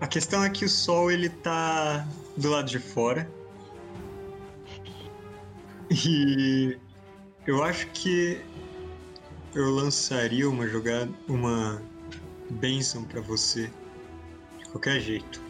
A 0.00 0.06
questão 0.06 0.42
é 0.42 0.48
que 0.48 0.64
o 0.64 0.68
sol 0.68 1.10
ele 1.10 1.28
tá 1.28 2.06
do 2.36 2.48
lado 2.48 2.68
de 2.68 2.78
fora. 2.78 3.30
E 5.90 6.78
eu 7.46 7.62
acho 7.62 7.86
que 7.88 8.40
eu 9.54 9.68
lançaria 9.70 10.48
uma 10.48 10.66
jogada, 10.66 11.10
uma 11.28 11.82
bênção 12.48 13.04
pra 13.04 13.20
você 13.20 13.70
de 14.58 14.68
qualquer 14.70 15.00
jeito. 15.00 15.42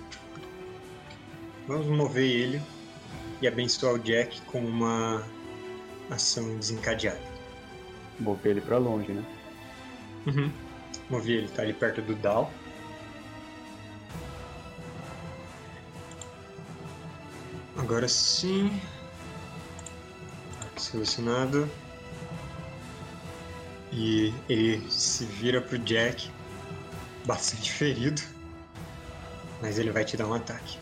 Vamos 1.69 1.87
mover 1.87 2.25
ele 2.25 2.63
e 3.41 3.47
abençoar 3.47 3.95
o 3.95 3.99
Jack 3.99 4.41
com 4.43 4.65
uma 4.65 5.25
ação 6.11 6.57
desencadeada. 6.57 7.21
Mover 8.19 8.53
ele 8.53 8.61
pra 8.61 8.79
longe, 8.79 9.13
né? 9.13 9.25
Uhum. 10.27 10.51
Movi 11.09 11.35
ele, 11.35 11.49
tá 11.49 11.63
ali 11.63 11.73
perto 11.73 12.03
do 12.03 12.15
Dal. 12.17 12.53
Agora 17.81 18.07
sim. 18.07 18.79
Selecionado. 20.77 21.69
E 23.91 24.35
ele 24.49 24.89
se 24.91 25.25
vira 25.25 25.63
pro 25.63 25.79
Jack. 25.79 26.31
Bastante 27.25 27.73
ferido. 27.73 28.21
Mas 29.63 29.79
ele 29.79 29.91
vai 29.91 30.05
te 30.05 30.17
dar 30.17 30.27
um 30.27 30.35
ataque. 30.35 30.79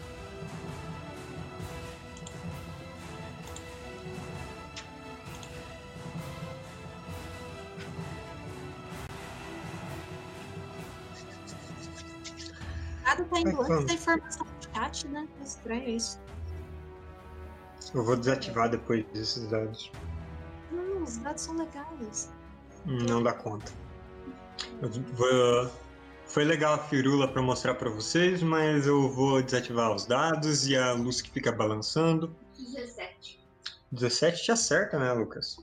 Nada 13.04 13.24
tá 13.24 13.40
indo 13.40 13.62
antes 13.62 13.86
da 13.86 13.94
informação 13.94 14.46
do 14.46 14.74
chat, 14.74 15.08
né? 15.08 15.28
É 15.40 15.44
estranho 15.44 15.88
isso. 15.90 16.20
Eu 17.94 18.04
vou 18.04 18.16
desativar 18.16 18.68
depois 18.68 19.04
desses 19.06 19.46
dados. 19.48 19.90
Não, 20.70 21.02
os 21.02 21.16
dados 21.18 21.42
são 21.42 21.56
legais. 21.56 22.30
Não 22.84 23.22
dá 23.22 23.32
conta. 23.32 23.72
Vou- 25.14 25.70
Foi 26.26 26.44
legal 26.44 26.74
a 26.74 26.78
firula 26.78 27.26
para 27.26 27.40
mostrar 27.40 27.74
para 27.76 27.88
vocês, 27.88 28.42
mas 28.42 28.86
eu 28.86 29.08
vou 29.10 29.40
desativar 29.42 29.90
os 29.94 30.04
dados 30.04 30.66
e 30.68 30.76
a 30.76 30.92
luz 30.92 31.22
que 31.22 31.30
fica 31.30 31.50
balançando. 31.50 32.36
17. 32.54 33.40
17 33.90 34.42
te 34.44 34.52
acerta, 34.52 34.98
né, 34.98 35.10
Lucas? 35.14 35.58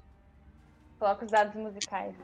Coloca 0.98 1.24
os 1.24 1.30
dados 1.30 1.54
musicais. 1.56 2.16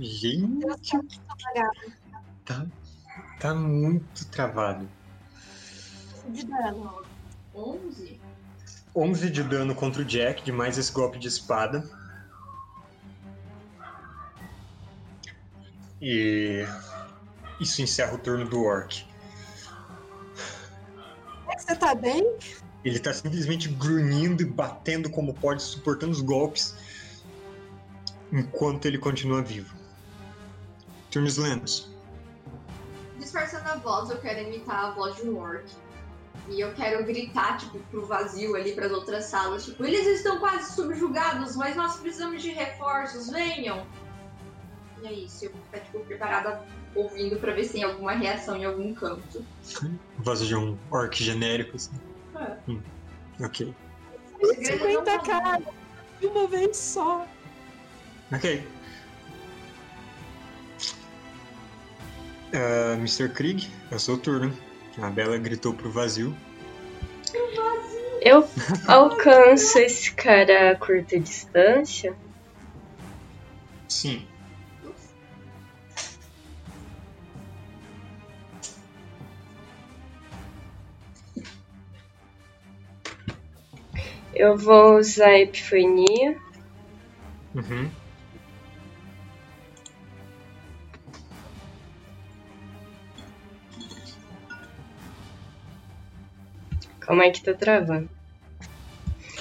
Gente, 0.00 0.66
tá 2.46 2.66
tá, 3.38 3.54
muito 3.54 4.24
travado. 4.28 4.88
De 6.28 6.46
dano. 6.46 7.02
11? 7.54 8.18
11 8.96 9.30
de 9.30 9.42
dano 9.42 9.74
contra 9.74 10.00
o 10.00 10.04
Jack, 10.04 10.42
de 10.42 10.50
mais 10.50 10.78
esse 10.78 10.90
golpe 10.90 11.18
de 11.18 11.28
espada. 11.28 11.86
E 16.00 16.64
isso 17.60 17.82
encerra 17.82 18.14
o 18.14 18.18
turno 18.18 18.48
do 18.48 18.62
Orc. 18.62 19.04
Você 21.58 21.76
tá 21.76 21.94
bem? 21.94 22.38
Ele 22.82 22.98
tá 22.98 23.12
simplesmente 23.12 23.68
grunhindo 23.68 24.42
e 24.42 24.46
batendo 24.46 25.10
como 25.10 25.34
pode, 25.34 25.62
suportando 25.62 26.12
os 26.12 26.22
golpes, 26.22 26.74
enquanto 28.32 28.86
ele 28.86 28.96
continua 28.96 29.42
vivo. 29.42 29.79
Turnos 31.10 31.36
lentos. 31.36 31.90
Disfarçando 33.18 33.68
a 33.68 33.76
voz, 33.76 34.10
eu 34.10 34.18
quero 34.18 34.48
imitar 34.48 34.86
a 34.86 34.90
voz 34.92 35.16
de 35.16 35.22
um 35.22 35.38
orc. 35.38 35.64
E 36.48 36.60
eu 36.60 36.72
quero 36.74 37.04
gritar, 37.04 37.58
tipo, 37.58 37.78
pro 37.90 38.06
vazio 38.06 38.56
ali, 38.56 38.72
pras 38.72 38.90
outras 38.92 39.26
salas. 39.26 39.64
Tipo, 39.64 39.84
eles 39.84 40.06
estão 40.06 40.38
quase 40.38 40.74
subjugados, 40.74 41.54
mas 41.56 41.76
nós 41.76 41.98
precisamos 41.98 42.42
de 42.42 42.50
reforços, 42.50 43.30
venham! 43.30 43.86
E 45.02 45.06
é 45.06 45.12
isso, 45.12 45.44
eu 45.44 45.52
vou 45.52 45.60
ficar, 45.62 45.80
tipo, 45.80 46.00
preparada 46.00 46.64
ouvindo 46.94 47.36
pra 47.38 47.52
ver 47.52 47.64
se 47.64 47.74
tem 47.74 47.84
alguma 47.84 48.12
reação 48.12 48.56
em 48.56 48.64
algum 48.64 48.94
canto. 48.94 49.44
Voz 50.18 50.40
de 50.46 50.56
um 50.56 50.76
orc 50.90 51.22
genérico, 51.22 51.76
assim. 51.76 51.92
É. 52.36 52.56
Hum, 52.68 52.80
ok. 53.40 53.74
50 54.42 55.18
caras 55.20 55.64
de 56.20 56.26
uma 56.26 56.46
vez 56.46 56.76
só. 56.76 57.26
Ok. 58.32 58.66
Ah, 62.52 62.94
Mr. 62.98 63.28
Krieg, 63.28 63.68
é 63.90 63.94
o 63.94 63.98
seu 63.98 64.18
turno. 64.18 64.56
A 64.98 65.08
Bela 65.08 65.38
gritou 65.38 65.72
pro 65.72 65.90
vazio. 65.90 66.36
Eu 68.20 68.46
alcanço 68.86 69.78
esse 69.78 70.12
cara 70.12 70.72
a 70.72 70.76
curta 70.76 71.18
distância? 71.18 72.14
Sim. 73.88 74.26
Eu 84.34 84.56
vou 84.56 84.98
usar 84.98 85.38
epifania. 85.38 86.36
Uhum. 87.54 87.90
Calma 97.10 97.24
aí 97.24 97.32
que 97.32 97.42
tá 97.42 97.52
travando. 97.52 98.08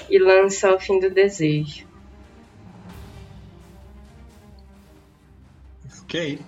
E 0.10 0.18
lançar 0.18 0.74
o 0.74 0.80
fim 0.80 1.00
do 1.00 1.12
desejo. 1.12 1.86
Ok. 6.02 6.42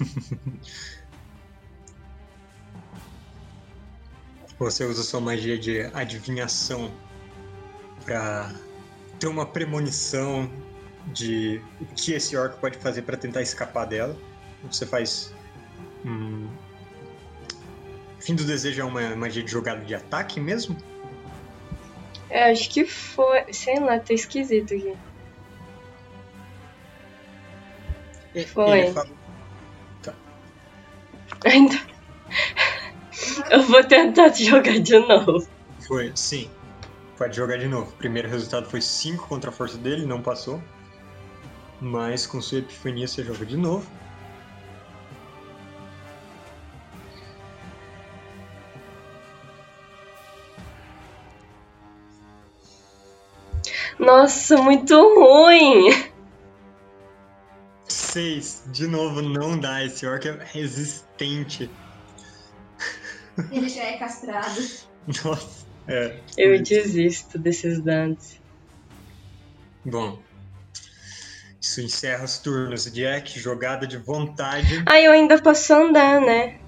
Você 4.58 4.84
usa 4.84 5.04
sua 5.04 5.20
magia 5.20 5.56
de 5.56 5.82
adivinhação 5.94 6.92
pra 8.04 8.52
ter 9.20 9.28
uma 9.28 9.46
premonição 9.46 10.50
de 11.12 11.62
o 11.80 11.86
que 11.94 12.14
esse 12.14 12.36
orc 12.36 12.58
pode 12.58 12.78
fazer 12.78 13.02
pra 13.02 13.16
tentar 13.16 13.42
escapar 13.42 13.84
dela. 13.84 14.16
Você 14.64 14.84
faz. 14.86 15.32
Hum... 16.04 16.48
Fim 18.22 18.34
do 18.36 18.44
desejo 18.44 18.80
é 18.80 18.84
uma 18.84 19.16
magia 19.16 19.42
de 19.42 19.50
jogada 19.50 19.84
de 19.84 19.94
ataque 19.94 20.38
mesmo? 20.40 20.76
É, 22.30 22.50
acho 22.50 22.70
que 22.70 22.84
foi. 22.84 23.52
Sei 23.52 23.78
lá, 23.80 23.98
tá 23.98 24.14
esquisito 24.14 24.72
aqui. 24.74 24.94
E- 28.34 28.44
Foi. 28.46 28.92
Fala- 28.92 29.08
Ainda. 31.44 31.74
Eu 33.50 33.62
vou 33.62 33.82
tentar 33.84 34.28
jogar 34.32 34.78
de 34.78 34.98
novo. 35.00 35.46
Foi, 35.86 36.12
sim. 36.14 36.48
Pode 37.18 37.36
jogar 37.36 37.58
de 37.58 37.66
novo. 37.68 37.90
O 37.90 37.94
primeiro 37.96 38.28
resultado 38.28 38.68
foi 38.70 38.80
5 38.80 39.26
contra 39.28 39.50
a 39.50 39.52
força 39.52 39.76
dele, 39.76 40.06
não 40.06 40.22
passou. 40.22 40.62
Mas 41.80 42.26
com 42.26 42.40
sua 42.40 42.58
epifania 42.58 43.06
você 43.08 43.22
joga 43.24 43.44
de 43.44 43.56
novo. 43.56 43.86
Nossa, 54.02 54.56
muito 54.56 54.94
ruim! 54.94 55.90
Seis. 57.88 58.64
De 58.66 58.88
novo, 58.88 59.22
não 59.22 59.56
dá. 59.56 59.84
Esse 59.84 60.04
orc 60.04 60.26
é 60.26 60.38
resistente. 60.42 61.70
Ele 63.50 63.68
já 63.68 63.84
é 63.84 63.96
castrado. 63.96 64.60
Nossa. 65.24 65.66
É. 65.86 66.16
Eu 66.36 66.60
desisto 66.62 67.38
desses 67.38 67.80
danos. 67.80 68.40
Bom. 69.84 70.20
Isso 71.60 71.80
encerra 71.80 72.24
os 72.24 72.38
turnos. 72.38 72.84
Jack, 72.92 73.38
jogada 73.38 73.86
de 73.86 73.98
vontade. 73.98 74.82
Ah, 74.84 75.00
eu 75.00 75.12
ainda 75.12 75.40
posso 75.40 75.72
andar, 75.72 76.20
né? 76.20 76.58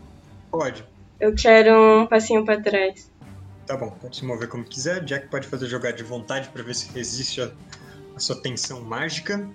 Pode. 0.51 0.85
Eu 1.19 1.35
quero 1.35 2.03
um 2.03 2.07
passinho 2.07 2.45
pra 2.45 2.61
trás. 2.61 3.11
Tá 3.67 3.79
bom, 3.79 3.91
pode 3.91 4.17
se 4.17 4.25
mover 4.25 4.49
como 4.49 4.63
quiser. 4.65 5.03
Jack 5.05 5.29
pode 5.29 5.49
fazer 5.49 5.67
jogada 5.67 5.97
de 5.97 6.03
vontade 6.03 6.49
pra 6.51 6.63
ver 6.63 6.75
se 6.75 6.93
resiste 6.93 7.41
a, 7.41 7.51
a 8.15 8.21
sua 8.21 8.41
tensão 8.41 8.83
mágica. 8.83 9.49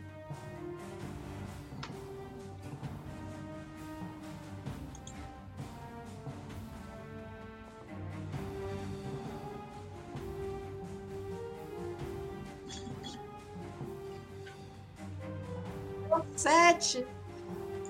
Sete. 16.36 17.06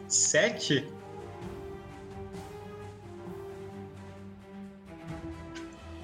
Sete? 0.07 0.98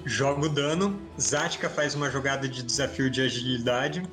Joga 0.06 0.46
o 0.46 0.48
dano. 0.48 0.96
Zatka 1.20 1.68
faz 1.68 1.96
uma 1.96 2.08
jogada 2.08 2.48
de 2.48 2.62
desafio 2.62 3.10
de 3.10 3.22
agilidade. 3.22 4.08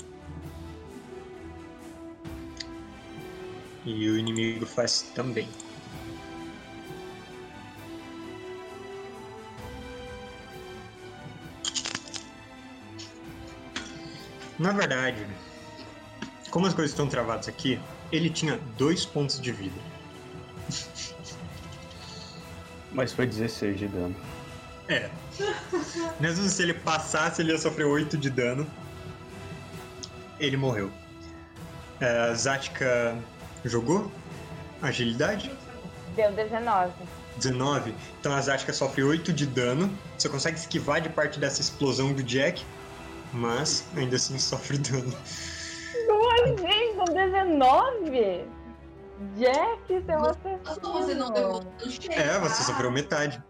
E 3.85 4.09
o 4.09 4.17
inimigo 4.17 4.65
faz 4.65 5.03
também. 5.13 5.47
Na 14.57 14.71
verdade, 14.71 15.27
como 16.49 16.65
as 16.65 16.73
coisas 16.73 16.91
estão 16.91 17.07
travadas 17.07 17.47
aqui, 17.47 17.79
ele 18.11 18.31
tinha 18.31 18.57
dois 18.79 19.05
pontos 19.05 19.39
de 19.39 19.51
vida. 19.51 19.79
Mas 22.91 23.13
foi 23.13 23.27
16 23.27 23.77
de 23.77 23.87
dano. 23.87 24.15
É. 24.87 25.11
Mesmo 26.19 26.47
se 26.47 26.61
ele 26.61 26.73
passasse, 26.73 27.41
ele 27.41 27.51
ia 27.51 27.57
sofrer 27.57 27.85
8 27.85 28.17
de 28.17 28.29
dano. 28.29 28.67
Ele 30.39 30.57
morreu. 30.57 30.91
É, 31.99 32.33
Zatka 32.33 33.17
jogou? 33.63 34.11
Agilidade? 34.81 35.51
Deu 36.15 36.31
19. 36.31 36.91
19. 37.37 37.95
Então 38.19 38.33
a 38.33 38.41
Zatka 38.41 38.73
sofre 38.73 39.03
8 39.03 39.31
de 39.33 39.45
dano. 39.45 39.89
Você 40.17 40.29
consegue 40.29 40.57
esquivar 40.57 41.01
de 41.01 41.09
parte 41.09 41.39
dessa 41.39 41.61
explosão 41.61 42.13
do 42.13 42.21
Jack, 42.21 42.63
mas 43.31 43.85
ainda 43.95 44.15
assim 44.15 44.37
sofre 44.37 44.77
dano. 44.77 45.15
Duas 46.07 46.61
vezes, 46.61 46.95
são 46.95 47.05
19? 47.05 48.45
Jack, 49.37 49.79
você 49.87 50.11
é 50.11 50.17
um 50.17 50.21
Nossa, 50.21 50.39
você 50.81 51.13
não 51.15 51.31
deu 51.31 51.49
assassino. 51.51 51.73
no 51.85 51.91
cheiro. 51.91 52.21
É, 52.21 52.39
você 52.39 52.63
sofreu 52.63 52.91
metade. 52.91 53.41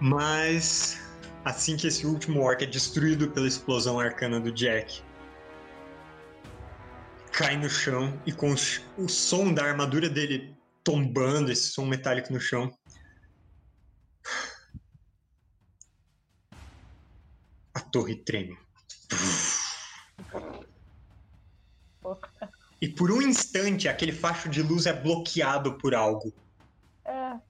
Mas 0.00 0.98
assim 1.44 1.76
que 1.76 1.86
esse 1.86 2.06
último 2.06 2.40
orc 2.40 2.62
é 2.64 2.66
destruído 2.66 3.30
pela 3.30 3.46
explosão 3.46 4.00
arcana 4.00 4.40
do 4.40 4.50
Jack, 4.50 5.02
cai 7.32 7.56
no 7.56 7.68
chão 7.68 8.20
e 8.26 8.32
com 8.32 8.54
o 8.96 9.08
som 9.08 9.52
da 9.52 9.64
armadura 9.64 10.08
dele 10.08 10.56
tombando, 10.82 11.52
esse 11.52 11.68
som 11.68 11.84
metálico 11.84 12.32
no 12.32 12.40
chão. 12.40 12.70
A 17.74 17.80
torre 17.80 18.16
treme. 18.24 18.58
E 22.80 22.88
por 22.88 23.10
um 23.12 23.20
instante, 23.20 23.88
aquele 23.88 24.12
facho 24.12 24.48
de 24.48 24.62
luz 24.62 24.86
é 24.86 24.92
bloqueado 24.92 25.76
por 25.76 25.94
algo. 25.94 26.32
É. 27.04 27.49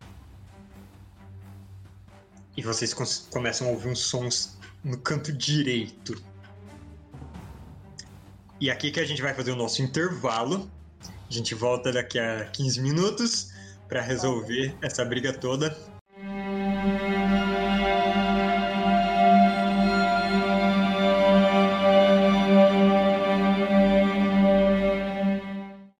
E 2.57 2.63
vocês 2.63 2.95
começam 3.31 3.69
a 3.69 3.71
ouvir 3.71 3.89
uns 3.89 4.01
sons 4.01 4.59
no 4.83 4.99
canto 4.99 5.33
direito. 5.33 6.23
E 8.61 8.71
aqui 8.71 8.91
que 8.91 9.01
a 9.01 9.05
gente 9.07 9.23
vai 9.23 9.33
fazer 9.33 9.53
o 9.53 9.57
nosso 9.57 9.83
intervalo. 9.83 10.71
A 11.03 11.33
gente 11.33 11.55
volta 11.55 11.93
daqui 11.93 12.19
a 12.19 12.45
15 12.47 12.81
minutos 12.81 13.53
para 13.89 14.01
resolver 14.01 14.77
essa 14.83 15.05
briga 15.05 15.33
toda. 15.33 15.77